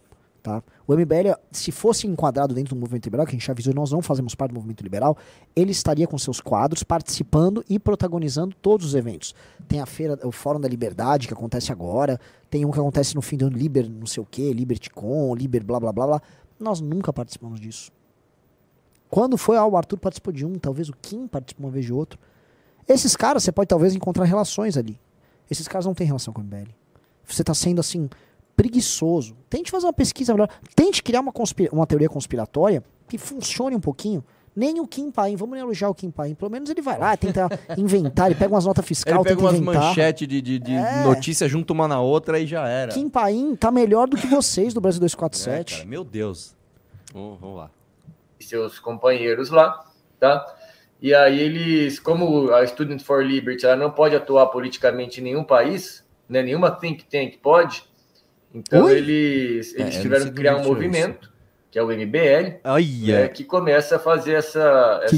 [0.46, 0.62] Tá?
[0.86, 4.00] O MBL, se fosse enquadrado dentro do movimento liberal, que a gente avisou, nós não
[4.00, 5.18] fazemos parte do movimento liberal,
[5.56, 9.34] ele estaria com seus quadros participando e protagonizando todos os eventos.
[9.66, 13.22] Tem a feira, o Fórum da Liberdade, que acontece agora, tem um que acontece no
[13.22, 16.22] fim do ano, Liber não sei o que, LibertyCon, Liber blá blá blá blá.
[16.60, 17.90] Nós nunca participamos disso.
[19.10, 21.92] Quando foi, ah, o Arthur participou de um, talvez o Kim participou uma vez de
[21.92, 22.20] outro.
[22.86, 24.96] Esses caras, você pode talvez encontrar relações ali.
[25.50, 26.70] Esses caras não têm relação com o MBL.
[27.24, 28.08] Você está sendo assim,
[28.56, 29.36] preguiçoso.
[29.50, 30.48] Tente fazer uma pesquisa melhor.
[30.74, 34.24] Tente criar uma, conspira- uma teoria conspiratória que funcione um pouquinho.
[34.54, 36.34] Nem o Kim Paim, vamos elogiar o Kim Paim.
[36.34, 37.46] Pelo menos ele vai lá, tenta
[37.76, 39.82] inventar, ele pega umas notas Ele fiscais, pega tenta umas inventar.
[39.82, 41.04] manchetes de, de, de É.
[41.04, 42.90] notícia junto uma na outra e já era.
[42.92, 45.74] Kim Paim tá melhor do que vocês do Brasil É, 247.
[45.76, 46.56] cara, meu Deus.
[47.12, 47.70] Vamos, vamos lá.
[48.40, 49.84] e seus companheiros lá,
[50.18, 50.44] tá?
[51.02, 55.44] E aí eles, como a Student for Liberty ela não pode atuar politicamente em nenhum
[55.44, 56.42] país, né?
[56.42, 57.84] Nenhuma think tank pode.
[58.54, 58.96] Então Oi?
[58.96, 61.32] eles, É, eles não tiveram que criar um tirou movimento,
[61.70, 63.20] que é o MBL, Olha.
[63.20, 65.16] né, que começa a fazer essa, essa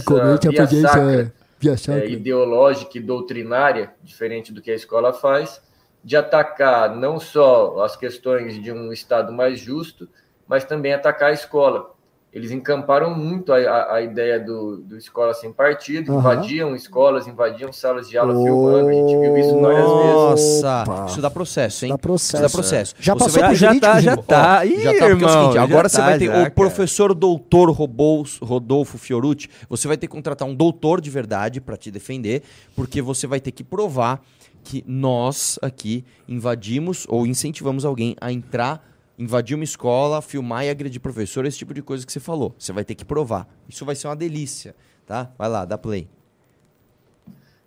[1.60, 5.60] via sacra é, ideológica e doutrinária, diferente do que a escola faz,
[6.02, 10.08] de atacar não só as questões de um Estado mais justo,
[10.46, 11.94] mas também atacar a escola.
[12.38, 16.20] Eles encamparam muito a, a, a ideia do, do escola sem partido, Aham.
[16.34, 20.62] invadiam escolas, invadiam salas de aula filmando, a gente viu isso várias vezes.
[20.62, 21.06] Nossa, Opa.
[21.08, 21.90] isso dá processo, hein?
[21.90, 22.34] Dá processo.
[22.36, 22.94] Isso dá processo.
[23.00, 24.64] Já Você passou vai- já jurídico, tá, já tá.
[24.64, 26.30] Ih, já tá, porque é o irmão, seguinte, já agora você tá, vai ter já,
[26.32, 26.50] o cara.
[26.52, 31.90] professor doutor Rodolfo Fiorucci, você vai ter que contratar um doutor de verdade para te
[31.90, 32.42] defender,
[32.76, 34.22] porque você vai ter que provar
[34.64, 38.86] que nós aqui invadimos ou incentivamos alguém a entrar,
[39.18, 42.54] invadir uma escola, filmar e agredir professor, esse tipo de coisa que você falou.
[42.56, 43.48] Você vai ter que provar.
[43.68, 45.32] Isso vai ser uma delícia, tá?
[45.36, 46.08] Vai lá, dá play.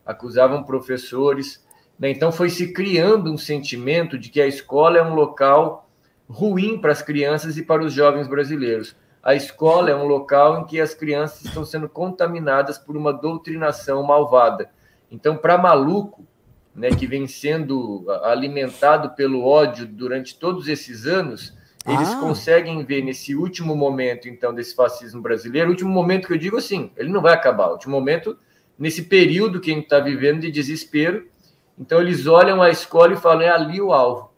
[0.05, 1.63] acusavam professores.
[1.99, 2.09] né?
[2.09, 5.89] Então foi se criando um sentimento de que a escola é um local
[6.29, 8.95] ruim para as crianças e para os jovens brasileiros.
[9.21, 14.01] A escola é um local em que as crianças estão sendo contaminadas por uma doutrinação
[14.01, 14.71] malvada.
[15.11, 16.25] Então, para maluco,
[16.73, 21.53] né, que vem sendo alimentado pelo ódio durante todos esses anos,
[21.85, 22.19] eles Ah.
[22.19, 26.91] conseguem ver nesse último momento, então, desse fascismo brasileiro, último momento que eu digo assim,
[26.95, 28.37] ele não vai acabar, último momento
[28.77, 31.27] nesse período que a gente está vivendo de desespero.
[31.77, 34.31] Então, eles olham a escola e falam: é ali o alvo.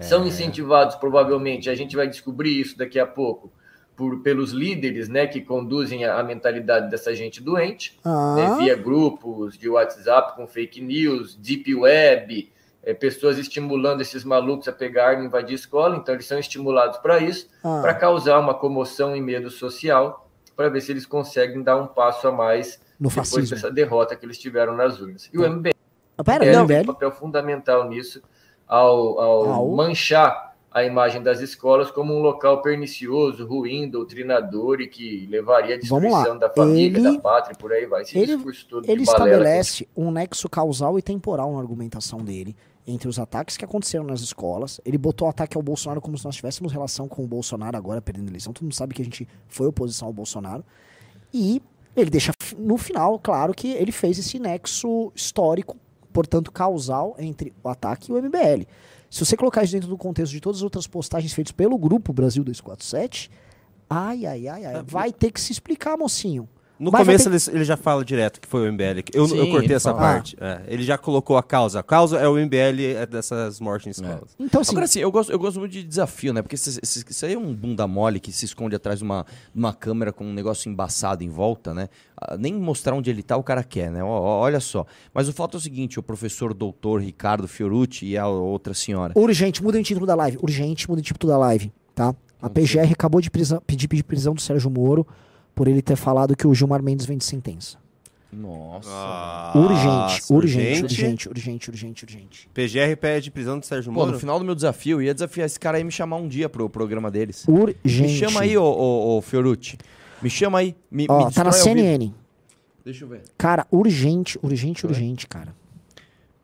[0.00, 3.52] São incentivados, provavelmente, a gente vai descobrir isso daqui a pouco,
[4.00, 8.74] por, pelos líderes né, que conduzem a, a mentalidade dessa gente doente, né, Ah, via
[8.74, 12.50] grupos de WhatsApp com fake news, deep web,
[12.82, 15.96] eh, pessoas estimulando esses malucos a pegar arma e invadir escola.
[15.96, 17.80] Então, eles são estimulados para isso ah.
[17.82, 22.26] para causar uma comoção e medo social, para ver se eles conseguem dar um passo
[22.26, 23.54] a mais no depois fascismo.
[23.54, 25.28] dessa derrota que eles tiveram nas urnas.
[25.30, 25.72] E o MBL
[26.16, 26.86] Ah, Pera, tem não, um velho.
[26.86, 28.22] papel fundamental nisso,
[28.66, 34.86] ao, ao Ao- manchar a imagem das escolas como um local pernicioso, ruim, doutrinador e
[34.86, 38.02] que levaria à destruição da família, Ele- da pátria, por aí vai.
[38.02, 42.18] Esse ele- discurso todo Ele de balela estabelece um nexo causal e temporal na argumentação
[42.20, 42.54] dele
[42.86, 44.80] entre os ataques que aconteceram nas escolas.
[44.84, 48.00] Ele botou o ataque ao Bolsonaro como se nós tivéssemos relação com o Bolsonaro agora
[48.00, 48.52] perdendo a eleição.
[48.52, 50.64] Todo mundo sabe que a gente foi oposição ao Bolsonaro.
[51.34, 51.60] E
[51.96, 55.76] ele deixa no final claro que ele fez esse nexo histórico,
[56.12, 58.66] portanto causal, entre o ataque e o MBL.
[59.10, 62.12] Se você colocar isso dentro do contexto de todas as outras postagens feitas pelo grupo
[62.12, 63.28] Brasil 247,
[63.88, 66.48] ai, ai, ai, ai, vai ter que se explicar, mocinho.
[66.80, 69.02] No Mas começo ele, ele já fala direto que foi o MBL.
[69.12, 70.00] Eu, Sim, eu cortei ele essa fala.
[70.14, 70.34] parte.
[70.40, 71.80] É, ele já colocou a causa.
[71.80, 74.34] A causa é o MBL é dessas mortes em escolas.
[74.40, 76.40] Então, assim, Agora, assim, eu gosto, eu gosto muito de desafio, né?
[76.40, 80.10] Porque isso aí é um bunda mole que se esconde atrás de uma, uma câmera
[80.10, 81.90] com um negócio embaçado em volta, né?
[82.16, 84.02] Ah, nem mostrar onde ele tá o cara quer, né?
[84.02, 84.86] Ó, ó, olha só.
[85.12, 89.12] Mas o fato é o seguinte, o professor doutor Ricardo Fiorucci e a outra senhora.
[89.16, 90.38] Urgente, mudem o título da live.
[90.42, 92.14] Urgente, mudem o título da live, tá?
[92.40, 95.06] A PGR acabou de prisão- pedir, pedir prisão do Sérgio Moro
[95.54, 97.78] por ele ter falado que o Gilmar Mendes vem de sentença.
[98.32, 99.52] Nossa.
[99.56, 102.50] urgente, Nossa, urgente, urgente, urgente, urgente, urgente.
[102.54, 104.12] PGR pede prisão do Sérgio Pô, Moro.
[104.12, 106.48] no final do meu desafio, eu ia desafiar esse cara aí me chamar um dia
[106.48, 107.44] pro programa deles.
[107.48, 108.02] Urgente.
[108.02, 109.76] Me chama aí, ô, ô, ô Fiorucci.
[110.22, 110.76] Me chama aí.
[110.90, 111.50] Me, Ó, me tá na.
[111.50, 112.12] CNN.
[112.84, 113.22] Deixa eu ver.
[113.36, 115.54] Cara, urgente, urgente, urgente, cara.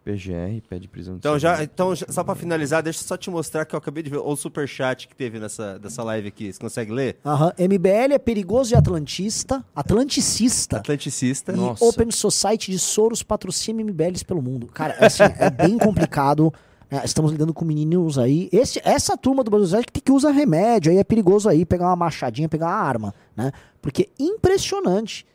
[0.06, 3.64] PGR pede prisão Então, já, então, já- só pra finalizar, deixa eu só te mostrar
[3.64, 6.52] que eu acabei de ver o superchat que teve nessa dessa live aqui.
[6.52, 7.16] Você consegue ler?
[7.26, 7.52] Aham.
[7.58, 10.76] MBL é perigoso e atlantista, atlanticista.
[10.76, 11.52] Atlanticista.
[11.52, 11.84] E Nossa.
[11.84, 14.68] Open Society de Soros patrocina MBLs pelo mundo.
[14.68, 16.54] Cara, é, assim, é bem complicado.
[16.88, 17.02] né?
[17.04, 18.48] Estamos lidando com meninos aí.
[18.52, 21.86] Esse, essa turma do Brasil que, tem que usa remédio, aí é perigoso aí pegar
[21.88, 23.50] uma machadinha, pegar uma arma, né?
[23.82, 25.26] Porque impressionante.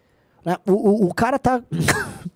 [0.45, 0.55] Né?
[0.65, 1.61] O, o, o cara tá.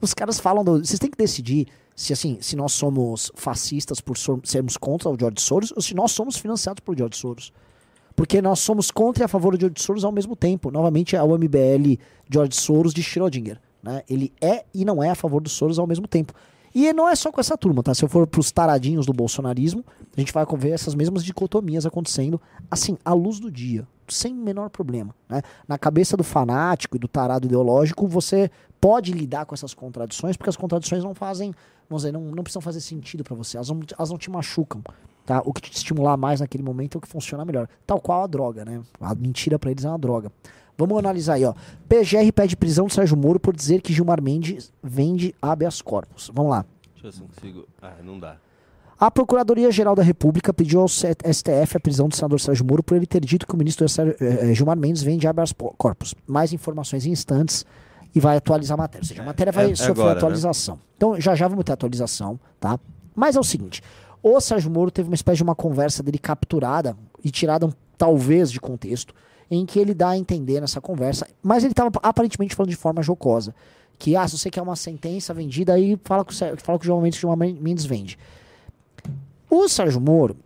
[0.00, 0.64] Os caras falam.
[0.64, 5.16] Do, vocês têm que decidir se assim, se nós somos fascistas por sermos contra o
[5.18, 7.52] George Soros ou se nós somos financiados por George Soros.
[8.14, 10.70] Porque nós somos contra e a favor de George Soros ao mesmo tempo.
[10.70, 11.98] Novamente é o MBL
[12.30, 13.58] George Soros de Schrödinger.
[13.82, 14.02] Né?
[14.08, 16.32] Ele é e não é a favor dos Soros ao mesmo tempo.
[16.78, 17.94] E não é só com essa turma, tá?
[17.94, 19.82] Se eu for pros taradinhos do bolsonarismo,
[20.14, 22.38] a gente vai ver essas mesmas dicotomias acontecendo,
[22.70, 25.14] assim, à luz do dia, sem menor problema.
[25.26, 25.40] Né?
[25.66, 30.50] Na cabeça do fanático e do tarado ideológico, você pode lidar com essas contradições, porque
[30.50, 31.54] as contradições não fazem,
[31.88, 34.82] vamos dizer, não, não precisam fazer sentido para você, elas não, elas não te machucam.
[35.24, 35.40] Tá?
[35.46, 37.66] O que te estimular mais naquele momento é o que funciona melhor.
[37.86, 38.82] Tal qual a droga, né?
[39.00, 40.30] A mentira para eles é uma droga.
[40.78, 41.54] Vamos analisar aí, ó.
[41.88, 46.30] PGR pede prisão do Sérgio Moro por dizer que Gilmar Mendes vende habeas corpus.
[46.34, 46.64] Vamos lá.
[46.94, 47.66] Deixa eu ver se consigo.
[47.80, 48.36] Ah, não dá.
[48.98, 53.06] A Procuradoria-Geral da República pediu ao STF a prisão do senador Sérgio Moro por ele
[53.06, 56.14] ter dito que o ministro Sérgio- eh, eh, Gilmar Mendes vende habeas corpus.
[56.26, 57.64] Mais informações em instantes
[58.14, 59.02] e vai atualizar a matéria.
[59.02, 60.16] Ou seja, a matéria vai é sofrer agora, né?
[60.16, 60.78] atualização.
[60.96, 62.78] Então, já já vamos ter atualização, tá?
[63.14, 63.82] Mas é o seguinte,
[64.22, 68.58] o Sérgio Moro teve uma espécie de uma conversa dele capturada e tirada, talvez, de
[68.58, 69.14] contexto,
[69.50, 73.02] em que ele dá a entender nessa conversa, mas ele estava aparentemente falando de forma
[73.02, 73.54] jocosa,
[73.98, 76.86] que, ah, se você quer uma sentença vendida, aí fala com, o fala com o
[76.86, 78.18] João Mendes que o João Mendes vende.
[79.48, 80.36] O Sérgio Moro,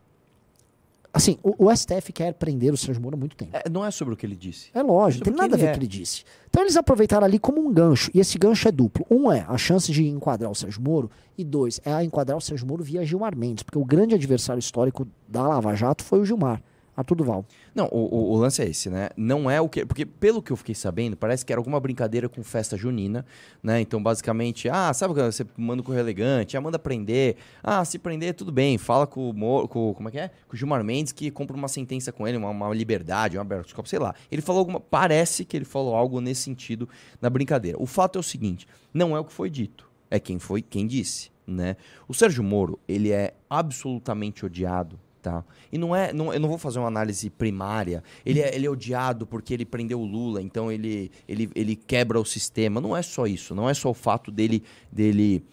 [1.12, 3.50] assim, o, o STF quer prender o Sérgio Moro há muito tempo.
[3.56, 4.70] É, não é sobre o que ele disse.
[4.72, 5.72] É lógico, não tem nada a ver com o é.
[5.72, 6.22] que ele disse.
[6.48, 9.04] Então eles aproveitaram ali como um gancho, e esse gancho é duplo.
[9.10, 12.40] Um é a chance de enquadrar o Sérgio Moro, e dois, é a enquadrar o
[12.40, 16.24] Sérgio Moro via Gilmar Mendes, porque o grande adversário histórico da Lava Jato foi o
[16.24, 16.62] Gilmar,
[16.96, 17.44] Arthur Duval.
[17.74, 19.08] Não, o, o- o lance é esse, né?
[19.16, 19.86] Não é o que.
[19.86, 23.24] Porque, pelo que eu fiquei sabendo, parece que era alguma brincadeira com festa junina,
[23.62, 23.80] né?
[23.80, 27.36] Então, basicamente, ah, sabe quando você manda um correio elegante, ah, manda prender.
[27.62, 28.76] Ah, se prender, tudo bem.
[28.76, 29.68] Fala com o.
[29.68, 30.28] Com, como é que é?
[30.48, 33.86] Com o Gilmar Mendes que compra uma sentença com ele, uma, uma liberdade, uma abertura,
[33.86, 34.14] sei lá.
[34.30, 34.80] Ele falou alguma.
[34.80, 36.88] Parece que ele falou algo nesse sentido
[37.20, 37.80] na brincadeira.
[37.80, 40.86] O fato é o seguinte: não é o que foi dito, é quem foi, quem
[40.86, 41.76] disse, né?
[42.08, 45.44] O Sérgio Moro, ele é absolutamente odiado Tá.
[45.70, 46.12] E não é.
[46.14, 48.02] Não, eu não vou fazer uma análise primária.
[48.24, 52.18] Ele é, ele é odiado porque ele prendeu o Lula, então ele, ele, ele quebra
[52.18, 52.80] o sistema.
[52.80, 53.54] Não é só isso.
[53.54, 55.44] Não é só o fato dele, dele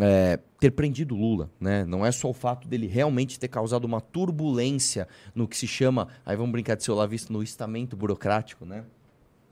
[0.00, 1.48] é, ter prendido o Lula.
[1.60, 1.84] Né?
[1.84, 6.08] Não é só o fato dele realmente ter causado uma turbulência no que se chama.
[6.26, 8.84] Aí vamos brincar de lá visto no estamento burocrático, né?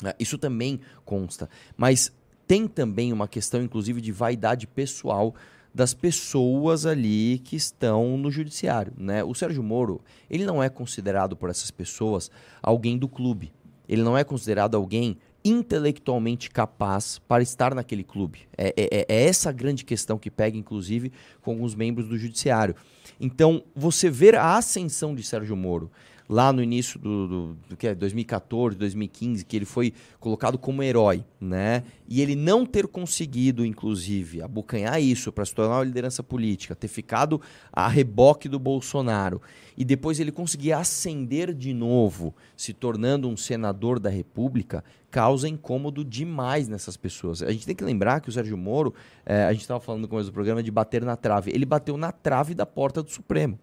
[0.04, 1.48] É, Isso também consta.
[1.76, 2.12] Mas
[2.44, 5.32] tem também uma questão, inclusive, de vaidade pessoal
[5.74, 9.22] das pessoas ali que estão no judiciário, né?
[9.22, 12.30] O Sérgio Moro, ele não é considerado por essas pessoas
[12.62, 13.52] alguém do clube.
[13.88, 18.40] Ele não é considerado alguém intelectualmente capaz para estar naquele clube.
[18.56, 22.74] É, é- é essa a grande questão que pega, inclusive, com alguns membros do judiciário.
[23.18, 25.90] Então, você ver a ascensão de Sérgio Moro
[26.30, 30.80] lá no início do, do, do que é 2014, 2015, que ele foi colocado como
[30.80, 31.82] herói, né?
[32.08, 36.86] E ele não ter conseguido, inclusive, abocanhar isso para se tornar uma liderança política, ter
[36.86, 37.40] ficado
[37.72, 39.42] a reboque do Bolsonaro
[39.76, 46.04] e depois ele conseguir ascender de novo, se tornando um senador da República, causa incômodo
[46.04, 47.42] demais nessas pessoas.
[47.42, 48.94] A gente tem que lembrar que o Sérgio Moro,
[49.26, 51.96] eh, a gente estava falando no começo do programa de bater na trave, ele bateu
[51.96, 53.58] na trave da porta do Supremo.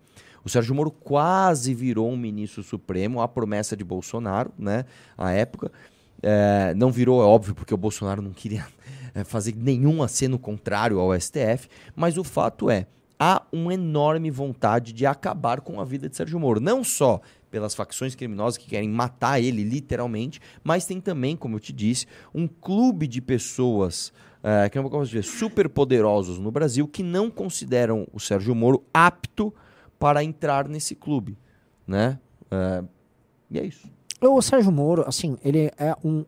[0.47, 4.85] O Sérgio Moro quase virou um ministro supremo, a promessa de Bolsonaro, né?
[5.17, 5.69] À época.
[6.23, 8.65] É, não virou, é óbvio, porque o Bolsonaro não queria
[9.13, 12.87] é, fazer nenhum aceno contrário ao STF, mas o fato é,
[13.19, 16.61] há uma enorme vontade de acabar com a vida de Sérgio Moro.
[16.61, 17.19] Não só
[17.51, 22.05] pelas facções criminosas que querem matar ele, literalmente, mas tem também, como eu te disse,
[22.33, 27.29] um clube de pessoas é, que eu posso dizer, super poderosos no Brasil que não
[27.29, 29.53] consideram o Sérgio Moro apto
[29.99, 31.37] para entrar nesse clube,
[31.85, 32.19] né?
[32.51, 32.83] É,
[33.51, 33.87] e é isso.
[34.21, 36.25] O Sérgio Moro, assim, ele é um.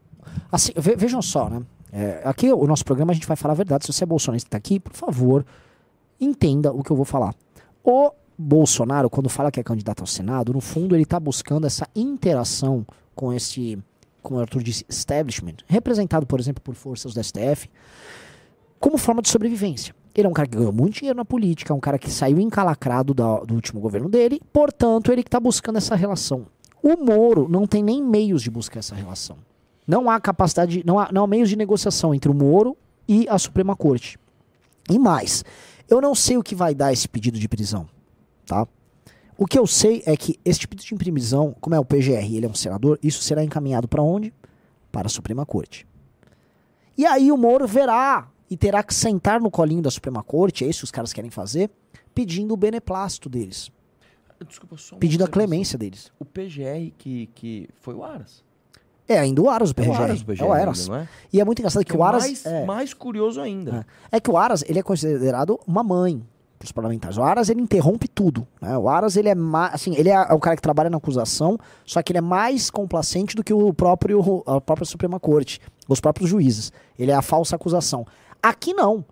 [0.52, 1.62] Assim, ve- vejam só, né?
[1.92, 3.86] É, aqui o nosso programa a gente vai falar a verdade.
[3.86, 5.46] Se você é bolsonarista e tá aqui, por favor,
[6.20, 7.34] entenda o que eu vou falar.
[7.84, 11.88] O Bolsonaro, quando fala que é candidato ao Senado, no fundo ele está buscando essa
[11.96, 12.86] interação
[13.16, 13.78] com esse,
[14.22, 17.70] como o Arthur disse, establishment, representado, por exemplo, por forças do STF,
[18.80, 19.94] como forma de sobrevivência.
[20.20, 22.40] Ele é um cara que ganhou muito dinheiro na política, é um cara que saiu
[22.40, 26.46] encalacrado da- do último governo dele, portanto, ele que está buscando essa relação.
[26.84, 29.38] O Moro não tem nem meios de buscar essa relação.
[29.88, 32.76] Não há capacidade, não há, não há meios de negociação entre o Moro
[33.08, 34.20] e a Suprema Corte.
[34.90, 35.44] E mais,
[35.90, 37.88] eu não sei o que vai dar esse pedido de prisão,
[38.46, 38.68] tá?
[39.38, 42.46] O que eu sei é que esse pedido de prisão, como é o PGR, ele
[42.46, 44.34] é um senador, isso será encaminhado para onde?
[44.92, 45.88] Para a Suprema Corte.
[46.98, 50.68] E aí o Moro verá e terá que sentar no colinho da Suprema Corte, é
[50.68, 51.70] isso que os caras querem fazer,
[52.14, 53.72] pedindo o beneplácito deles,
[54.48, 56.12] Desculpa, só pedindo a clemência deles.
[56.18, 58.44] O PGR que, que foi o Aras.
[59.08, 59.90] É ainda o Aras, o É PGR.
[59.92, 60.80] o Aras, o PGR é o Aras.
[60.82, 61.08] ainda, não é?
[61.34, 62.24] E é muito engraçado que, Que o é Aras.
[62.24, 63.86] mais, é, mais curioso ainda.
[64.12, 66.24] é que o Aras ele é considerado uma mãe
[66.58, 67.18] para os parlamentares.
[67.18, 68.48] O Aras ele interrompe tudo.
[68.62, 68.78] Né?
[68.78, 71.58] O Aras ele é mais, assim, ele é, é o cara que trabalha na acusação,
[71.86, 76.00] só que ele é mais complacente do que o próprio a própria Suprema Corte, os
[76.00, 76.72] próprios juízes.
[76.98, 78.06] Ele é a falsa acusação.
[78.42, 79.04] Aqui não.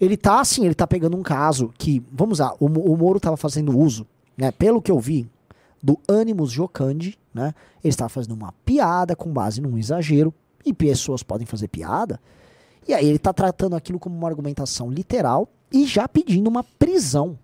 [0.00, 3.36] Ele tá assim, ele tá pegando um caso que, vamos lá, o, o Moro estava
[3.36, 5.30] fazendo uso, né, pelo que eu vi,
[5.82, 7.54] do ânimos jocandi, né?
[7.82, 10.32] Ele estava fazendo uma piada com base num exagero,
[10.64, 12.20] e pessoas podem fazer piada,
[12.86, 17.38] e aí ele está tratando aquilo como uma argumentação literal e já pedindo uma prisão.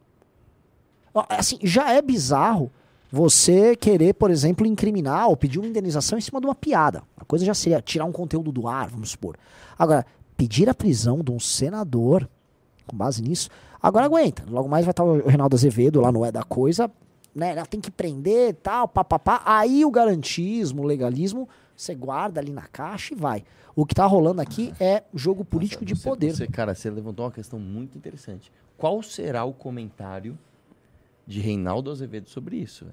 [1.28, 2.70] Assim, já é bizarro
[3.10, 7.02] você querer, por exemplo, incriminar ou pedir uma indenização em cima de uma piada.
[7.16, 9.36] A coisa já seria tirar um conteúdo do ar, vamos supor.
[9.78, 10.04] Agora,
[10.38, 12.26] pedir a prisão de um senador,
[12.86, 13.50] com base nisso,
[13.82, 14.44] agora aguenta.
[14.48, 16.90] Logo mais vai estar o Reinaldo Azevedo lá no É da Coisa,
[17.34, 17.50] né?
[17.50, 19.42] Ela tem que prender tal, papapá.
[19.44, 23.44] Aí o garantismo, o legalismo, você guarda ali na caixa e vai.
[23.74, 26.34] O que tá rolando aqui é jogo político de Você- poder.
[26.34, 28.50] Você, cara, você levantou uma questão muito interessante.
[28.76, 30.38] Qual será o comentário
[31.26, 32.86] de Reinaldo Azevedo sobre isso?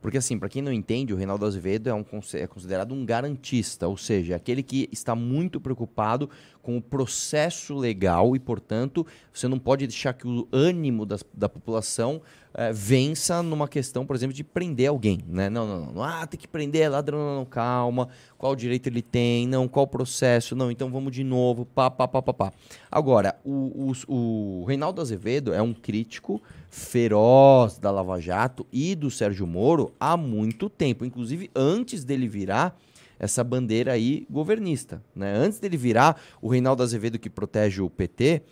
[0.00, 2.04] Porque, assim, para quem não entende, o Reinaldo Azevedo é, um,
[2.34, 6.28] é considerado um garantista, ou seja, aquele que está muito preocupado
[6.62, 12.22] com o processo legal e, portanto, você não pode deixar que o ânimo da população
[12.54, 15.20] eh, vença numa questão, por exemplo, de prender alguém.
[15.26, 15.48] Né?
[15.48, 16.02] Não, não, não.
[16.02, 18.08] Ah, tem que prender ladrão, não, não, calma.
[18.36, 19.46] Qual direito ele tem?
[19.48, 20.54] Não, qual processo?
[20.54, 21.64] Não, então vamos de novo.
[21.64, 22.52] Pá, pá, pá, pá, pá.
[22.90, 29.10] Agora, o, o, o Reinaldo Azevedo é um crítico feroz da Lava Jato e do
[29.10, 31.04] Sérgio Moro há muito tempo.
[31.04, 32.78] Inclusive, antes dele virar
[33.22, 35.00] essa bandeira aí governista.
[35.14, 35.32] Né?
[35.32, 38.42] Antes dele virar o Reinaldo Azevedo que protege o PT,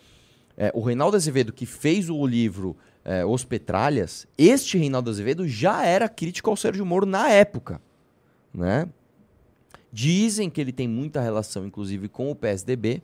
[0.55, 5.85] é, o Reinaldo Azevedo que fez o livro é, Os Petralhas, este Reinaldo Azevedo já
[5.85, 7.81] era crítico ao Sérgio Moro na época.
[8.53, 8.87] Né?
[9.91, 13.03] Dizem que ele tem muita relação, inclusive, com o PSDB,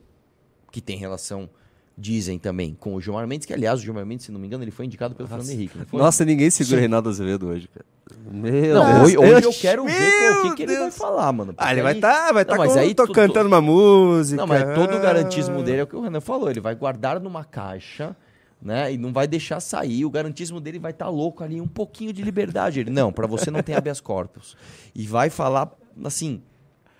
[0.72, 1.50] que tem relação,
[1.98, 4.64] dizem também, com o Gilmar Mendes, que, aliás, o Gilmar Mendes, se não me engano,
[4.64, 5.76] ele foi indicado pelo Fernando Henrique.
[5.76, 6.00] Não foi?
[6.00, 6.80] Nossa, ninguém segura Sim.
[6.80, 7.84] Reinaldo Azevedo hoje, cara.
[8.30, 9.02] Meu Não, Deus.
[9.04, 11.54] hoje, hoje eu quero ver Meu com o que, que ele vai falar, mano.
[11.56, 14.40] Ah, ele vai estar, vai Não, estar mas aí tô tu- cantando uma música.
[14.40, 15.00] Não, mas todo o Ah.
[15.00, 16.50] garantismo dele é o que o Renan falou.
[16.50, 18.16] Ele vai guardar numa caixa,
[18.60, 18.92] né?
[18.92, 20.04] E não vai deixar sair.
[20.04, 22.80] O garantismo dele vai estar louco ali, um pouquinho de liberdade.
[22.80, 24.56] Ele, não, pra você não tem habeas corpus.
[24.94, 25.70] E vai falar,
[26.04, 26.42] assim,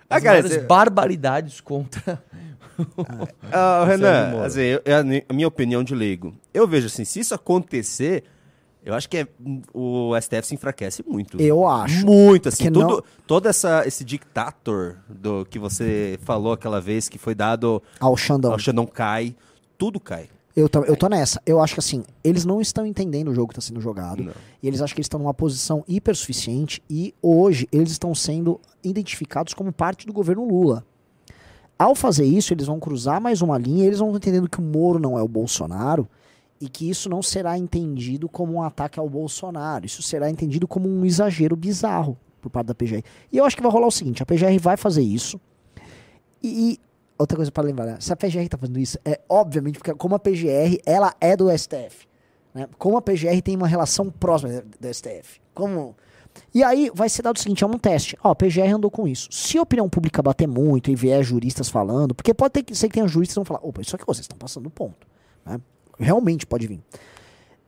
[0.09, 2.21] Ah, as cara, maiores você- barbaridades contra...
[3.51, 6.33] Ah, Renan, assim, eu- mi- a minha opinião de leigo.
[6.53, 8.23] Eu vejo assim, se isso acontecer,
[8.85, 9.27] eu acho que é,
[9.73, 11.39] o STF se enfraquece muito.
[11.41, 12.05] Eu acho.
[12.05, 17.17] Muito, assim, tudo, não- todo essa, esse dictator do que você falou aquela vez que
[17.17, 18.51] foi dado Ao Xandão.
[18.53, 19.35] ao Xandão cai,
[19.77, 20.29] tudo cai.
[20.55, 21.41] Eu, tam- eu tô nessa.
[21.45, 24.23] Eu acho que assim, eles não estão entendendo o jogo que está sendo jogado.
[24.23, 24.33] Não.
[24.61, 26.81] E eles acham que eles estão numa posição hipersuficiente.
[26.89, 30.83] E hoje eles estão sendo identificados como parte do governo Lula.
[31.77, 33.83] Ao fazer isso, eles vão cruzar mais uma linha.
[33.85, 36.05] e Eles vão entendendo que o Moro não é o Bolsonaro.
[36.59, 39.85] E que isso não será entendido como um ataque ao Bolsonaro.
[39.85, 43.03] Isso será entendido como um exagero bizarro por parte da PGR.
[43.31, 45.39] E eu acho que vai rolar o seguinte: a PGR vai fazer isso.
[46.43, 46.79] E,
[47.17, 47.97] outra coisa para lembrar, né?
[47.99, 51.49] se a PGR tá fazendo isso, é obviamente porque como a PGR, ela é do
[51.55, 52.07] STF.
[52.53, 52.67] Né?
[52.77, 55.41] Como a PGR tem uma relação próxima do STF.
[55.53, 55.95] Como...
[56.53, 58.17] E aí vai ser dado o seguinte, é um teste.
[58.23, 59.27] Ó, a PGR andou com isso.
[59.31, 62.87] Se a opinião pública bater muito e vier juristas falando, porque pode ter que ser
[62.87, 65.05] que tenha juristas que vão falar, opa, isso aqui vocês estão passando do ponto.
[65.45, 65.59] né?
[65.99, 66.79] Realmente pode vir.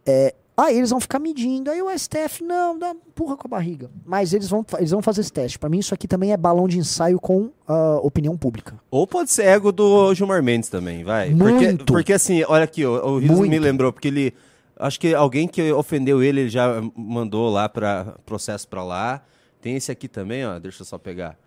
[0.06, 3.90] É, aí eles vão ficar medindo, aí o STF, não, dá empurra com a barriga.
[4.06, 5.60] Mas eles vão, eles vão fazer esse teste.
[5.60, 8.80] Pra mim, isso aqui também é balão de ensaio com a opinião pública.
[8.90, 11.30] Ou pode ser ego do Gilmar Mendes também, vai.
[11.34, 11.86] Porque, Muito.
[11.86, 14.34] porque assim, olha aqui, o, o Rios me lembrou, porque ele.
[14.78, 19.22] Acho que alguém que ofendeu ele, ele já mandou lá para processo pra lá.
[19.62, 20.58] Tem esse aqui também, ó.
[20.58, 21.38] Deixa eu só pegar.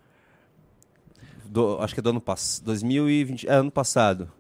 [1.45, 2.65] Do- acho que é do ano passado.
[2.67, 3.49] 2020.
[3.49, 4.31] É, ano passado.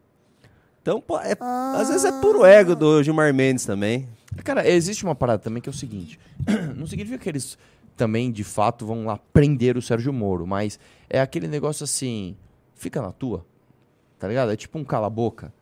[0.84, 1.34] Então, pô, é-
[1.80, 4.06] às vezes é puro ego do Gilmar Mendes também.
[4.44, 6.20] Cara, existe uma parada também que é o seguinte:
[6.76, 7.56] não significa que eles
[7.96, 10.78] também, de fato, vão lá prender o Sérgio Moro, mas
[11.08, 12.36] é aquele negócio assim,
[12.74, 13.46] fica na tua,
[14.18, 14.52] tá ligado?
[14.52, 15.54] É tipo um cala-boca,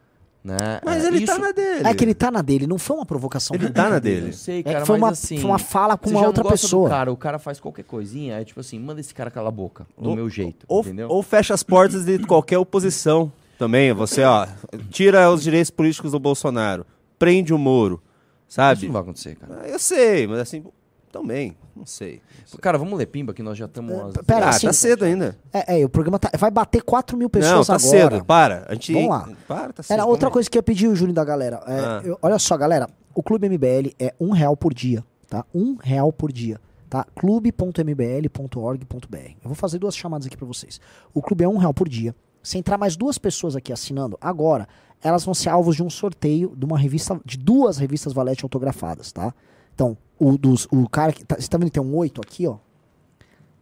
[0.43, 0.57] né?
[0.85, 1.87] Mas É, ele isso- tá na dele.
[1.87, 3.55] É que ele tá na dele, não foi uma provocação.
[3.55, 4.33] Ele tá na Eu dele.
[4.33, 5.37] sei, É cara, que foi, mas uma, assim...
[5.39, 6.89] foi uma fala com você uma já não outra pessoa.
[6.89, 9.87] cara, o cara faz qualquer coisinha, é tipo assim, manda esse cara calar a boca,
[9.97, 11.09] do Ou- meu jeito, Ou, entendeu?
[11.09, 13.93] ou fecha as portas de qualquer oposição também.
[13.93, 14.47] Você, ó,
[14.91, 16.85] tira os direitos políticos do Bolsonaro,
[17.19, 18.03] prende o Moro,
[18.49, 18.87] Isso sabe?
[18.87, 19.61] não vai acontecer, cara.
[19.63, 20.65] Ah, Eu sei, mas assim,
[21.11, 22.21] também, não sei.
[22.61, 24.17] Cara, vamos ler Pimba, que nós já estamos...
[24.17, 25.37] às- pera, ah, assim, tá cedo ainda.
[25.53, 28.11] É, é, o programa tá- vai bater 4 mil pessoas não, tá agora.
[28.11, 28.65] cedo, para.
[28.69, 28.93] A gente...
[28.95, 29.29] Vamos lá.
[29.47, 29.93] Para, tá cedo.
[29.93, 31.63] Era outra coisa que eu ia pedir o Júnior da galera.
[31.67, 32.01] É, Ah.
[32.05, 32.89] eu- olha só, galera.
[33.15, 35.45] O Clube MBL é um real por dia, tá?
[35.55, 36.59] Um real por dia,
[36.89, 37.05] tá?
[37.15, 39.17] clube.mbl.org.br.
[39.43, 40.81] Eu vou fazer duas chamadas aqui pra vocês.
[41.13, 42.15] O clube é um real por dia.
[42.43, 44.69] Se entrar mais duas pessoas aqui assinando agora,
[45.03, 49.13] elas vão ser alvos de um sorteio de uma revista, de duas revistas Valete autografadas,
[49.13, 49.35] tá?
[49.75, 51.25] Então, o, dos, o cara que.
[51.25, 52.59] Tá, você tá vendo que tem um 8 aqui, ó?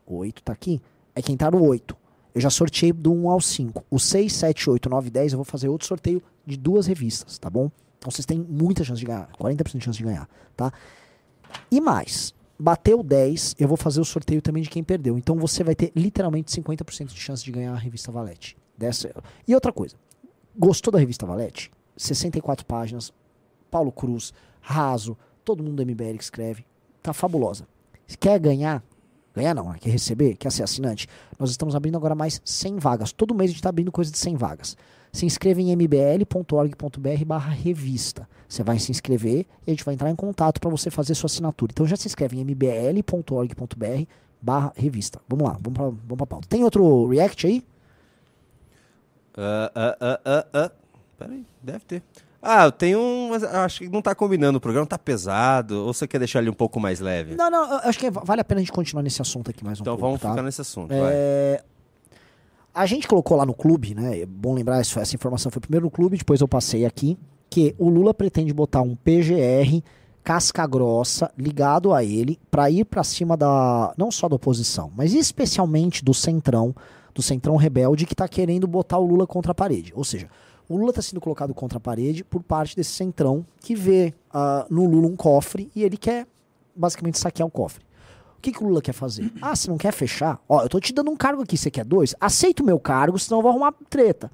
[0.07, 0.81] O 8 tá aqui.
[1.15, 1.97] É quem tá no 8.
[2.35, 3.85] Eu já sorteei do 1 ao 5.
[3.90, 7.48] O 6, 7, 8, 9, 10 eu vou fazer outro sorteio de duas revistas, tá
[7.48, 7.70] bom?
[7.98, 9.28] Então vocês têm muita chance de ganhar.
[9.39, 10.73] 40% de chance de ganhar, tá?
[11.70, 15.19] E mais, bateu 10, eu vou fazer o sorteio também de quem perdeu.
[15.19, 18.57] Então você vai ter literalmente 50% de chance de ganhar a revista Valete.
[18.81, 19.15] Dessa...
[19.47, 19.94] E outra coisa,
[20.59, 21.70] gostou da revista Valete?
[21.98, 23.12] 64 páginas,
[23.70, 26.65] Paulo Cruz, raso, todo mundo do MBL que escreve,
[27.02, 27.69] tá fabulosa.
[28.19, 28.82] Quer ganhar?
[29.35, 29.77] Ganhar não, né?
[29.78, 30.35] quer receber?
[30.35, 31.07] Quer ser assinante?
[31.39, 33.12] Nós estamos abrindo agora mais 100 vagas.
[33.12, 34.77] Todo mês a gente está abrindo coisa de 100 vagas.
[35.12, 38.27] Se inscreva em mbl.org.br barra revista.
[38.48, 41.27] Você vai se inscrever e a gente vai entrar em contato para você fazer sua
[41.27, 41.70] assinatura.
[41.70, 44.05] Então já se inscreve em mbl.org.br
[44.40, 45.20] barra revista.
[45.28, 46.48] Vamos lá, vamos pra, vamos pra pauta.
[46.48, 47.62] Tem outro react aí?
[49.40, 50.70] Ah, ah, ah, ah, ah.
[51.18, 52.02] Peraí, deve ter.
[52.42, 53.28] Ah, eu tenho um.
[53.30, 55.84] mas Acho que não tá combinando o programa, tá pesado.
[55.84, 57.34] Ou você quer deixar ele um pouco mais leve?
[57.34, 59.82] Não, não, acho que vale a pena a gente continuar nesse assunto aqui mais um
[59.82, 60.06] então pouco.
[60.06, 60.30] vamos tá?
[60.30, 60.90] ficar nesse assunto.
[60.92, 61.62] É,
[62.72, 64.20] A gente colocou lá no clube, né?
[64.20, 67.18] É bom lembrar, essa informação foi primeiro no clube, depois eu passei aqui,
[67.50, 69.82] que o Lula pretende botar um PGR
[70.22, 75.12] casca grossa ligado a ele para ir para cima da não só da oposição, mas
[75.14, 76.74] especialmente do centrão,
[77.14, 79.92] do centrão rebelde que tá querendo botar o Lula contra a parede.
[79.94, 80.28] Ou seja,
[80.68, 84.66] o Lula está sendo colocado contra a parede por parte desse centrão que vê ah,
[84.70, 86.26] no Lula um cofre e ele quer
[86.74, 87.84] basicamente saquear o cofre.
[88.38, 89.30] O que, que o Lula quer fazer?
[89.42, 90.40] Ah, você não quer fechar?
[90.48, 92.14] Ó, eu tô te dando um cargo aqui, você quer dois?
[92.20, 94.30] Aceita o meu cargo, senão eu vou arrumar treta.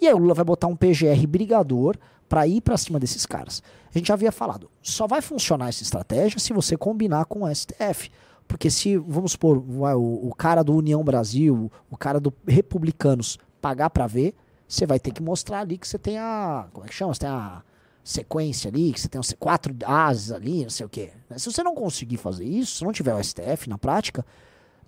[0.00, 1.96] E aí o Lula vai botar um PGR brigador
[2.28, 3.62] pra ir pra cima desses caras.
[3.94, 7.54] A gente já havia falado, só vai funcionar essa estratégia se você combinar com o
[7.54, 8.10] STF.
[8.48, 13.90] Porque se, vamos supor, o, o cara do União Brasil, o cara do Republicanos pagar
[13.90, 14.34] pra ver,
[14.66, 16.66] você vai ter que mostrar ali que você tem a.
[16.72, 17.12] Como é que chama?
[17.12, 17.62] Você tem a
[18.02, 21.10] sequência ali, que você tem quatro ases ali, não sei o quê.
[21.36, 24.24] Se você não conseguir fazer isso, se não tiver o STF na prática,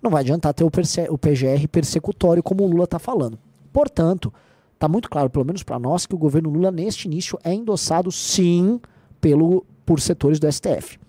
[0.01, 0.71] não vai adiantar ter o,
[1.09, 3.37] o PGR persecutório, como o Lula está falando.
[3.71, 4.33] Portanto,
[4.73, 8.11] está muito claro, pelo menos para nós, que o governo Lula, neste início, é endossado
[8.11, 8.81] sim
[9.19, 10.99] pelo, por setores do STF.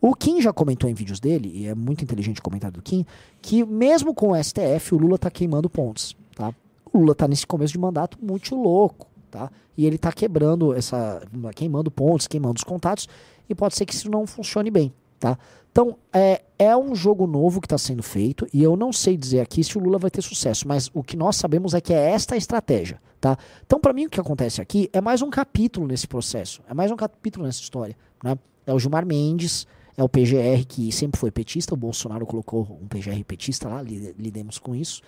[0.00, 3.04] O Kim já comentou em vídeos dele, e é muito inteligente o comentário do Kim,
[3.40, 6.16] que mesmo com o STF, o Lula está queimando pontos.
[6.34, 6.54] Tá?
[6.92, 9.08] O Lula está nesse começo de mandato muito louco.
[9.30, 9.50] Tá?
[9.76, 11.22] E ele está quebrando essa.
[11.54, 13.08] queimando pontos, queimando os contatos,
[13.48, 14.92] e pode ser que isso não funcione bem.
[15.18, 15.38] Tá?
[15.72, 19.40] Então, é, é um jogo novo que está sendo feito, e eu não sei dizer
[19.40, 22.10] aqui se o Lula vai ter sucesso, mas o que nós sabemos é que é
[22.10, 23.00] esta a estratégia.
[23.20, 23.36] Tá?
[23.66, 26.90] Então, para mim, o que acontece aqui é mais um capítulo nesse processo, é mais
[26.90, 27.96] um capítulo nessa história.
[28.22, 28.38] Né?
[28.66, 29.66] É o Gilmar Mendes,
[29.96, 34.14] é o PGR, que sempre foi petista, o Bolsonaro colocou um PGR petista lá, li-
[34.18, 35.02] lidemos com isso,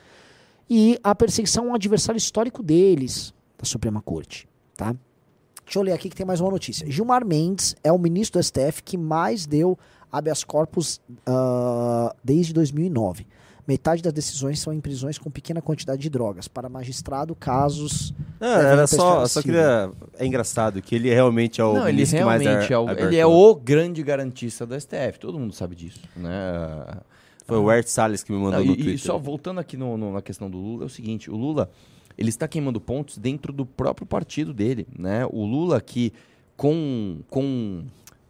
[0.69, 4.48] e a perseguição a um adversário histórico deles, da Suprema Corte.
[4.77, 4.94] Tá?
[5.65, 6.90] Deixa eu ler aqui que tem mais uma notícia.
[6.90, 9.78] Gilmar Mendes é o ministro do STF que mais deu
[10.10, 13.27] habeas corpus ah, desde 2009.
[13.69, 16.49] Metade das decisões são em prisões com pequena quantidade de drogas.
[16.49, 18.15] Para magistrado, casos.
[18.40, 19.90] Não, devem era só, só queria.
[20.19, 23.16] É engraçado que ele realmente é o Não, ele que realmente dá é o, ele
[23.19, 25.19] é o grande garantista do STF.
[25.20, 26.31] Todo mundo sabe disso, né?
[27.47, 28.95] Foi o Ert Salles que me mandou Não, no e, Twitter.
[28.95, 31.70] e só voltando aqui no- no- na questão do Lula, é o seguinte, o Lula,
[32.16, 35.27] ele está queimando pontos dentro do próprio partido dele, né?
[35.31, 36.12] O Lula que,
[36.57, 37.85] com, com,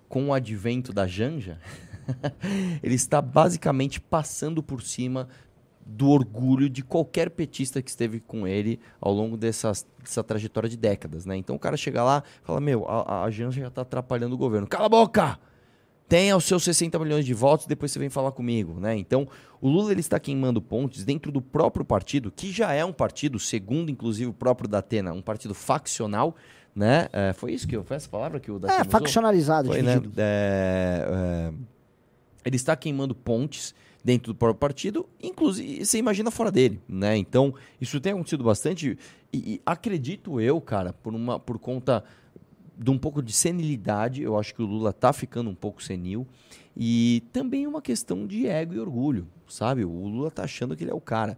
[0.08, 1.58] com o advento da Janja,
[2.82, 5.28] ele está basicamente passando por cima
[5.84, 10.76] do orgulho de qualquer petista que esteve com ele ao longo dessas, dessa trajetória de
[10.76, 11.36] décadas, né?
[11.36, 14.38] Então o cara chega lá e fala, meu, a, a Janja já está atrapalhando o
[14.38, 14.66] governo.
[14.66, 15.38] Cala a boca!
[16.08, 18.96] tenha os seus 60 milhões de votos, depois você vem falar comigo, né?
[18.96, 19.28] Então,
[19.60, 23.38] o Lula ele está queimando pontes dentro do próprio partido, que já é um partido,
[23.38, 26.34] segundo inclusive o próprio Datena, um partido faccional,
[26.74, 27.08] né?
[27.12, 28.90] É, foi isso que eu, foi essa palavra que o Datena É, usou?
[28.90, 29.94] faccionalizado, Foi, né?
[29.96, 30.14] dividido.
[30.16, 31.52] É, é,
[32.48, 37.16] ele está queimando pontes dentro do próprio partido, inclusive você imagina fora dele, né?
[37.16, 38.98] Então isso tem acontecido bastante
[39.32, 42.02] e, e acredito eu, cara, por uma por conta
[42.76, 46.26] de um pouco de senilidade, eu acho que o Lula tá ficando um pouco senil
[46.76, 49.84] e também uma questão de ego e orgulho, sabe?
[49.84, 51.36] O Lula tá achando que ele é o cara.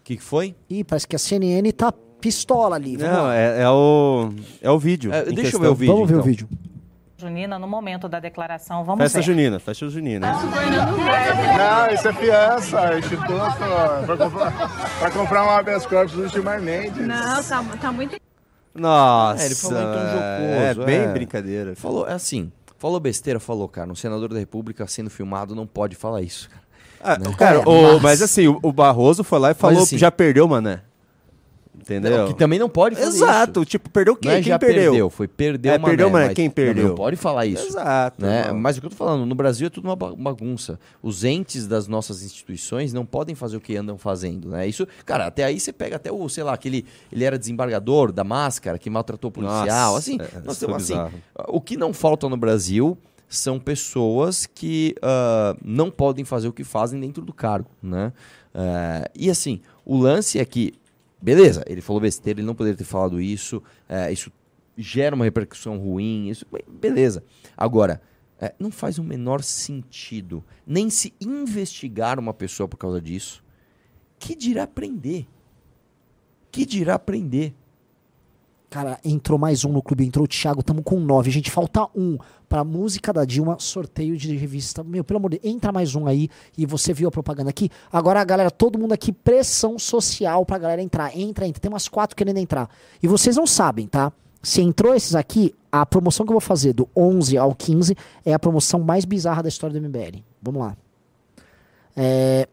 [0.00, 0.56] O que, que foi?
[0.70, 2.96] Ih, parece que a CNN tá pistola ali.
[2.96, 4.30] Vamos Não, é, é o.
[4.62, 5.12] É o vídeo.
[5.12, 5.60] É, deixa eu questão.
[5.60, 5.94] ver o vídeo.
[5.94, 6.24] Vamos ver então.
[6.24, 6.48] o vídeo.
[7.20, 9.24] Junina, no momento da declaração, vamos Festa ver.
[9.24, 10.32] junina, festa junina.
[10.32, 13.32] Não, isso é fiança, Instituto,
[14.06, 17.04] pra comprar, pra comprar um habeas corpus do Gilmar Mendes.
[17.04, 18.16] Não, tá, tá muito.
[18.72, 19.42] Nossa.
[19.42, 21.06] É, ele falou em tom É, jocoso, bem é.
[21.08, 21.74] brincadeira.
[21.74, 23.90] Falou, é assim, falou besteira, falou, cara.
[23.90, 26.62] Um senador da República sendo filmado não pode falar isso, cara.
[27.00, 27.34] Ah, Né?
[27.36, 29.98] Cara, É, o- mas- mas assim, o, o Barroso foi lá e falou assim- que
[30.00, 30.82] já perdeu, mané.
[31.80, 32.26] Entendeu?
[32.26, 33.70] Que também não pode fazer Exato, isso.
[33.70, 34.30] tipo, perdeu quem?
[34.30, 34.90] é quem já perdeu?
[34.90, 36.88] perdeu, foi perdeu É, Mané, perdeu, Mané, mas quem perdeu?
[36.88, 37.66] Não, pode falar isso.
[37.66, 38.20] Exato.
[38.24, 38.52] Né?
[38.52, 40.78] Mas o que eu tô falando, no Brasil é tudo uma ba- bagunça.
[41.02, 44.66] Os entes das nossas instituições não podem fazer o que andam fazendo, né?
[44.66, 48.24] Isso, cara, até aí você pega até o, sei lá, aquele, ele era desembargador da
[48.24, 51.12] máscara, que maltratou o policial, Nossa, assim, é, nós temos assim, bizarro.
[51.48, 52.96] o que não falta no Brasil
[53.28, 58.12] são pessoas que ah, não podem fazer o que fazem dentro do cargo, né?
[58.54, 60.72] Ah, e assim, o lance é que,
[61.20, 64.30] beleza, ele falou besteira, ele não poderia ter falado isso, eh, isso
[64.76, 67.22] gera uma repercussão ruim, isso, beleza.
[67.56, 68.00] Agora,
[68.40, 73.42] É, não faz o menor sentido nem se investigar uma pessoa por causa disso.
[74.16, 75.26] Que dirá prender?
[76.52, 77.52] Que dirá prender?
[78.70, 81.32] Cara, entrou mais um no clube, entrou o Thiago, tamo com nove.
[81.32, 82.16] Gente, falta um
[82.48, 84.82] pra música da Dilma, sorteio de revista.
[84.82, 87.70] Meu, pelo amor de Deus, entra mais um aí e você viu a propaganda aqui.
[87.92, 91.16] Agora, galera, todo mundo aqui, pressão social pra galera entrar.
[91.16, 91.60] Entra, entra.
[91.60, 92.70] Tem umas quatro querendo entrar.
[93.02, 94.12] E vocês não sabem, tá?
[94.42, 98.32] Se entrou esses aqui, a promoção que eu vou fazer do 11 ao 15 é
[98.32, 100.22] a promoção mais bizarra da história do MBL.
[100.40, 100.76] Vamos lá.
[101.96, 102.48] É,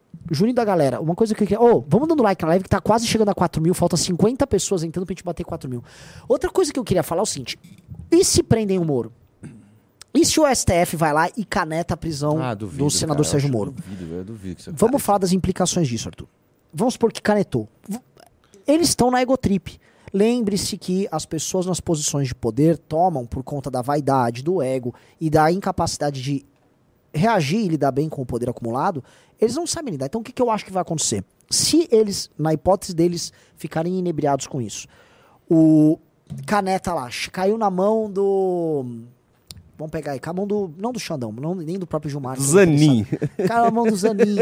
[0.53, 1.61] da galera, uma coisa que eu queria.
[1.61, 4.45] Ô, vamos dando like na live que tá quase chegando a 4 mil, falta 50
[4.47, 5.83] pessoas entrando pra gente bater 4 mil.
[6.27, 7.59] Outra coisa que eu queria falar é o seguinte:
[8.11, 9.13] e se prendem o Moro?
[10.15, 13.51] E se o STF vai lá e caneta a prisão Ah, do senador cara, Sérgio
[13.51, 13.71] Moro?
[13.71, 16.27] Duvido, eu duvido Vamos falar das implicações disso, Arthur.
[16.73, 17.67] Vamos supor que canetou.
[18.67, 19.79] Eles estão na egotrip.
[20.13, 24.93] Lembre-se que as pessoas nas posições de poder tomam por conta da vaidade, do ego
[25.19, 26.45] e da incapacidade de
[27.13, 29.03] reagir e lidar bem com o poder acumulado,
[29.39, 30.05] eles não sabem lidar.
[30.05, 31.23] Então o que, que eu acho que vai acontecer?
[31.49, 34.87] Se eles, na hipótese deles, ficarem inebriados com isso,
[35.49, 35.99] o
[36.45, 38.85] caneta lá caiu na mão do.
[39.77, 40.73] Vamos pegar aí, com a mão do.
[40.77, 42.37] Não do Xandão, não, nem do próprio Gilmar.
[42.37, 43.05] é Zanin.
[43.47, 44.37] Caiu na mão do Zanin.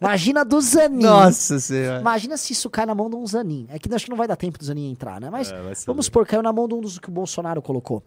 [0.00, 1.02] Imagina do Zanin.
[1.04, 2.00] Nossa senhora.
[2.00, 3.66] Imagina se isso cai na mão de um Zanin.
[3.70, 5.30] É que acho que não vai dar tempo do Zanin entrar, né?
[5.30, 8.02] Mas É, vamos supor, caiu na mão de um dos que o Bolsonaro colocou.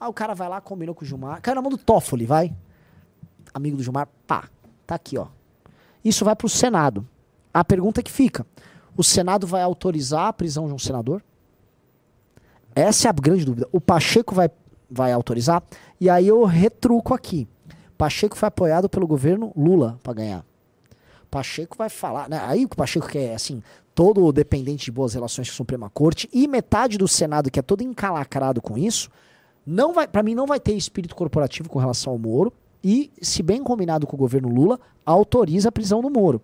[0.00, 1.40] Ah, o cara vai lá, combinou com o Gilmar.
[1.42, 2.54] Caiu na mão do Toffoli, vai.
[3.52, 4.48] Amigo do Gilmar, pá.
[4.86, 5.26] Tá aqui, ó.
[6.02, 7.06] Isso vai pro Senado.
[7.52, 8.46] A pergunta que fica:
[8.96, 11.22] o Senado vai autorizar a prisão de um senador?
[12.74, 13.68] Essa é a grande dúvida.
[13.70, 14.50] O Pacheco vai,
[14.92, 15.62] vai autorizar?
[16.00, 17.48] E aí eu retruco aqui.
[17.96, 20.44] Pacheco foi apoiado pelo governo Lula para ganhar.
[21.30, 22.40] Pacheco vai falar, né?
[22.44, 23.62] Aí o que Pacheco quer é assim,
[23.94, 27.62] todo dependente de boas relações com a Suprema Corte e metade do Senado que é
[27.62, 29.10] todo encalacrado com isso,
[29.64, 32.52] não vai, para mim não vai ter espírito corporativo com relação ao Moro
[32.82, 36.42] e, se bem combinado com o governo Lula, autoriza a prisão do Moro.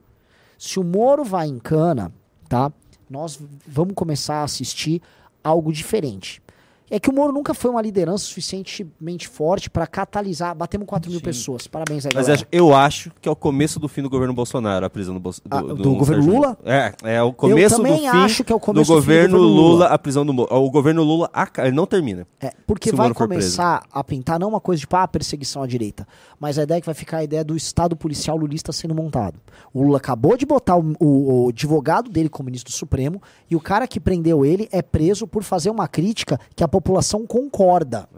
[0.57, 2.13] Se o Moro vai em cana,
[2.49, 2.73] tá?
[3.11, 5.03] Nós vamos começar a assistir
[5.43, 6.41] algo diferente.
[6.91, 10.55] É que o Moro nunca foi uma liderança suficientemente forte para catalisar.
[10.55, 11.67] Batemos 4 mil pessoas.
[11.67, 12.47] Parabéns aí, Mas galera.
[12.51, 15.43] eu acho que é o começo do fim do governo Bolsonaro, a prisão do, Bolso-
[15.45, 16.59] do, Ah, do do governo Sérgio Lula?
[16.65, 19.07] É, é o começo do também fim acho que é o começo do do fim
[19.07, 19.87] do governo Lula, Lula.
[19.87, 20.55] a prisão do Moro.
[20.55, 21.31] O governo Lula
[21.73, 22.27] não termina.
[22.41, 26.07] É, porque vai começar a pintar não uma coisa de ah, perseguição à direita,
[26.41, 29.41] mas a ideia é que vai ficar a ideia do Estado policial lulista sendo montado.
[29.73, 33.21] O Lula acabou de botar o, o- o advogado dele como ministro do Supremo
[33.51, 37.27] e o cara que prendeu ele é preso por fazer uma crítica que a população
[37.27, 38.09] concorda.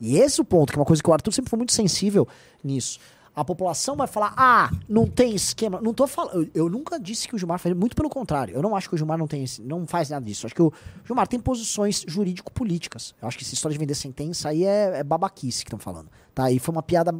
[0.00, 1.72] E esse é o ponto, que é uma coisa que o Arthur sempre foi muito
[1.72, 2.26] sensível
[2.62, 2.98] nisso.
[3.36, 5.80] A população vai falar, ah, não tem esquema.
[5.82, 6.34] Não tô falando.
[6.54, 7.74] Eu, eu nunca disse que o Gilmar faz.
[7.74, 8.54] Muito pelo contrário.
[8.54, 10.44] Eu não acho que o Gilmar não tem não faz nada disso.
[10.44, 10.72] Eu acho que o
[11.04, 13.12] Gilmar tem posições jurídico-políticas.
[13.20, 16.08] Eu acho que essa história de vender sentença aí é, é babaquice que estão falando.
[16.32, 16.48] Tá?
[16.52, 17.12] E foi uma piada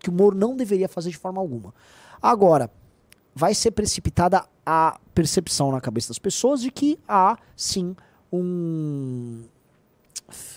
[0.00, 1.72] que o Moro não deveria fazer de forma alguma.
[2.20, 2.70] Agora,
[3.34, 7.94] vai ser precipitada a percepção na cabeça das pessoas de que há, sim,
[8.32, 9.44] um,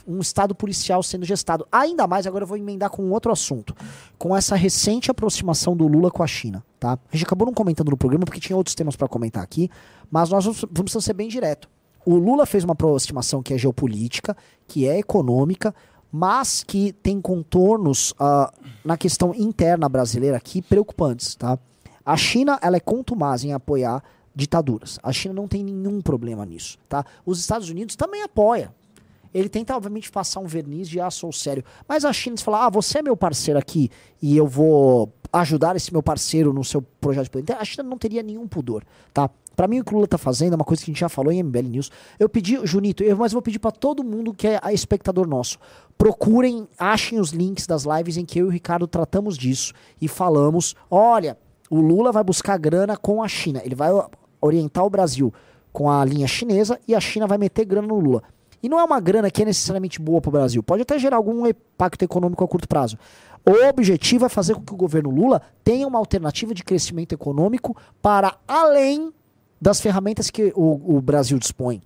[0.08, 1.68] um estado policial sendo gestado.
[1.72, 3.76] Ainda mais, agora eu vou emendar com outro assunto.
[4.18, 6.98] Com essa recente aproximação do Lula com a China, tá?
[7.12, 9.70] A gente acabou não comentando no programa porque tinha outros temas para comentar aqui,
[10.10, 11.70] mas nós vamos, vamos ser bem direto.
[12.06, 14.36] O Lula fez uma aproximação que é geopolítica,
[14.68, 15.74] que é econômica,
[16.16, 18.54] mas que tem contornos ah,
[18.86, 21.58] na questão interna brasileira aqui preocupantes, tá?
[22.06, 24.04] A China, ela é contumaz em apoiar
[24.36, 25.00] ditaduras.
[25.02, 27.04] A China não tem nenhum problema nisso, tá?
[27.26, 28.72] Os Estados Unidos também apoia.
[29.34, 31.64] Ele tenta, obviamente, passar um verniz de ah, sou sério.
[31.88, 33.90] Mas a China, se falar, ah, você é meu parceiro aqui
[34.22, 37.82] e eu vou ajudar esse meu parceiro no seu projeto de poder, então, a China
[37.82, 39.32] não teria nenhum pudor, tá?
[39.56, 41.10] Pra mim, o que o Lula tá fazendo é uma coisa que a gente já
[41.10, 41.92] falou em MBL News.
[42.20, 45.60] Eu pedi, Junito, eu, mas eu vou pedir pra todo mundo que é espectador nosso.
[45.98, 50.08] Procurem, achem os links das lives em que eu e o Ricardo tratamos disso e
[50.08, 51.38] falamos: olha,
[51.70, 53.62] o Lula vai buscar grana com a China.
[53.64, 53.90] Ele vai
[54.42, 55.34] orientar o Brasil
[55.72, 58.24] com a linha chinesa e a China vai meter grana no Lula.
[58.62, 60.64] E não é uma grana que é necessariamente boa para o Brasil.
[60.64, 62.98] Pode até gerar algum impacto econômico a curto prazo.
[63.46, 67.76] O objetivo é fazer com que o governo Lula tenha uma alternativa de crescimento econômico
[68.02, 69.12] para além
[69.60, 71.82] das ferramentas que o, o Brasil dispõe.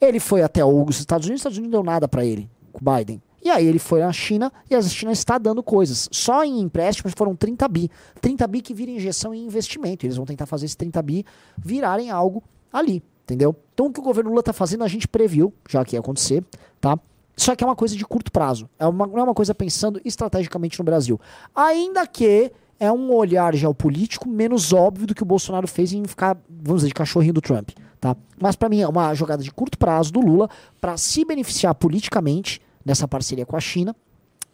[0.00, 2.48] Ele foi até os Estados Unidos, os Estados Unidos não deu nada para ele,
[2.82, 3.20] Biden.
[3.42, 6.08] E aí ele foi na China e a China está dando coisas.
[6.10, 7.90] Só em empréstimos foram 30 bi.
[8.20, 10.06] 30 bi que vira injeção em investimento.
[10.06, 11.26] Eles vão tentar fazer esses 30 bi
[11.58, 12.42] virarem algo
[12.72, 13.54] ali, entendeu?
[13.74, 16.42] Então o que o governo Lula está fazendo a gente previu, já que ia acontecer,
[16.80, 16.98] tá?
[17.36, 18.68] Só que é uma coisa de curto prazo.
[18.78, 21.20] É uma, não é uma coisa pensando estrategicamente no Brasil.
[21.54, 26.36] Ainda que é um olhar geopolítico menos óbvio do que o Bolsonaro fez em ficar,
[26.48, 27.70] vamos dizer, de cachorrinho do Trump,
[28.04, 28.16] tá?
[28.38, 32.60] Mas para mim é uma jogada de curto prazo do Lula para se beneficiar politicamente
[32.84, 33.96] dessa parceria com a China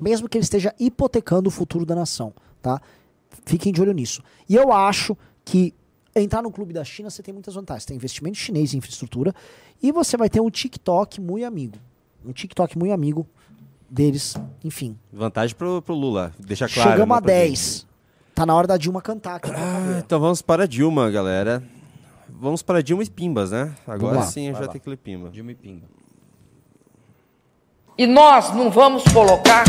[0.01, 2.33] mesmo que ele esteja hipotecando o futuro da nação,
[2.63, 2.81] tá?
[3.45, 4.23] Fiquem de olho nisso.
[4.49, 5.75] E eu acho que
[6.17, 7.85] entrar no clube da China você tem muitas vantagens.
[7.85, 9.35] Tem investimento chinês em infraestrutura
[9.83, 11.77] e você vai ter um TikTok muito amigo.
[12.25, 13.27] Um TikTok muito amigo
[13.89, 14.99] deles, enfim.
[15.13, 16.91] Vantagem pro, pro Lula, deixa claro.
[16.91, 17.87] Chegamos não a pra 10.
[18.35, 19.51] Tá na hora da Dilma cantar aqui.
[19.51, 21.63] Ah, então vamos para a Dilma, galera.
[22.39, 23.75] Vamos para Dilma e Pimbas, né?
[23.87, 24.73] Agora sim vai vai lá.
[24.73, 25.31] ter que ler Pimba.
[25.31, 25.87] Dilma e Pimba.
[27.99, 29.65] E nós não vamos colocar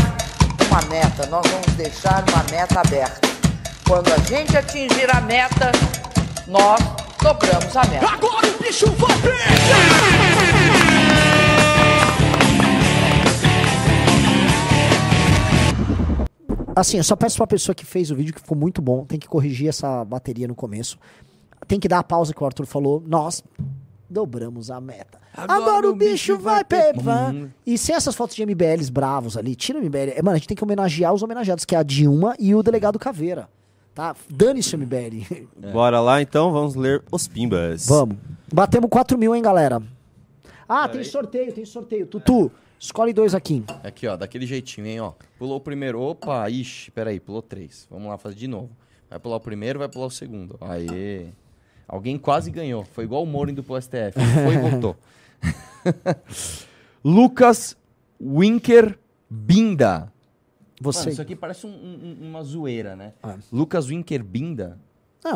[0.70, 3.28] uma meta, nós vamos deixar uma meta aberta.
[3.86, 5.70] Quando a gente atingir a meta,
[6.46, 6.80] nós
[7.22, 8.06] dobramos a meta.
[16.74, 19.18] Assim, eu só peço pra pessoa que fez o vídeo, que ficou muito bom, tem
[19.18, 20.98] que corrigir essa bateria no começo.
[21.72, 23.02] Tem que dar a pausa que o Arthur falou.
[23.06, 23.42] Nós
[24.10, 25.18] dobramos a meta.
[25.34, 27.34] Agora, o bicho vai pegar.
[27.64, 30.12] E sem essas fotos de MBLs bravos ali, tira o MBL.
[30.14, 32.62] É, Mano, a gente tem que homenagear os homenageados, que é a Dilma e o
[32.62, 33.48] delegado Caveira.
[33.94, 34.14] Tá?
[34.28, 35.46] Dane-se o MBL.
[35.72, 37.86] Bora lá então, vamos ler os Pimbas.
[37.86, 38.18] Vamos.
[38.52, 39.82] Batemos 4 mil, hein, galera?
[40.68, 42.06] Ah, tem sorteio, tem sorteio.
[42.06, 43.64] Tutu, escolhe dois aqui.
[43.82, 45.12] Aqui, ó, daquele jeitinho, hein, ó.
[45.38, 46.02] Pulou o primeiro.
[46.02, 47.86] Opa, ixi, peraí, pulou três.
[47.90, 48.68] Vamos lá, fazer de novo.
[49.08, 50.58] Vai pular o primeiro, vai pular o segundo.
[50.60, 51.28] Aê.
[51.92, 52.84] Alguém quase ganhou.
[52.86, 54.14] Foi igual o Moro indo pro STF.
[54.44, 54.96] Foi e voltou.
[57.04, 57.76] Lucas
[58.18, 58.98] Winker
[59.28, 60.10] Binda.
[60.80, 61.00] Você.
[61.00, 63.12] Mano, isso aqui parece um- um- uma zoeira, né?
[63.22, 63.36] Ah.
[63.52, 64.78] Lucas Winker Binda.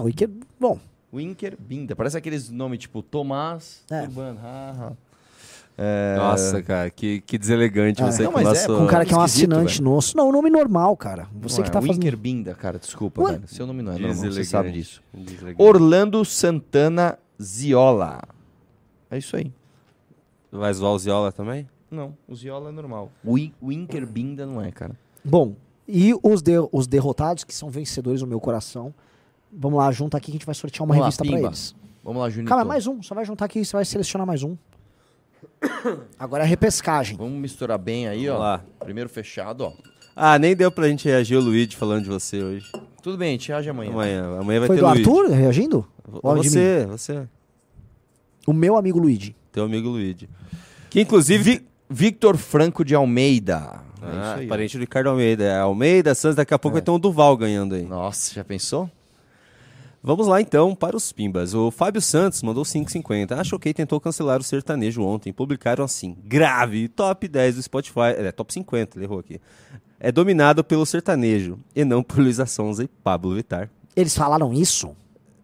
[0.03, 0.27] O Ike...
[0.59, 0.79] Bom,
[1.13, 1.95] Winker Binda.
[1.95, 4.03] Parece aqueles nomes tipo Tomás É.
[4.03, 4.41] Urbano.
[4.41, 4.97] haha.
[5.79, 8.67] É, Nossa, cara, que, que deselegante Ah, você não, com mas é, nosso...
[8.69, 9.85] com com um cara que é um assinante velho.
[9.91, 10.17] nosso.
[10.17, 11.29] Não, o nome normal, cara.
[11.43, 11.97] Você não que é, tá fazendo.
[12.03, 13.33] Winker Binda, cara, desculpa, Ué?
[13.33, 13.49] velho.
[13.49, 15.03] Seu nome não é normal, você sabe disso.
[15.13, 15.63] Deselegante.
[15.63, 18.23] Orlando Santana Ziola.
[19.11, 19.53] É isso aí.
[20.51, 21.69] Vai zoar o Ziola também?
[21.91, 23.11] Não, o Ziola é normal.
[23.23, 24.97] O Wi- Winker Binda não é, cara.
[25.23, 25.55] Bom,
[25.87, 28.95] e os, de- os derrotados, que são vencedores do meu coração.
[29.53, 31.49] Vamos lá, junta aqui que a gente vai sortear uma Vamos lá, revista pra pimba.
[31.49, 31.77] eles.
[32.03, 32.49] Vamos lá, Juninho.
[32.49, 33.03] Calma, mais um.
[33.03, 34.57] Só vai juntar aqui, você vai selecionar mais um.
[36.19, 37.17] Agora é repescagem.
[37.17, 38.45] Vamos misturar bem aí, Vamos ó.
[38.45, 38.65] lá.
[38.81, 39.73] Primeiro fechado, ó.
[40.15, 42.71] Ah, nem deu pra gente reagir o Luigi falando de você hoje.
[43.03, 43.91] Tudo bem, a gente reage amanhã.
[43.93, 45.01] Amanhã, amanhã vai Foi ter do Luigi.
[45.03, 45.87] Arthur reagindo?
[46.23, 46.49] Ou de mim?
[46.49, 47.29] Você, você.
[48.47, 49.37] O meu amigo Luigi.
[49.53, 50.29] Teu amigo Luigi.
[50.91, 51.43] Que inclusive...
[51.43, 53.81] Vi- Victor Franco de Almeida.
[54.03, 54.49] É Ah, isso aí, ó.
[54.49, 55.45] parente do Ricardo Almeida.
[55.45, 57.85] É Almeida, Santos, daqui a pouco vai ter um Duval ganhando aí.
[57.85, 58.91] Nossa, já pensou?
[60.07, 61.53] Vamos lá então para os Pimbas.
[61.53, 63.33] O Fábio Santos mandou 5,50.
[63.33, 65.33] A Choquei tentou cancelar o sertanejo ontem.
[65.33, 68.15] Publicaram assim: grave, top 10 do Spotify.
[68.17, 69.41] É, top 50, ele errou aqui.
[69.99, 73.69] É dominado pelo sertanejo e não por Luísa Sonza e Pablo Vittar.
[73.97, 74.95] Eles falaram isso?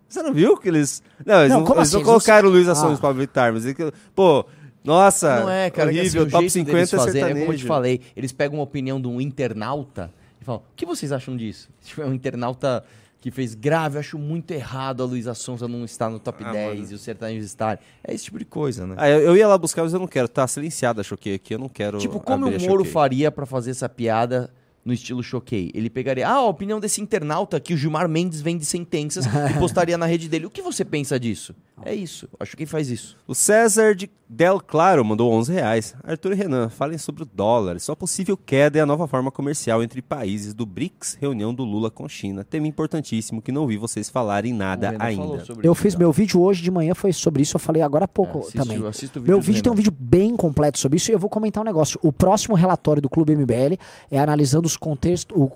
[0.08, 1.02] Você não viu que eles.
[1.26, 1.94] Não, eles Não, não, como eles assim?
[1.94, 2.74] não Eles colocaram Luísa Ah.
[2.76, 3.92] Sonza e Pablo Vittar, mas é que.
[4.14, 4.46] Pô,
[4.84, 7.24] nossa, não é, cara, que assim, horrível, o top jeito 50 deles é fazerem, é
[7.24, 7.46] sertanejo.
[7.46, 10.86] como eu te falei, eles pegam uma opinião de um internauta e falam, o que
[10.86, 11.68] vocês acham disso?
[11.82, 12.84] Tipo, é um internauta
[13.22, 16.50] que fez grave, eu acho muito errado a Luísa Sonza não estar no top Ah,
[16.50, 16.90] 10 mano.
[16.90, 17.78] e o sertanejo estar.
[18.02, 18.96] É esse tipo de coisa, né?
[18.98, 20.26] Ah, eu, eu ia lá buscar, mas eu não quero.
[20.26, 21.98] Tá silenciado a Choquei aqui, eu não quero.
[21.98, 24.52] Tipo, como abrir o Moro faria pra fazer essa piada
[24.84, 25.70] no estilo choquei?
[25.74, 29.28] Ele pegaria, ah, a opinião desse internauta que o Gilmar Mendes vende sentenças e
[29.58, 30.46] postaria na rede dele.
[30.46, 31.54] O que você pensa disso?
[31.84, 32.28] É isso.
[32.38, 33.16] Acho que faz isso.
[33.26, 35.94] O César de Del Claro mandou 11 reais.
[36.04, 37.78] Arthur e Renan, falem sobre o dólar.
[37.80, 41.90] Sua possível queda é a nova forma comercial entre países do BRICS, reunião do Lula
[41.90, 42.44] com China.
[42.44, 45.44] Tema importantíssimo que não vi vocês falarem nada ainda.
[45.62, 45.98] Eu fiz já.
[45.98, 47.56] meu vídeo hoje de manhã, foi sobre isso.
[47.56, 48.86] Eu falei agora há pouco É, assisto- também.
[48.86, 51.62] assisto o Meu vídeo tem um vídeo bem completo sobre isso e eu vou comentar
[51.62, 51.98] um negócio.
[52.02, 53.76] O próximo relatório do Clube MBL
[54.10, 55.50] é analisando os contextos, o,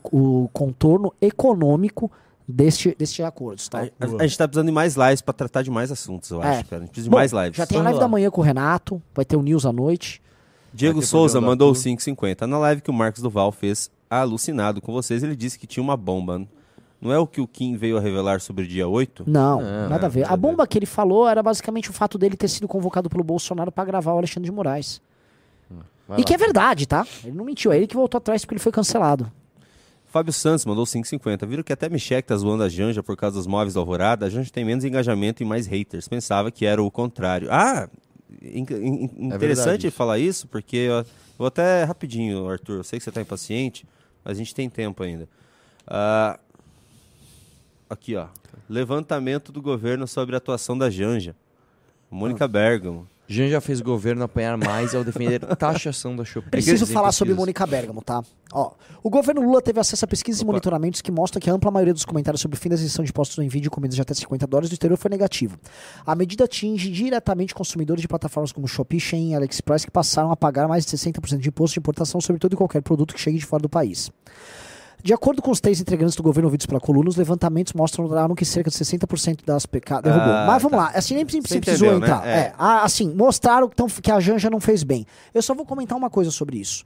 [0.45, 2.11] o contorno econômico
[2.49, 3.69] deste, destes acordos.
[3.69, 3.81] Tá?
[3.81, 6.43] A, a- a gente tá precisando de mais lives pra tratar de mais assuntos, eu
[6.43, 6.49] É.
[6.59, 6.83] acho, cara.
[6.83, 7.57] A gente precisa de Bom, mais lives.
[7.57, 8.05] Já tem a live lá.
[8.05, 10.23] da manhã com o Renato, vai ter o News à noite.
[10.73, 11.81] Diego Souza mandou Arthur.
[11.91, 12.43] 5,50.
[12.47, 15.97] Na live que o Marcos Duval fez alucinado com vocês, ele disse que tinha uma
[15.97, 16.47] bomba.
[17.01, 19.25] Não é o que o Kim veio a revelar sobre o dia 8?
[19.27, 20.21] Não, Não, nada a ver.
[20.21, 23.09] nada A a bomba que ele falou era basicamente o fato dele ter sido convocado
[23.11, 25.01] pelo Bolsonaro pra gravar o Alexandre de Moraes.
[26.09, 26.27] Vai e lá.
[26.27, 27.07] que é verdade, tá?
[27.25, 29.31] Ele não mentiu, é ele que voltou atrás porque ele foi cancelado.
[30.07, 31.47] Fábio Santos mandou 5,50.
[31.47, 34.27] Viram que até Michel tá zoando a Janja por causa dos móveis da Alvorada?
[34.27, 36.09] A Janja tem menos engajamento e mais haters.
[36.09, 37.49] Pensava que era o contrário.
[37.51, 37.89] Ah,
[38.41, 39.97] in- in- interessante É verdade isso.
[39.97, 41.05] falar isso, porque eu
[41.37, 42.77] vou até rapidinho, Arthur.
[42.79, 43.85] Eu sei que você tá impaciente,
[44.25, 45.29] mas a gente tem tempo ainda.
[45.87, 46.39] Ah,
[47.91, 48.29] aqui, ó.
[48.71, 51.37] Levantamento do governo sobre a atuação da Janja.
[52.11, 53.07] Mônica Bergamo.
[53.29, 56.51] Jean já fez o governo apanhar mais ao defender taxação da Shopee.
[56.51, 57.35] Preciso falar sobre.
[57.35, 58.23] Mônica Bergamo, tá?
[58.53, 58.73] Ó,
[59.03, 61.93] o governo Lula teve acesso a pesquisas e monitoramentos que mostram que a ampla maioria
[61.93, 64.15] dos comentários sobre o fim da isenção de impostos no envio de comidas de até
[64.15, 65.59] 50 dólares do exterior foi negativo.
[66.07, 70.37] A medida atinge diretamente consumidores de plataformas como Shopee, Shein e AliExpress que passaram a
[70.37, 73.39] pagar mais de 60% de imposto de importação sobre todo e qualquer produto que chegue
[73.39, 74.11] de fora do país.
[75.07, 78.45] De acordo com os três integrantes do governo ouvidos pela coluna, os levantamentos mostraram que
[78.45, 80.33] cerca de 60% das PK derrubou.
[80.33, 80.85] Ah, Mas vamos tá.
[80.85, 82.07] lá, assim nem precisou entendeu, né?
[82.07, 82.27] entrar.
[82.27, 82.31] É.
[82.39, 85.07] É, ah, assim, mostraram que, tão- que a Janja não fez bem.
[85.33, 86.83] Eu só vou comentar uma coisa sobre isso.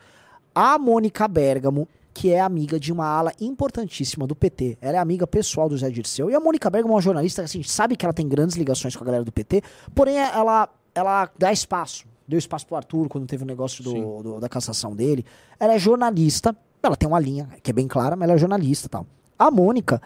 [0.54, 5.26] A Mônica Bergamo, que é amiga de uma ala importantíssima do PT, ela é amiga
[5.26, 8.12] pessoal do Zé Dirceu, e a Mônica Bergamo é uma jornalista, assim, sabe que ela
[8.12, 9.62] tem grandes ligações com a galera do PT,
[9.94, 12.04] porém ela, ela dá espaço.
[12.28, 15.24] Deu espaço pro Arthur quando teve o negócio do, do- da cassação dele.
[15.58, 18.86] Ela é jornalista, ela tem uma linha que é bem clara, mas ela é jornalista
[18.86, 19.06] e tal.
[19.38, 20.00] A Mônica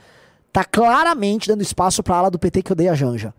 [0.52, 3.34] tá claramente dando espaço pra ala do PT que odeia a Janja.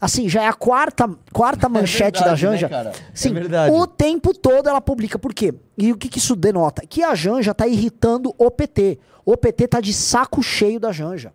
[0.00, 2.68] Assim, já é a quarta, quarta manchete da verdade, né, Janja.
[2.68, 2.92] cara?
[3.12, 3.34] Sim,
[3.68, 5.18] É o tempo todo ela publica.
[5.18, 5.52] Por quê?
[5.76, 6.82] E o que, que isso denota?
[6.86, 8.98] Que a Janja tá irritando o PT.
[9.24, 11.32] O PT tá de saco cheio da Janja.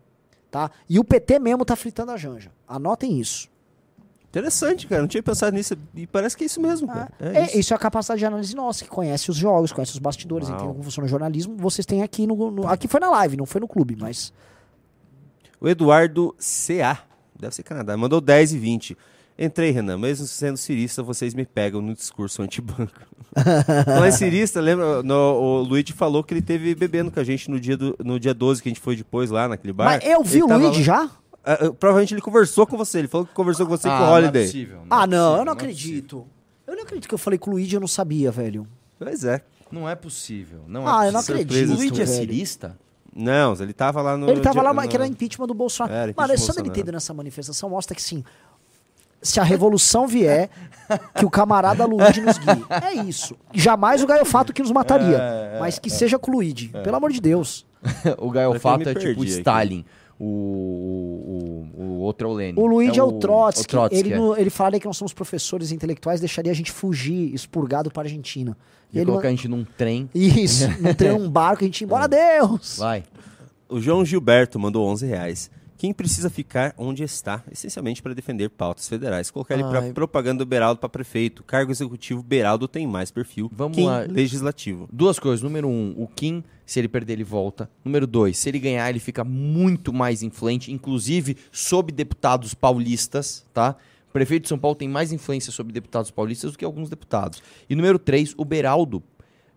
[0.50, 0.72] Tá?
[0.90, 2.50] E o PT mesmo tá fritando a Janja.
[2.68, 3.48] Anotem isso.
[4.36, 5.02] Interessante, cara.
[5.02, 5.76] Não tinha pensado nisso.
[5.96, 7.10] E parece que é isso mesmo, cara.
[7.20, 7.58] É É, isso.
[7.60, 7.74] isso.
[7.74, 10.58] é a capacidade de análise nossa, que conhece os jogos, conhece os bastidores, Uau.
[10.58, 11.56] entende como funciona o jornalismo.
[11.58, 14.34] Vocês têm aqui no, no- Aqui foi na live, não foi no clube, mas.
[15.60, 17.00] O Eduardo CA,
[17.40, 18.98] deve ser Canadá, mandou 10 e 20.
[19.38, 22.94] Entrei, Renan, mesmo sendo cirista, vocês me pegam no discurso antibanco.
[23.86, 25.04] Não é cirista, lembra?
[25.04, 28.18] No, o Luigi falou que ele teve bebendo com a gente no dia, do, no
[28.18, 29.86] dia 12, que a gente foi depois lá naquele bar.
[29.86, 31.12] Mas eu vi Ele o Luigi lá- já?
[31.46, 33.98] Ah, ah, provavelmente ele conversou com você, ele falou que conversou com você Ah, com
[33.98, 34.46] o não é Holiday.
[34.46, 36.28] possível, ah, é não, possível, eu não é acredito.
[36.68, 38.68] eu não acredito que eu falei com o Luigi e eu não sabia, velho.
[38.98, 39.42] Pois é.
[39.72, 40.62] Não é possível.
[40.68, 42.78] Não Ah, é eu não acredito, O Luigi é cirista?
[43.16, 44.30] Não, ele tava lá no.
[44.30, 45.94] Ele tava dia- lá, mas no- que era impeachment do Bolsonaro.
[45.94, 48.24] Era, impeachment Mano, só dele ter ido nessa manifestação mostra que sim.
[49.22, 50.50] Se a revolução vier,
[51.16, 52.64] que o camarada Luigi nos guie.
[52.70, 53.36] É isso.
[53.54, 55.18] Jamais o Gaiofato que nos mataria.
[55.18, 56.68] É, é, mas que seja com o Luigi.
[56.84, 57.66] Pelo amor de Deus.
[58.20, 59.86] o Gaiofato é tipo aqui.
[60.20, 60.26] O,
[61.78, 62.60] o, o outro é o Lenin.
[62.60, 63.66] O Luigi é, o Trotsky.
[63.66, 64.18] o Trotsky, ele, é.
[64.18, 68.06] no- ele falaria que nós somos professores intelectuais, deixaria a gente fugir, expurgado para a
[68.06, 68.58] Argentina.
[68.94, 70.10] E E ele colocar a gente num trem.
[70.16, 72.78] Isso, não tem um barco, a gente ia embora, Deus!
[72.78, 73.04] Vai.
[73.68, 75.52] O João Gilberto mandou 11 reais.
[75.78, 79.30] Quem precisa ficar onde está, essencialmente para defender pautas federais.
[79.30, 81.44] Colocar ele para propaganda do Beraldo para prefeito.
[81.44, 83.52] Cargo executivo Beraldo tem mais perfil.
[83.54, 84.00] Vamos Kim, lá.
[84.00, 84.88] legislativo.
[84.92, 85.42] Duas coisas.
[85.42, 87.70] Número um, o Kim, se ele perder, ele volta.
[87.84, 93.76] Número dois, se ele ganhar, ele fica muito mais influente, inclusive sobre deputados paulistas, tá?
[94.10, 97.44] O prefeito de São Paulo tem mais influência sobre deputados paulistas do que alguns deputados.
[97.70, 99.04] E número três, o Beraldo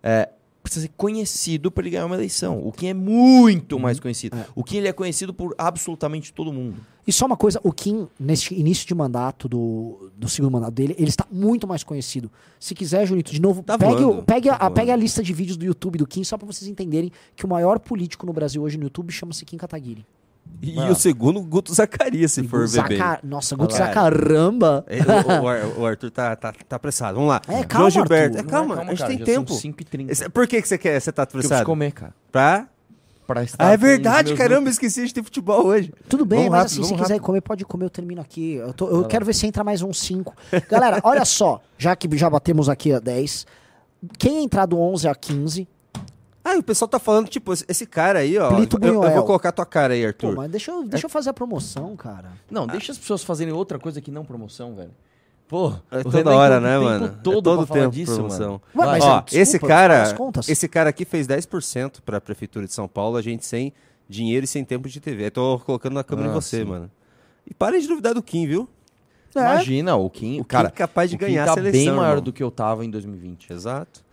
[0.03, 0.29] é,
[0.61, 2.65] precisa ser conhecido para ele ganhar uma eleição.
[2.65, 4.37] O Kim é muito mais conhecido.
[4.55, 6.77] O Kim ele é conhecido por absolutamente todo mundo.
[7.07, 10.95] E só uma coisa, o Kim, nesse início de mandato, do, do segundo mandato dele,
[10.99, 12.29] ele está muito mais conhecido.
[12.59, 15.23] Se quiser, Junito, de novo, Tá pegue, o- voando, pegue, tá a, pegue a lista
[15.23, 18.33] de vídeos do YouTube do Kim, só para vocês entenderem que o maior político no
[18.33, 20.05] Brasil hoje no YouTube chama-se Kim Kataguiri.
[20.61, 20.91] E Ah.
[20.91, 22.97] o segundo, Guto Zacarias, se for ver bem.
[22.97, 23.85] Zaca- Nossa, Guto Cara.
[23.87, 24.85] Zacaramba!
[24.87, 27.15] É, o, o o Arthur tá, tá, tá apressado.
[27.15, 27.41] Vamos lá.
[27.47, 28.37] É, calma, João Gilberto.
[28.37, 29.53] É, calma, Calma, a gente cara, tem já tempo.
[29.53, 30.09] São 5h30.
[30.11, 30.99] Esse- Por que, que você quer?
[30.99, 31.65] Você tá Porque eu preciso apressado?
[31.65, 32.13] comer, cara.
[32.31, 32.67] Pra...
[33.25, 35.93] Pra estar Ah, é verdade, meus caramba, esqueci de ter futebol hoje.
[36.09, 37.25] Tudo bem, Vamos mas rápido, assim, se vamos quiser rápido.
[37.27, 38.53] comer, pode comer, eu termino aqui.
[38.55, 40.35] Eu, tô- eu quero ver se entra mais uns 5.
[40.67, 43.45] Galera, olha só, já que já batemos aqui a 10,
[44.17, 45.67] quem entrar do 11 a 15,
[46.43, 48.49] Ah, e o pessoal tá falando, tipo, esse- cara aí, ó.
[48.55, 50.35] Plito Eu, eu vou colocar tua cara aí, pô, Arthur.
[50.37, 52.31] mas deixa eu, deixa eu fazer a promoção, cara.
[52.49, 54.91] Não, deixa as pessoas fazerem outra coisa que não promoção, velho.
[55.47, 57.17] Pô, É toda hora, né, mano?
[57.23, 58.47] todo é todo pra falar tempo disso, promoção.
[58.47, 58.61] mano.
[58.75, 60.15] Ué, mas Ó, desculpa, esse cara,
[60.47, 63.73] esse cara aqui fez 10% pra prefeitura de São Paulo, a gente sem
[64.07, 65.25] dinheiro e sem tempo de TV.
[65.25, 66.65] Eu tô colocando na câmera Ah, em você, sim.
[66.65, 66.89] mano.
[67.49, 68.69] E parem de duvidar do Kim, viu?
[69.35, 69.39] É.
[69.39, 71.79] Imagina, o Kim, O cara, Kim é capaz de o Kim ganhar tá a seleção,
[71.79, 72.23] bem maior irmão.
[72.23, 73.51] do que eu tava em 2020.
[73.51, 74.03] Exato.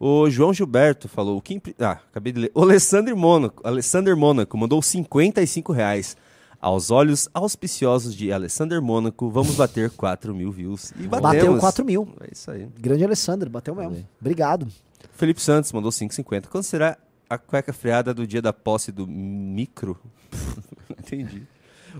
[0.00, 1.58] O João Gilberto falou, o Kim...
[1.58, 2.52] pri- Ah, acabei de ler.
[2.54, 6.16] O Alessandro Mônaco, Alessander Mônaco mandou 55 reais.
[6.60, 10.90] Aos olhos auspiciosos de Alessander Mônaco, vamos bater 4 mil views.
[10.98, 11.20] E batemos.
[11.46, 12.08] Bateu 4 mil.
[12.20, 12.68] É isso aí.
[12.80, 14.04] Grande Alessandro, bateu mesmo.
[14.20, 14.66] Obrigado.
[15.14, 16.46] Felipe Santos mandou 5,50.
[16.48, 16.96] Quando será
[17.30, 19.96] a cueca freada do dia da posse do micro?
[20.98, 21.42] Entendi.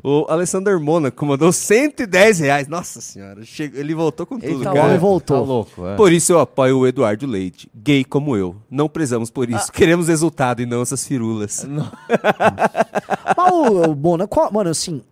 [0.02, 2.68] O Alessander Mônaco mandou 110 reais.
[2.68, 4.90] Nossa senhora, chega- ele voltou com tudo, tá cara.
[4.90, 5.40] Ele voltou.
[5.40, 5.96] Tá louco, é.
[5.96, 8.54] Por isso eu apoio o Eduardo Leite, gay como eu.
[8.70, 9.56] Não prezamos por Ah.
[9.56, 9.72] isso.
[9.72, 11.66] Queremos resultado e não essas firulas.
[13.36, 15.02] Mas o, o Mônaco, mano, assim,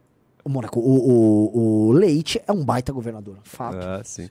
[0.45, 0.99] o Mônaco, o,
[1.55, 3.37] o, o Leite é um baita governador.
[3.43, 3.77] Fato.
[3.79, 4.29] Ah, sim.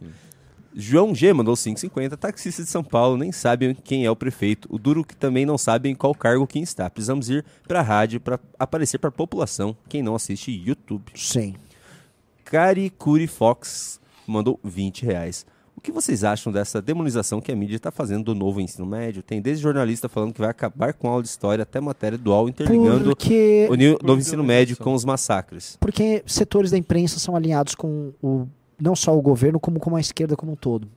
[0.76, 2.18] João G mandou 5,50.
[2.18, 4.68] Taxista de São Paulo nem sabem quem é o prefeito.
[4.69, 6.89] O duro que também não sabem em qual cargo quem está.
[6.89, 9.76] Precisamos ir pra rádio para aparecer pra população.
[9.88, 11.11] Quem não assiste YouTube.
[11.15, 11.56] Sim.
[12.43, 15.45] Cari Curi Fox mandou 20 reais.
[15.77, 19.22] O que vocês acham dessa demonização que a mídia está fazendo do novo ensino médio?
[19.22, 22.49] Tem desde jornalista falando que vai acabar com a aula de história até matéria dual
[22.49, 25.77] interligando Porque, o novo ensino médio com os massacres.
[25.80, 28.47] porque setores da imprensa são alinhados com o,
[28.80, 30.88] não só o governo, como com a esquerda como um todo.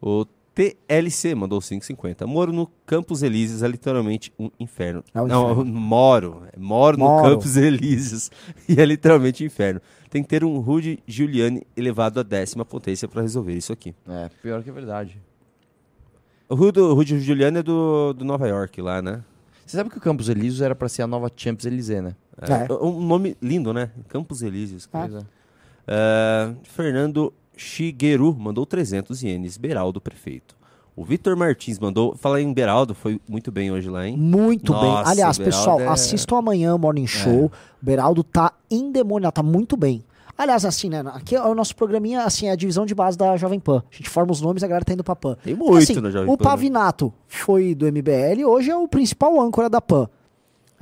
[0.00, 0.24] O
[0.54, 2.26] TLC mandou 5,50.
[2.26, 5.04] Moro no Campos Elíseos é literalmente um inferno.
[5.14, 5.72] É um Não, inferno.
[5.72, 6.42] moro.
[6.56, 7.30] Moro no Moro.
[7.30, 8.30] Campos Elíseos
[8.68, 9.80] e é literalmente um inferno.
[10.10, 13.94] Tem que ter um Rudy Giuliani elevado à décima potência para resolver isso aqui.
[14.08, 15.20] É, pior que é verdade.
[16.48, 19.22] O Rudy, o Rudy Giuliani é do, do Nova York lá, né?
[19.64, 22.16] Você sabe que o Campos Elíseos era pra ser a nova Champs Élysées, né?
[22.42, 22.72] É.
[22.72, 23.92] Um nome lindo, né?
[24.08, 24.88] Campos Elíseos.
[24.92, 25.06] Ah.
[25.08, 25.24] Pois
[25.90, 26.50] é.
[26.50, 29.56] É, Fernando Shigeru mandou 300 ienes.
[29.58, 30.56] Beraldo, prefeito.
[30.96, 32.14] O Vitor Martins mandou.
[32.16, 34.16] Falar em Beraldo, foi muito bem hoje lá, hein?
[34.16, 34.82] Muito bem.
[34.82, 37.46] Nossa, Aliás, o Beraldo pessoal, é- assistam amanhã o Morning Show.
[37.46, 40.04] O Beraldo tá endemoniado, tá muito bem.
[40.36, 41.02] Aliás, assim, né?
[41.14, 43.82] Aqui é o nosso programinha, assim, é a divisão de base da Jovem Pan.
[43.92, 45.36] A gente forma os nomes e a galera tá indo pra Pan.
[45.44, 46.50] Tem muito Assim, na Jovem O Pan, né?
[46.50, 50.08] Pavinato foi do MBL, hoje é o principal âncora da Pan.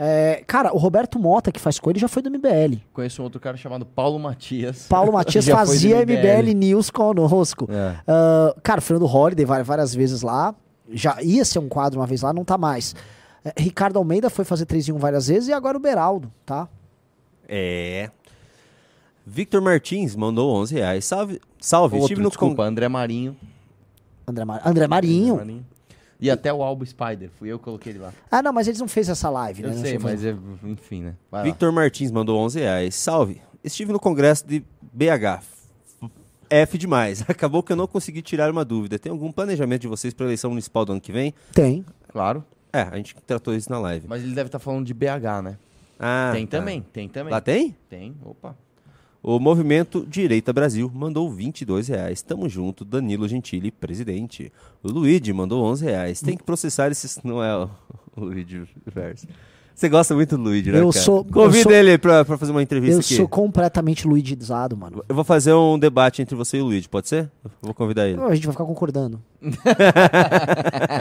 [0.01, 2.77] É, cara, o Roberto Mota, que faz com ele, já foi do MBL.
[2.93, 4.87] Conheço um outro cara chamado Paulo Matias.
[4.89, 6.55] Paulo Matias fazia MBL.
[6.55, 7.69] News conosco.
[7.71, 7.97] É.
[8.07, 10.55] Ah, cara, o Fernando Holliday vai várias vezes lá.
[10.91, 12.95] Já ia ser um quadro uma vez lá, não tá mais.
[13.45, 16.69] É, Ricardo Almeida foi fazer 3 em 1 várias vezes e agora o Beraldo, tá?
[17.49, 18.11] É.
[19.27, 21.05] Victor Martins mandou 11 reais.
[21.05, 21.95] Salve, salve.
[21.97, 23.37] Outro, estive no desculpa, André Marinho.
[24.27, 25.35] André, Mar- André Marinho.
[25.35, 25.67] André Marinho.
[26.21, 27.31] E até o Albo Spider.
[27.39, 28.13] Fui eu que coloquei ele lá.
[28.31, 29.69] Ah, não, mas eles não fez essa live, né?
[29.69, 31.15] Eu Não sei, mas é, enfim, né?
[31.31, 31.45] Vai lá.
[31.45, 32.95] Victor Martins mandou 11 reais.
[32.95, 33.41] Salve.
[33.63, 35.43] Estive no congresso de BH.
[36.51, 37.23] F demais.
[37.29, 38.99] Acabou que eu não consegui tirar uma dúvida.
[38.99, 41.33] Tem algum planejamento de vocês para a eleição municipal do ano que vem?
[41.53, 41.85] Tem.
[42.09, 42.45] Claro.
[42.73, 44.07] É, a gente tratou isso na live.
[44.09, 45.59] Mas ele deve estar falando de BH, né?
[45.99, 46.59] Ah, tem tá.
[46.59, 47.33] também, tem também.
[47.33, 47.77] Lá tem?
[47.89, 48.57] Tem, opa.
[49.23, 52.23] O Movimento Direita Brasil mandou 22 reais.
[52.23, 54.53] Tamo junto, Danilo Gentili, presidente.
[54.83, 56.21] O Luigi mandou 11 reais.
[56.21, 57.21] Tem que processar esses...
[57.25, 57.69] Não é o
[58.17, 59.27] Luigi Verso.
[59.79, 61.05] Você gosta muito do Luigi, né, Eu cara?
[61.05, 63.15] sou- Convida eu sou- ele pra, pra fazer uma entrevista Eu aqui.
[63.15, 65.05] sou completamente luidizado, mano.
[65.09, 67.31] Eu vou fazer um debate entre você e o Luigi, pode ser?
[67.45, 68.21] Eu vou convidar ele.
[68.21, 69.21] A gente vai ficar concordando.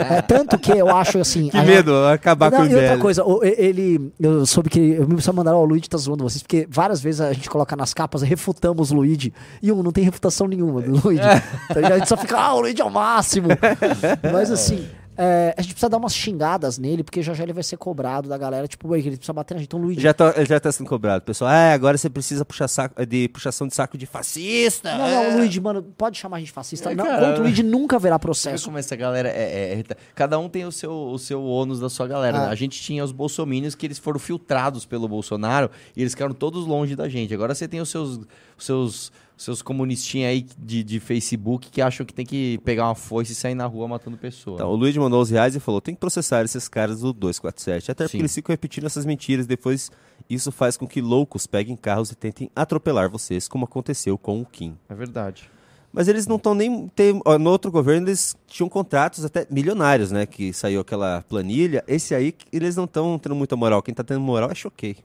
[0.10, 1.50] é, tanto que eu acho assim.
[1.50, 4.14] Que a- medo, acabar Não, com o e outra coisa, ele.
[4.20, 4.80] Eu soube que.
[4.80, 7.50] Eu me precisa mandar, ó, o Luigi tá zoando vocês, porque várias vezes a gente
[7.50, 11.22] coloca nas capas, refutamos o Luigi, e um não tem refutação nenhuma do Luigi.
[11.22, 11.44] Ligado?
[11.94, 13.48] a gente só fica, ah, o Luigi é o máximo.
[14.32, 14.86] Mas assim.
[15.18, 18.30] É, a gente precisa dar umas xingadas nele, porque já já ele vai ser cobrado
[18.30, 19.68] da galera, tipo, ué, que ele precisa bater na gente.
[19.68, 20.00] Então, Luigi.
[20.00, 21.24] Já tá, ele já tá sendo cobrado.
[21.24, 24.96] Pessoal, ah, agora você precisa puxar saco, de puxação de saco de fascista.
[24.96, 25.30] Não, é.
[25.32, 26.92] não, Luigi, mano, pode chamar a gente fascista.
[26.92, 27.26] É, não, cara.
[27.28, 28.66] contra o Luigi nunca haverá vê processo.
[28.66, 31.90] como essa galera é, é- é- Cada um tem o seu, o seu ônus da
[31.90, 32.40] sua galera.
[32.40, 32.48] Né?
[32.48, 36.66] A gente tinha os bolsominions que eles foram filtrados pelo Bolsonaro e eles ficaram todos
[36.66, 37.34] longe da gente.
[37.34, 38.20] Agora você tem os seus,
[38.58, 42.96] os seus, seus comunistinhas aí de, de Facebook que acham que tem que pegar uma
[42.96, 44.56] foice e sair na rua matando pessoas.
[44.56, 47.92] Então, o Luigi mandou os reais e falou: tem que processar esses caras do 247.
[47.92, 48.22] Até porque Sim.
[48.22, 49.46] eles ficam repetindo essas mentiras.
[49.46, 49.92] Depois,
[50.28, 54.46] isso faz com que loucos peguem carros e tentem atropelar vocês, como aconteceu com o
[54.46, 54.76] Kim.
[54.90, 55.50] É verdade.
[55.94, 56.88] Mas eles não estão nem.
[56.90, 60.26] Tem, no outro governo, eles tinham contratos até milionários, né?
[60.26, 61.84] Que saiu aquela planilha.
[61.88, 63.82] Esse aí, eles não estão tendo muita moral.
[63.82, 64.98] Quem tá tendo moral é Choquei.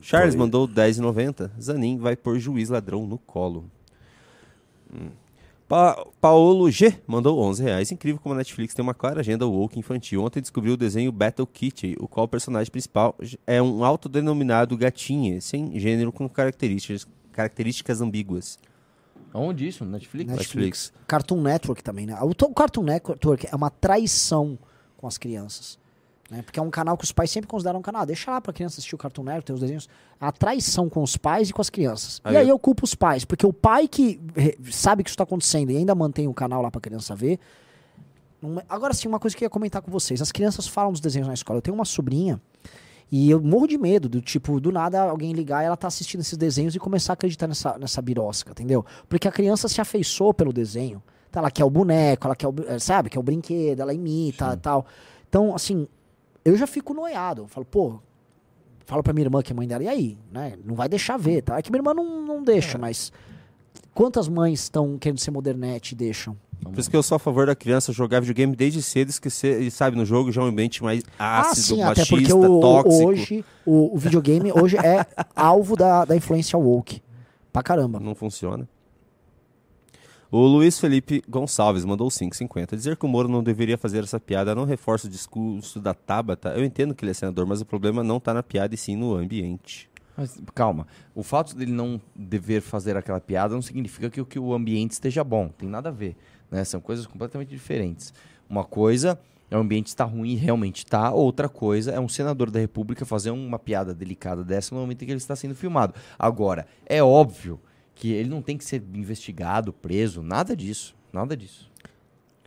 [0.00, 1.50] Charles mandou 10,90.
[1.60, 3.64] Zanin vai pôr juiz ladrão no colo.
[4.92, 5.08] Hum.
[5.66, 7.90] Pa Paolo G mandou 11 reais.
[7.90, 10.22] Incrível como a Netflix tem uma clara agenda woke infantil.
[10.22, 15.40] Ontem descobriu o desenho Battle Kitty, o qual o personagem principal é um autodenominado gatinha,
[15.40, 18.58] sem gênero com características, características ambíguas.
[19.32, 19.84] Onde isso?
[19.84, 20.30] Netflix?
[20.30, 20.92] Netflix.
[21.08, 22.16] Cartoon Network também, né?
[22.20, 24.56] O Cartoon Network é uma traição
[24.96, 25.78] com as crianças.
[26.34, 26.42] Né?
[26.42, 28.02] Porque é um canal que os pais sempre consideram um canal.
[28.02, 29.88] Ah, deixa lá pra criança assistir o Cartoon Network, tem os desenhos.
[30.20, 32.20] A traição com os pais e com as crianças.
[32.24, 34.20] Aí e aí eu- culpo os pais, porque o pai que
[34.70, 37.38] sabe que isso tá acontecendo e ainda mantém o canal lá pra criança ver.
[38.58, 40.20] é- Agora sim, uma coisa que eu ia comentar com vocês.
[40.20, 41.58] As crianças falam dos desenhos na escola.
[41.58, 42.40] Eu tenho uma sobrinha
[43.12, 46.20] e eu morro de medo do tipo, do nada alguém ligar e ela tá assistindo
[46.20, 48.84] esses desenhos e começar a acreditar nessa, nessa birosca, entendeu?
[49.08, 51.02] Porque a criança se afeiçoou pelo desenho.
[51.30, 54.52] Então, ela quer o boneco, ela quer o, eh, sabe, quer o brinquedo, ela imita
[54.54, 54.86] e tal.
[55.28, 55.88] Então, assim,
[56.44, 57.42] eu já fico noiado.
[57.42, 57.98] Eu falo, pô,
[58.86, 60.18] falo pra minha irmã que é mãe dela, e aí?
[60.32, 60.54] Né?
[60.64, 61.58] Não vai deixar ver, tá?
[61.58, 63.12] É que minha irmã não, não deixa, mas
[63.94, 66.36] quantas mães estão querendo ser modernete e deixam?
[66.62, 69.70] Por isso que eu sou a favor da criança jogar videogame desde cedo, esquecer, e
[69.70, 72.60] sabe, no jogo já é um ambiente mais ácido, ah, sim, machista, até porque o-
[72.60, 73.06] tóxico.
[73.06, 75.04] hoje o, o videogame hoje é
[75.36, 77.02] alvo da, da influência woke.
[77.52, 78.00] Pra caramba.
[78.00, 78.66] Não funciona.
[80.36, 82.74] O Luiz Felipe Gonçalves mandou 5,50.
[82.74, 86.48] Dizer que o Moro não deveria fazer essa piada não reforça o discurso da Tabata.
[86.56, 88.96] Eu entendo que ele é senador, mas o problema não tá na piada e sim
[88.96, 89.88] no ambiente.
[90.16, 90.88] Mas, calma.
[91.14, 94.90] O fato dele não dever fazer aquela piada não significa que, o- que o ambiente
[94.90, 95.50] esteja bom.
[95.56, 96.16] Tem nada a ver.
[96.50, 96.64] Né?
[96.64, 98.12] São coisas completamente diferentes.
[98.50, 99.16] Uma coisa
[99.48, 101.12] é o ambiente estar ruim e realmente está.
[101.12, 105.06] Outra coisa é um senador da República fazer uma piada delicada dessa no momento em
[105.06, 105.94] que ele está sendo filmado.
[106.18, 107.60] Agora, é óbvio
[107.94, 110.94] que ele não tem que ser investigado, preso, nada disso.
[111.12, 111.70] Nada disso.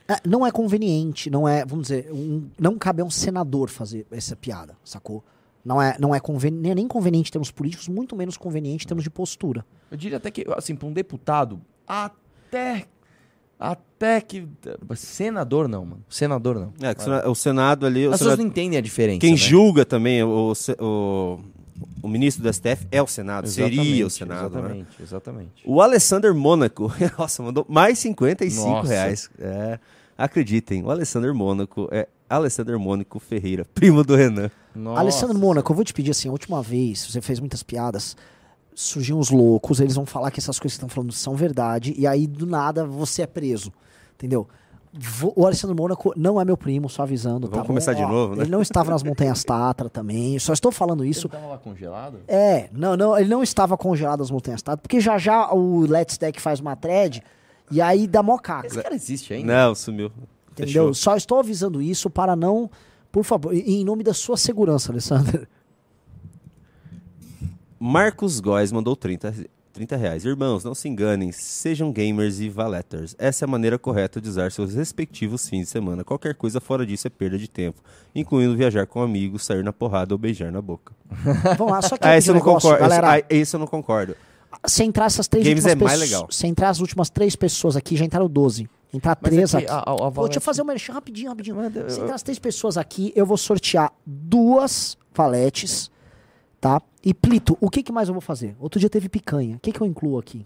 [0.07, 4.05] É, não é conveniente, não é, vamos dizer, um- não cabe a um senador fazer
[4.11, 5.23] essa piada, sacou?
[5.65, 8.87] Não é, não é conveni- nem- nem conveniente em termos políticos, muito menos conveniente em
[8.87, 9.65] termos de postura.
[9.91, 12.85] Eu diria até que, assim, para um deputado, até.
[13.59, 14.47] Até que.
[14.95, 16.05] Senador não, mano.
[16.07, 16.73] Senador não.
[16.87, 18.05] É, que o Sena- o Senado ali.
[18.07, 19.19] o As pessoas Senado- não entendem a diferença.
[19.19, 19.37] Quem né?
[19.37, 21.39] julga também o, o,
[22.07, 24.41] o ministro do STF é o Senado, seria o Exatamente, Senado.
[24.49, 24.59] né?
[24.59, 25.63] Exatamente, exatamente.
[25.65, 28.89] O Alessander Mônaco, nossa, mandou mais 55 Nossa.
[28.89, 29.29] reais.
[29.37, 29.77] É,
[30.17, 34.49] acreditem, o Alessander Mônaco é Alessander Mônaco Ferreira, primo do Renan.
[34.73, 35.01] Nossa.
[35.01, 38.15] Alessandro Mônaco, eu vou te pedir assim, a última vez, você fez muitas piadas,
[38.73, 42.07] surgiam os loucos, eles vão falar que essas coisas que estão falando são verdade, e
[42.07, 43.73] aí do nada você é preso,
[44.15, 44.47] entendeu?
[44.99, 47.47] Vo- O Alessandro Mônaco não é meu primo, só avisando.
[47.47, 47.97] Vamos tá começar bom?
[47.99, 48.43] de Ó, novo, né?
[48.43, 51.27] Ele não estava nas Montanhas Tatra também, só estou falando isso.
[51.27, 52.19] Ele tava lá congelado?
[52.27, 56.17] É, não, não, ele não estava congelado nas Montanhas Tatra, porque já já o Let's
[56.17, 57.21] Deck faz uma thread,
[57.69, 58.67] e aí dá mó caca.
[58.67, 59.67] Esse cara existe ainda?
[59.67, 60.11] Não, sumiu.
[60.51, 60.67] Entendeu?
[60.87, 60.93] Fechou.
[60.93, 62.69] Só estou avisando isso para não.
[63.11, 65.47] Por favor, em nome da sua segurança, Alessandro.
[67.79, 69.33] Marcos Góes mandou 30,
[69.77, 70.25] 30 reais.
[70.25, 73.15] Irmãos, não se enganem, sejam gamers e valeters.
[73.17, 76.03] Essa é a maneira correta de usar seus respectivos fins de semana.
[76.03, 77.79] Qualquer coisa fora disso é perda de tempo,
[78.15, 80.93] incluindo viajar com amigos, sair na porrada ou beijar na boca.
[81.57, 82.89] Vamos lá, só que Ah, eu esse eu não negócio, concordo.
[82.89, 83.17] galera.
[83.19, 84.15] Esse, ah, esse eu não concordo.
[84.65, 86.27] Se entrar essas três Games últimas é mais pessoas- legal.
[86.31, 88.67] Se entrar as últimas três pessoas aqui, já entraram 12.
[88.93, 89.73] Entrar Mas três é que aqui.
[89.73, 91.55] a- a- a Pô, deixa eu Valete- fazer uma merchan rapidinho, rapidinho.
[91.57, 95.91] Manda, Se entrar as três pessoas aqui, eu vou sortear duas valetes,
[96.59, 96.81] tá?
[97.07, 98.53] E Plito, o que, que mais eu vou fazer?
[98.59, 99.55] Outro dia teve picanha.
[99.55, 100.45] O que, que eu incluo aqui?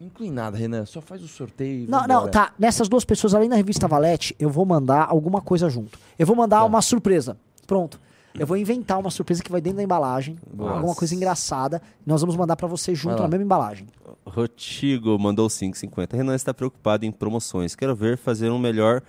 [0.00, 0.84] Não inclui nada, Renan.
[0.86, 2.52] Só faz o sorteio e Não, não, tá.
[2.58, 5.96] Nessas duas pessoas, além da revista Valete, eu vou mandar alguma coisa junto.
[6.18, 6.64] Eu vou mandar Tá.
[6.64, 7.36] uma surpresa.
[7.64, 8.00] Pronto.
[8.36, 10.36] Eu vou inventar uma surpresa que vai dentro da embalagem.
[10.52, 10.72] Boa.
[10.72, 11.80] Alguma coisa engraçada.
[12.04, 13.86] Nós vamos mandar pra você junto na mesma embalagem.
[14.26, 16.16] Rotigo mandou 5,50.
[16.16, 17.76] Renan está preocupado em promoções.
[17.76, 19.00] Quero ver fazer um melhor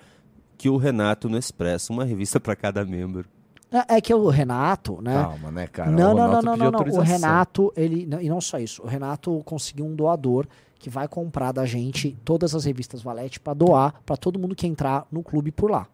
[0.56, 1.92] que o Renato no Expresso.
[1.92, 3.26] Uma revista para cada membro.
[3.70, 5.14] É, é que o Renato, né?
[5.22, 5.90] Calma, né, cara?
[5.90, 6.80] não, O não, não, não, não, não.
[6.98, 7.00] O.
[7.00, 8.06] Renato, ele.
[8.06, 8.82] não- E não só isso.
[8.82, 10.46] O Renato conseguiu um doador
[10.78, 14.66] que vai comprar da gente todas as revistas Valete pra doar pra todo mundo que
[14.66, 15.86] entrar no clube por lá.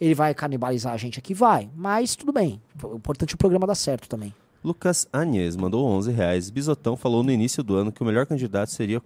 [0.00, 1.32] Ele vai canibalizar a gente aqui?
[1.34, 1.68] Vai.
[1.74, 2.60] Mas tudo bem.
[2.82, 4.32] O importante é o programa dar certo também.
[4.62, 6.50] Lucas Anhes mandou 11 reais.
[6.50, 9.00] Bisotão falou no início do ano que o melhor candidato seria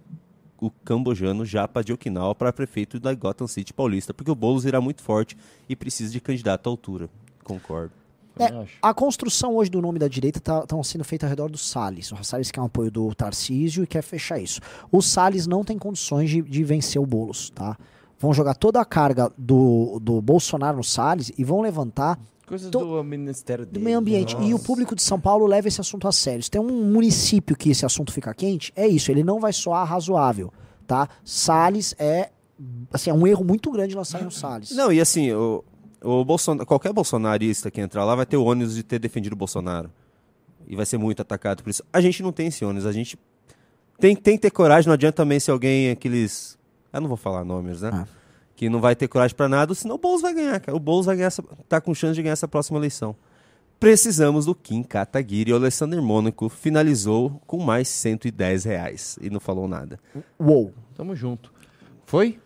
[0.59, 4.79] o cambojano Japa de Okinawa para prefeito da Gotham City Paulista, porque o Boulos irá
[4.81, 5.35] muito forte
[5.67, 7.09] e precisa de candidato à altura.
[7.43, 7.93] Concordo.
[8.45, 12.11] É, a construção hoje do nome da direita está sendo feita ao redor do Salles.
[12.11, 14.59] O Salles quer um apoio do Tarcísio e quer fechar isso.
[14.91, 17.77] O Salles não tem condições de, de vencer o Boulos, tá?
[18.19, 22.79] Vão jogar toda a carga do, do Bolsonaro no Salles e vão levantar Coisas to-
[22.79, 24.35] do Ministério do meio ambiente.
[24.41, 24.63] E o Nossa.
[24.65, 26.43] público de São Paulo leva esse assunto a sério.
[26.43, 29.09] Se tem um município que esse assunto fica quente, é isso.
[29.09, 30.51] Ele não vai soar razoável,
[30.85, 31.07] tá?
[31.23, 32.29] Salles é,
[32.93, 34.71] assim, é um erro muito grande lançar em um Salles.
[34.71, 35.63] Não, e assim, o,
[36.01, 39.35] o Bolsonaro, qualquer bolsonarista que entrar lá vai ter o ônus de ter defendido o
[39.35, 39.91] Bolsonaro.
[40.67, 41.83] E vai ser muito atacado por isso.
[41.91, 43.17] A gente não tem esse ônus, a gente
[43.99, 46.57] tem, tem que ter coragem, não adianta também ser alguém aqueles.
[46.91, 47.91] Eu não vou falar nomes, né?
[47.93, 48.07] Ah.
[48.55, 50.75] Que não vai ter coragem pra nada, senão o Boulos vai ganhar, cara.
[50.75, 53.15] O Boulos vai ganhar essa, tá com chance de ganhar essa próxima eleição.
[53.79, 55.51] Precisamos do Kim Kataguiri.
[55.51, 59.99] O Alessandro Mônaco finalizou com mais 110 reais e não falou nada.
[60.39, 60.73] Uou.
[60.95, 61.51] Tamo junto.
[62.05, 62.39] Foi?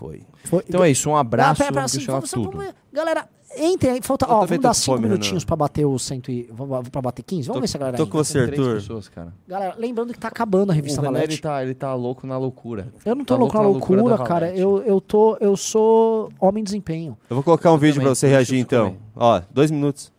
[0.00, 0.22] Foi.
[0.44, 1.62] Foi- Então é isso, um abraço.
[1.62, 2.56] Ah, pera, pera, assim, vamos, tudo.
[2.56, 2.72] vamos.
[2.90, 3.28] Galera,
[3.58, 4.00] entre aí.
[4.00, 6.48] Falta, Eu ó, vamos dar com cinco fome, minutinhos pra bater o cento e...
[6.50, 7.48] Vamos pra bater 15?
[7.48, 8.74] Vamos Tô- ver se a galera tô com você, Arthur.
[8.76, 9.34] pessoas, cara.
[9.46, 11.42] Galera, lembrando que tá acabando a revista o Renan, ele Valete.
[11.42, 12.88] tá, ele tá louco na loucura.
[13.04, 14.46] Eu não tô tá louco na louco na loucura, loucura cara.
[14.46, 14.60] Valete.
[14.62, 18.14] Eu, eu, tô, eu sou homem de desempenho, Eu vou colocar um vídeo também, pra
[18.14, 18.96] você eu reagir então.
[19.14, 20.10] Ó, dois minutos.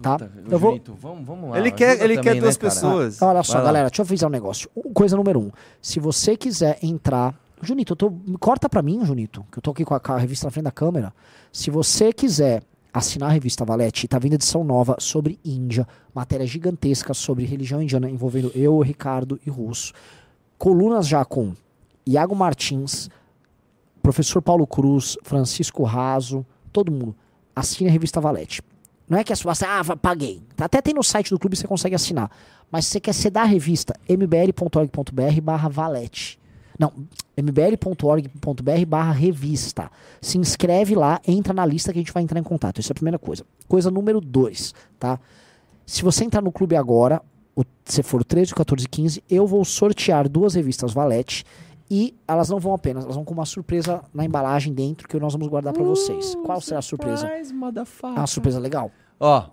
[0.00, 0.12] tá?
[0.18, 0.80] Puta, eu vou...
[0.98, 1.58] Vamos, vamos lá.
[1.58, 3.20] ele quer, ele também, quer duas né, pessoas.
[3.20, 3.66] Olha só, Vai lá.
[3.68, 4.70] galera, deixa eu avisar um negócio.
[4.94, 5.50] Coisa número um.
[5.82, 7.34] Se você quiser entrar.
[7.62, 8.12] Junito, eu tô.
[8.38, 10.70] Corta pra mim, Junito, que eu tô aqui com a, a revista na frente da
[10.70, 11.12] câmera.
[11.52, 12.62] Se você quiser
[12.92, 18.08] assinar a revista Valete, tá vindo edição nova sobre Índia, matéria gigantesca sobre religião indiana
[18.08, 19.92] envolvendo eu, Ricardo e Russo.
[20.56, 21.54] Colunas já com
[22.06, 23.08] Iago Martins,
[24.02, 27.14] professor Paulo Cruz, Francisco Raso, todo mundo.
[27.54, 28.62] Assine a revista Valete.
[29.08, 30.42] Não é que é só, ah, paguei.
[30.58, 32.30] Até tem no site do clube você consegue assinar.
[32.70, 36.37] Mas se você quer ser da revista, mbl.org.br barra valete.
[36.78, 36.92] Não,
[37.36, 39.90] mbl.org.br barra revista.
[40.20, 42.80] Se inscreve lá, entra na lista que a gente vai entrar em contato.
[42.80, 43.44] Isso é a primeira coisa.
[43.66, 45.18] Coisa número dois, tá?
[45.84, 47.20] Se você entrar no clube agora,
[47.84, 51.44] se for o 13, o 14 e 15, eu vou sortear duas revistas Valete
[51.90, 55.32] e elas não vão apenas, elas vão com uma surpresa na embalagem dentro que nós
[55.32, 56.34] vamos guardar pra vocês.
[56.44, 57.26] Qual será a surpresa?
[57.26, 57.52] Surprise,
[58.16, 58.90] É uma surpresa legal.
[59.18, 59.48] Ó,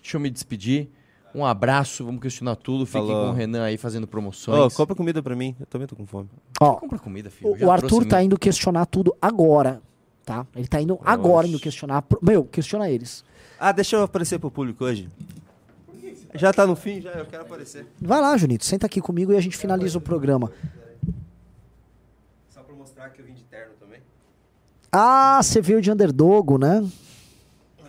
[0.00, 0.88] deixa eu me despedir.
[1.34, 2.86] Um abraço, vamos questionar tudo.
[2.86, 3.26] Fiquem Falou.
[3.26, 4.72] com o Renan aí fazendo promoções.
[4.74, 5.56] compra comida pra mim.
[5.58, 6.28] Eu também tô com fome.
[6.60, 7.50] Ó, Compra comida, filho.
[7.60, 9.82] o, o Arthur tá indo questionar tudo agora,
[10.24, 10.46] tá?
[10.54, 12.02] Ele tá indo agora indo questionar.
[12.02, 13.24] pro- Meu, questiona eles.
[13.58, 15.08] Ah, deixa eu aparecer pro público hoje.
[16.36, 17.86] Já tá no fim, já eu quero aparecer.
[18.00, 20.52] Vai lá, Junito, senta aqui comigo e a gente finaliza o programa.
[22.48, 24.00] Só pra mostrar que eu vim de terno também.
[24.90, 26.80] Ah, você veio de underdogo, né?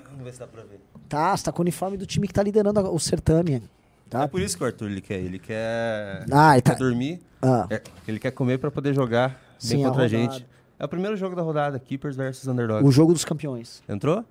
[0.09, 0.79] Vamos ver se dá pra ver.
[1.15, 3.63] Tá, você tá com o uniforme do time que tá liderando a- o certame.
[4.09, 4.23] Tá?
[4.23, 5.19] É por isso que o Arthur ele quer.
[5.19, 7.19] Ele quer, Ah, ele quer tá- dormir.
[7.41, 7.65] Ah.
[7.69, 10.33] é, ele quer comer pra poder jogar bem Sim, a contra a, rodada.
[10.33, 10.45] gente.
[10.77, 12.85] É o primeiro jogo da rodada, Keepers versus Underdog.
[12.85, 13.81] O jogo dos campeões.
[13.87, 14.23] Entrou?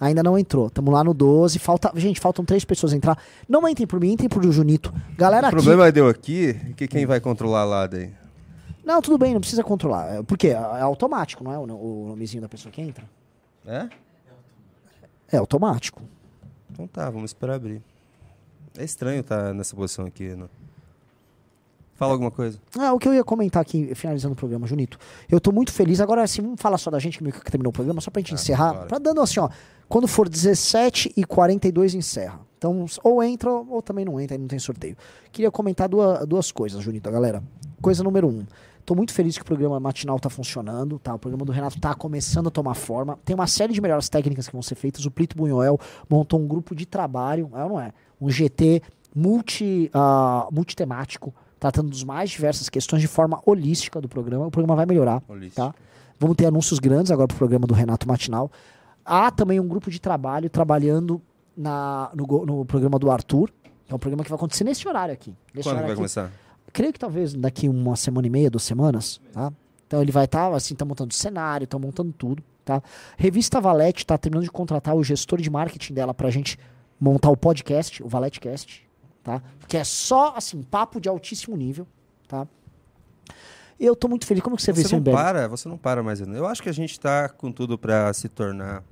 [0.00, 0.70] Ainda não entrou.
[0.70, 1.58] Tamo lá no 12.
[1.58, 3.18] Falta, gente, faltam três pessoas entrar.
[3.46, 4.92] Não entrem por mim, entrem por Junito.
[5.18, 5.56] Galera o aqui.
[5.56, 8.10] problema deu aqui que quem vai controlar lá daí?
[8.82, 10.06] Não, tudo bem, não precisa controlar.
[10.14, 10.48] É, Por quê?
[10.48, 13.04] É é automático, não é o, o nomezinho da pessoa que entra?
[13.66, 13.86] É?
[15.32, 16.02] É automático.
[16.70, 17.82] Então tá, vamos esperar abrir.
[18.76, 20.34] É estranho estar nessa posição aqui.
[20.34, 20.46] Né?
[21.94, 22.58] Fala alguma coisa.
[22.78, 24.98] Ah, o que eu ia comentar aqui, finalizando o programa, Junito.
[25.28, 26.00] Eu tô muito feliz.
[26.00, 28.72] Agora, assim, vamos falar só da gente, que terminou o programa, só pra gente encerrar.
[28.72, 28.86] bora.
[28.86, 29.50] Pra dando assim, ó.
[29.88, 32.40] Quando for 17 e 42 encerra.
[32.56, 34.96] Então, ou entra ou também não entra, aí não tem sorteio.
[35.32, 37.42] Queria comentar duas, duas coisas, Junito, galera.
[37.82, 38.46] Coisa número um.
[38.84, 41.14] Tô muito feliz que o programa matinal tá funcionando, tá?
[41.14, 43.18] O programa do Renato tá começando a tomar forma.
[43.24, 45.04] Tem uma série de melhores técnicas que vão ser feitas.
[45.06, 45.78] O Plito Bunhoel
[46.08, 47.92] montou um grupo de trabalho, é ou não é?
[48.20, 48.82] Um GT
[49.14, 54.46] multi, ah, multitemático, tratando das mais diversas questões de forma holística do programa.
[54.46, 55.56] O programa vai melhorar, Holístico.
[55.56, 55.74] tá?
[56.18, 58.50] Vamos ter anúncios grandes agora pro programa do Renato Matinal.
[59.04, 61.20] Há também um grupo de trabalho trabalhando
[61.56, 63.50] na, no, go- no programa do Arthur.
[63.84, 65.34] que É um programa que vai acontecer nesse horário aqui.
[65.54, 65.96] Nesse Quando horário vai aqui.
[65.96, 66.30] começar?
[66.72, 69.52] Creio que talvez daqui uma semana e meia, duas semanas, tá?
[69.86, 72.82] Então ele vai estar, assim, tá montando cenário, tá montando tudo, tá?
[73.16, 76.58] Revista Valete tá terminando de contratar o gestor de marketing dela pra gente
[77.00, 78.88] montar o podcast, o ValeteCast,
[79.22, 79.42] tá?
[79.66, 81.86] Que é só, assim, papo de altíssimo nível,
[82.28, 82.46] tá?
[83.80, 84.42] Eu tô muito feliz.
[84.42, 86.20] Como que você, vê Você seu não para, você não para mais.
[86.20, 88.84] Eu acho que a gente tá com tudo pra se tornar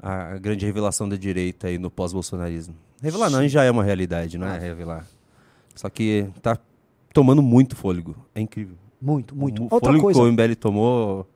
[0.00, 2.74] a grande revelação da direita aí no pós-bolsonarismo.
[3.02, 5.06] Revelar não, já é uma realidade, não é revelar.
[5.74, 6.58] Só que tá
[7.18, 8.14] tomando muito fôlego.
[8.32, 8.76] É incrível.
[9.00, 9.62] Muito, muito.
[9.62, 11.26] O Outra fôlego coisa, que o MBL tomou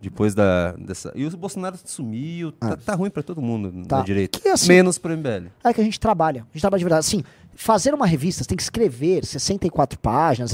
[0.00, 1.12] depois da, dessa...
[1.16, 2.52] E o Bolsonaro sumiu.
[2.52, 3.98] Tá, tá ruim pra todo mundo Tá.
[3.98, 4.38] na direita.
[4.38, 5.48] Que, assim, Menos pro MBL.
[5.64, 6.42] É que a gente trabalha.
[6.42, 7.00] A gente trabalha de verdade.
[7.00, 7.24] Assim,
[7.56, 10.52] fazer uma revista, você tem que escrever 64 páginas.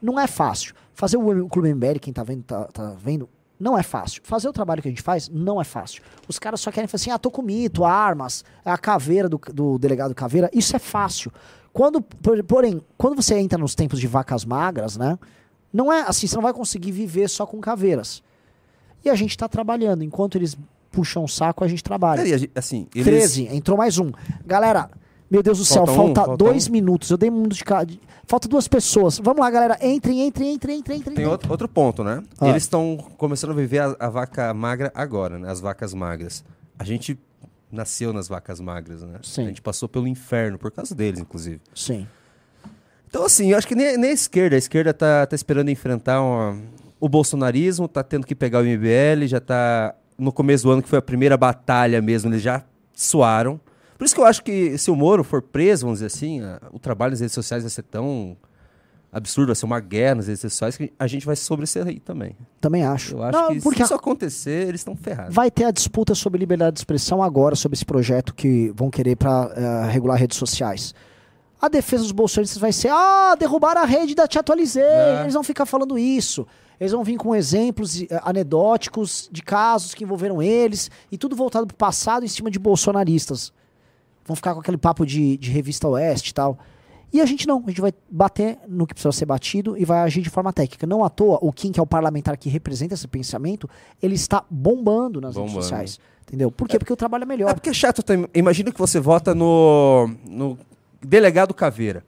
[0.00, 0.74] Não é fácil.
[0.94, 3.28] Fazer o, Clube MBL, quem tá vendo, tá, tá vendo,
[3.60, 4.22] não é fácil.
[4.24, 6.02] Fazer o trabalho que a gente faz, não é fácil.
[6.28, 9.38] Os caras só querem falar assim, ah, tô com mito, armas, é a caveira do,
[9.52, 10.50] do delegado Caveira.
[10.52, 11.32] Isso é fácil.
[11.74, 15.18] Quando, por- porém, quando você entra nos tempos de vacas magras, né?
[15.72, 18.22] Não é assim, você não vai conseguir viver só com caveiras.
[19.04, 20.04] E a gente tá trabalhando.
[20.04, 20.56] Enquanto eles
[20.92, 22.22] puxam o saco, a gente trabalha.
[22.54, 23.04] Assim, eles...
[23.04, 24.12] 13, entrou mais um.
[24.46, 24.88] Galera,
[25.28, 26.70] meu Deus do céu, Falta um, falta dois um.
[26.70, 27.10] minutos.
[27.10, 27.92] Eu dei um minuto de cada.
[28.24, 29.18] Falta duas pessoas.
[29.18, 29.76] Vamos lá, galera.
[29.84, 31.16] Entrem, entrem, entrem, entrem, entrem.
[31.16, 32.22] Tem outro, outro ponto, né?
[32.40, 32.50] Ah.
[32.50, 35.50] Eles estão começando a viver a, a vaca magra agora, né?
[35.50, 36.44] As vacas magras.
[36.78, 37.18] A gente
[37.74, 39.18] nasceu nas vacas magras, né?
[39.22, 39.44] Sim.
[39.44, 41.60] A gente passou pelo inferno, por causa deles, inclusive.
[41.74, 42.06] Sim.
[43.08, 44.56] Então, assim, eu acho que nem, nem a esquerda.
[44.56, 46.58] A esquerda tá, tá esperando enfrentar uma-
[46.98, 50.88] o bolsonarismo, tá tendo que pegar o MBL, já tá no começo do ano, que
[50.88, 53.60] foi a primeira batalha mesmo, eles já suaram.
[53.98, 56.60] Por isso que eu acho que se o Moro for preso, vamos dizer assim, a-
[56.72, 58.36] o trabalho nas redes sociais vai ser tão
[59.14, 62.36] absurdo, vai ser uma guerra nas redes sociais, que a gente vai sobressair também.
[62.60, 63.14] Também acho.
[63.14, 65.34] Eu acho Não, que porque se isso acontecer, eles estão ferrados.
[65.34, 69.16] vai ter a disputa sobre liberdade de expressão agora, sobre esse projeto que vão querer
[69.16, 70.94] para regular redes sociais.
[71.60, 74.82] A defesa dos bolsonaristas vai ser: ah, derrubaram a rede da Te Atualizei.
[74.82, 75.22] É.
[75.22, 76.46] Eles vão ficar falando isso.
[76.78, 81.66] Eles vão vir com exemplos eh, anedóticos de casos que envolveram eles e tudo voltado
[81.66, 83.52] pro passado em cima de bolsonaristas.
[84.26, 86.58] Vão ficar com aquele papo de, de revista Oeste e tal.
[87.12, 89.98] E a gente não, a gente vai bater no que precisa ser batido e vai
[90.00, 90.86] agir de forma técnica.
[90.86, 93.68] Não à toa, o Kim, que é o parlamentar que representa esse pensamento,
[94.02, 95.62] ele está bombando nas redes Bombando.
[95.62, 96.00] sociais.
[96.26, 96.50] Entendeu?
[96.50, 96.78] Por quê?
[96.78, 97.50] Porque o trabalho é melhor.
[97.50, 98.26] É porque é chato também.
[98.34, 100.58] Imagina que você vota no, no
[101.02, 102.02] delegado Caveira.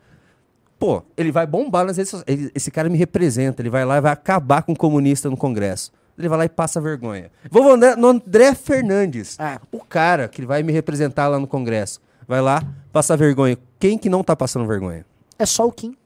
[0.78, 2.40] Pô, ele vai bombar nas redes sociais.
[2.40, 3.62] Ele- Esse cara me representa.
[3.62, 5.93] Ele vai lá e vai acabar com o comunista no Congresso.
[6.18, 7.31] Ele vai lá e passa vergonha.
[7.51, 9.39] Vou André, no André Fernandes.
[9.39, 9.59] É.
[9.70, 12.01] O cara que vai me representar lá no Congresso.
[12.27, 12.62] Vai lá,
[12.93, 13.56] passa vergonha.
[13.78, 15.05] Quem que não tá passando vergonha?
[15.39, 15.97] É só o Kim.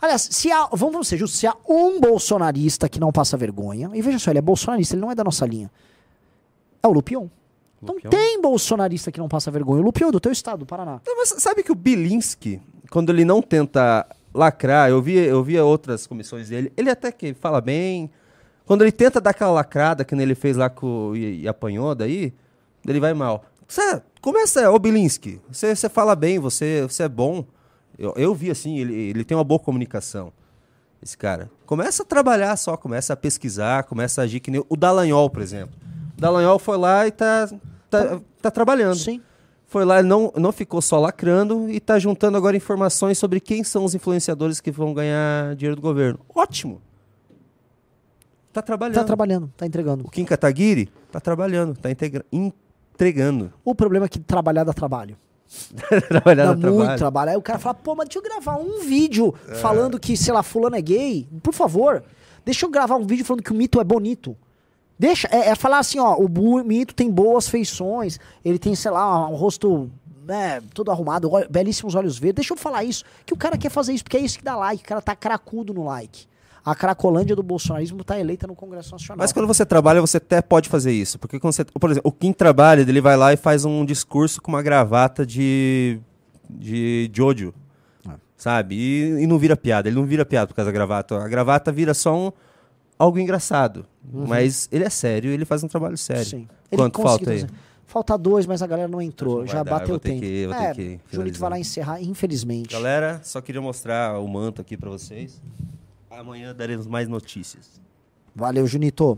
[0.00, 3.90] Aliás, se há, vamos, vamos ser justos, se há um bolsonarista que não passa vergonha,
[3.94, 5.70] e veja só, ele é bolsonarista, ele não é da nossa linha.
[6.82, 7.28] É o Lupion.
[7.82, 8.10] Então Lupião?
[8.10, 9.80] tem bolsonarista que não passa vergonha.
[9.80, 11.00] O Lupião é do teu estado, do Paraná.
[11.04, 15.64] Não, mas sabe que o Bilinski, quando ele não tenta lacrar, eu vi, eu via
[15.64, 18.10] outras comissões dele, ele até que fala bem.
[18.64, 22.32] Quando ele tenta dar aquela lacrada que ele fez lá com, e, e apanhou daí,
[22.86, 23.44] ele vai mal.
[23.68, 27.44] Você começa, ô Bilinski, você, você fala bem, você, você é bom.
[27.98, 30.32] Eu, eu vi assim, ele, ele tem uma boa comunicação,
[31.02, 31.50] esse cara.
[31.66, 35.42] Começa a trabalhar só, começa a pesquisar, começa a agir que nem o Dallagnol, por
[35.42, 35.76] exemplo.
[36.16, 37.46] O Dallagnol foi lá e tá,
[37.90, 38.96] tá, tá trabalhando.
[38.96, 39.20] Sim.
[39.66, 43.84] Foi lá, não, não ficou só lacrando e tá juntando agora informações sobre quem são
[43.84, 46.18] os influenciadores que vão ganhar dinheiro do governo.
[46.34, 46.80] Ótimo!
[48.50, 48.94] Tá trabalhando.
[48.94, 50.06] Tá trabalhando, tá entregando.
[50.06, 52.24] O Kim Kataguiri tá trabalhando, tá integra-
[52.98, 53.52] entregando.
[53.64, 55.16] O problema é que trabalhar dá trabalho.
[56.08, 56.98] Trabalhar Dá no muito trabalho.
[56.98, 57.30] trabalho.
[57.30, 59.54] Aí o cara fala, pô, mas deixa eu gravar um vídeo É.
[59.54, 61.26] falando que, sei lá, fulano é gay.
[61.42, 62.02] Por favor,
[62.44, 64.36] deixa eu gravar um vídeo falando que o mito é bonito.
[64.98, 66.28] Deixa, é, é falar assim, ó, o
[66.64, 69.90] mito tem boas feições, ele tem, sei lá, um rosto
[70.26, 72.34] né, todo arrumado, belíssimos olhos verdes.
[72.44, 74.54] Deixa eu falar isso, que o cara quer fazer isso, porque é isso que dá
[74.56, 76.26] like, o cara tá cracudo no like.
[76.70, 79.18] A cracolândia do bolsonarismo tá eleita no Congresso Nacional.
[79.24, 81.18] Mas quando você trabalha, você até pode fazer isso.
[81.18, 81.64] Porque quando você.
[81.64, 85.24] Por exemplo, o Kim trabalha, ele vai lá e faz um discurso com uma gravata
[85.24, 85.98] de.
[86.48, 87.54] de Jojo.
[88.36, 88.74] Sabe?
[88.76, 89.88] E, e não vira piada.
[89.88, 91.16] Ele não vira piada por causa da gravata.
[91.16, 92.30] A gravata vira só um,
[92.98, 93.86] algo engraçado.
[94.12, 96.24] Mas ele é sério, ele faz um trabalho sério.
[96.24, 96.48] Sim.
[96.70, 97.46] Ele Quanto falta aí?
[97.86, 99.38] Falta dois, mas a galera não entrou.
[99.38, 100.20] Não Já dar, bateu o ter tempo.
[100.20, 101.40] que- eu vou ter é, que Junito finalizar.
[101.40, 102.70] vai lá encerrar, infelizmente.
[102.70, 105.40] Galera, só queria mostrar o manto aqui pra vocês.
[106.18, 107.80] Amanhã daremos mais notícias.
[108.34, 109.16] Valeu, Junito.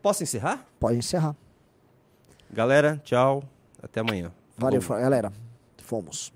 [0.00, 0.66] Posso encerrar?
[0.80, 1.36] Pode encerrar.
[2.50, 3.44] Galera, tchau.
[3.82, 4.32] Até amanhã.
[4.56, 5.30] Valeu, galera.
[5.84, 6.32] Fomos.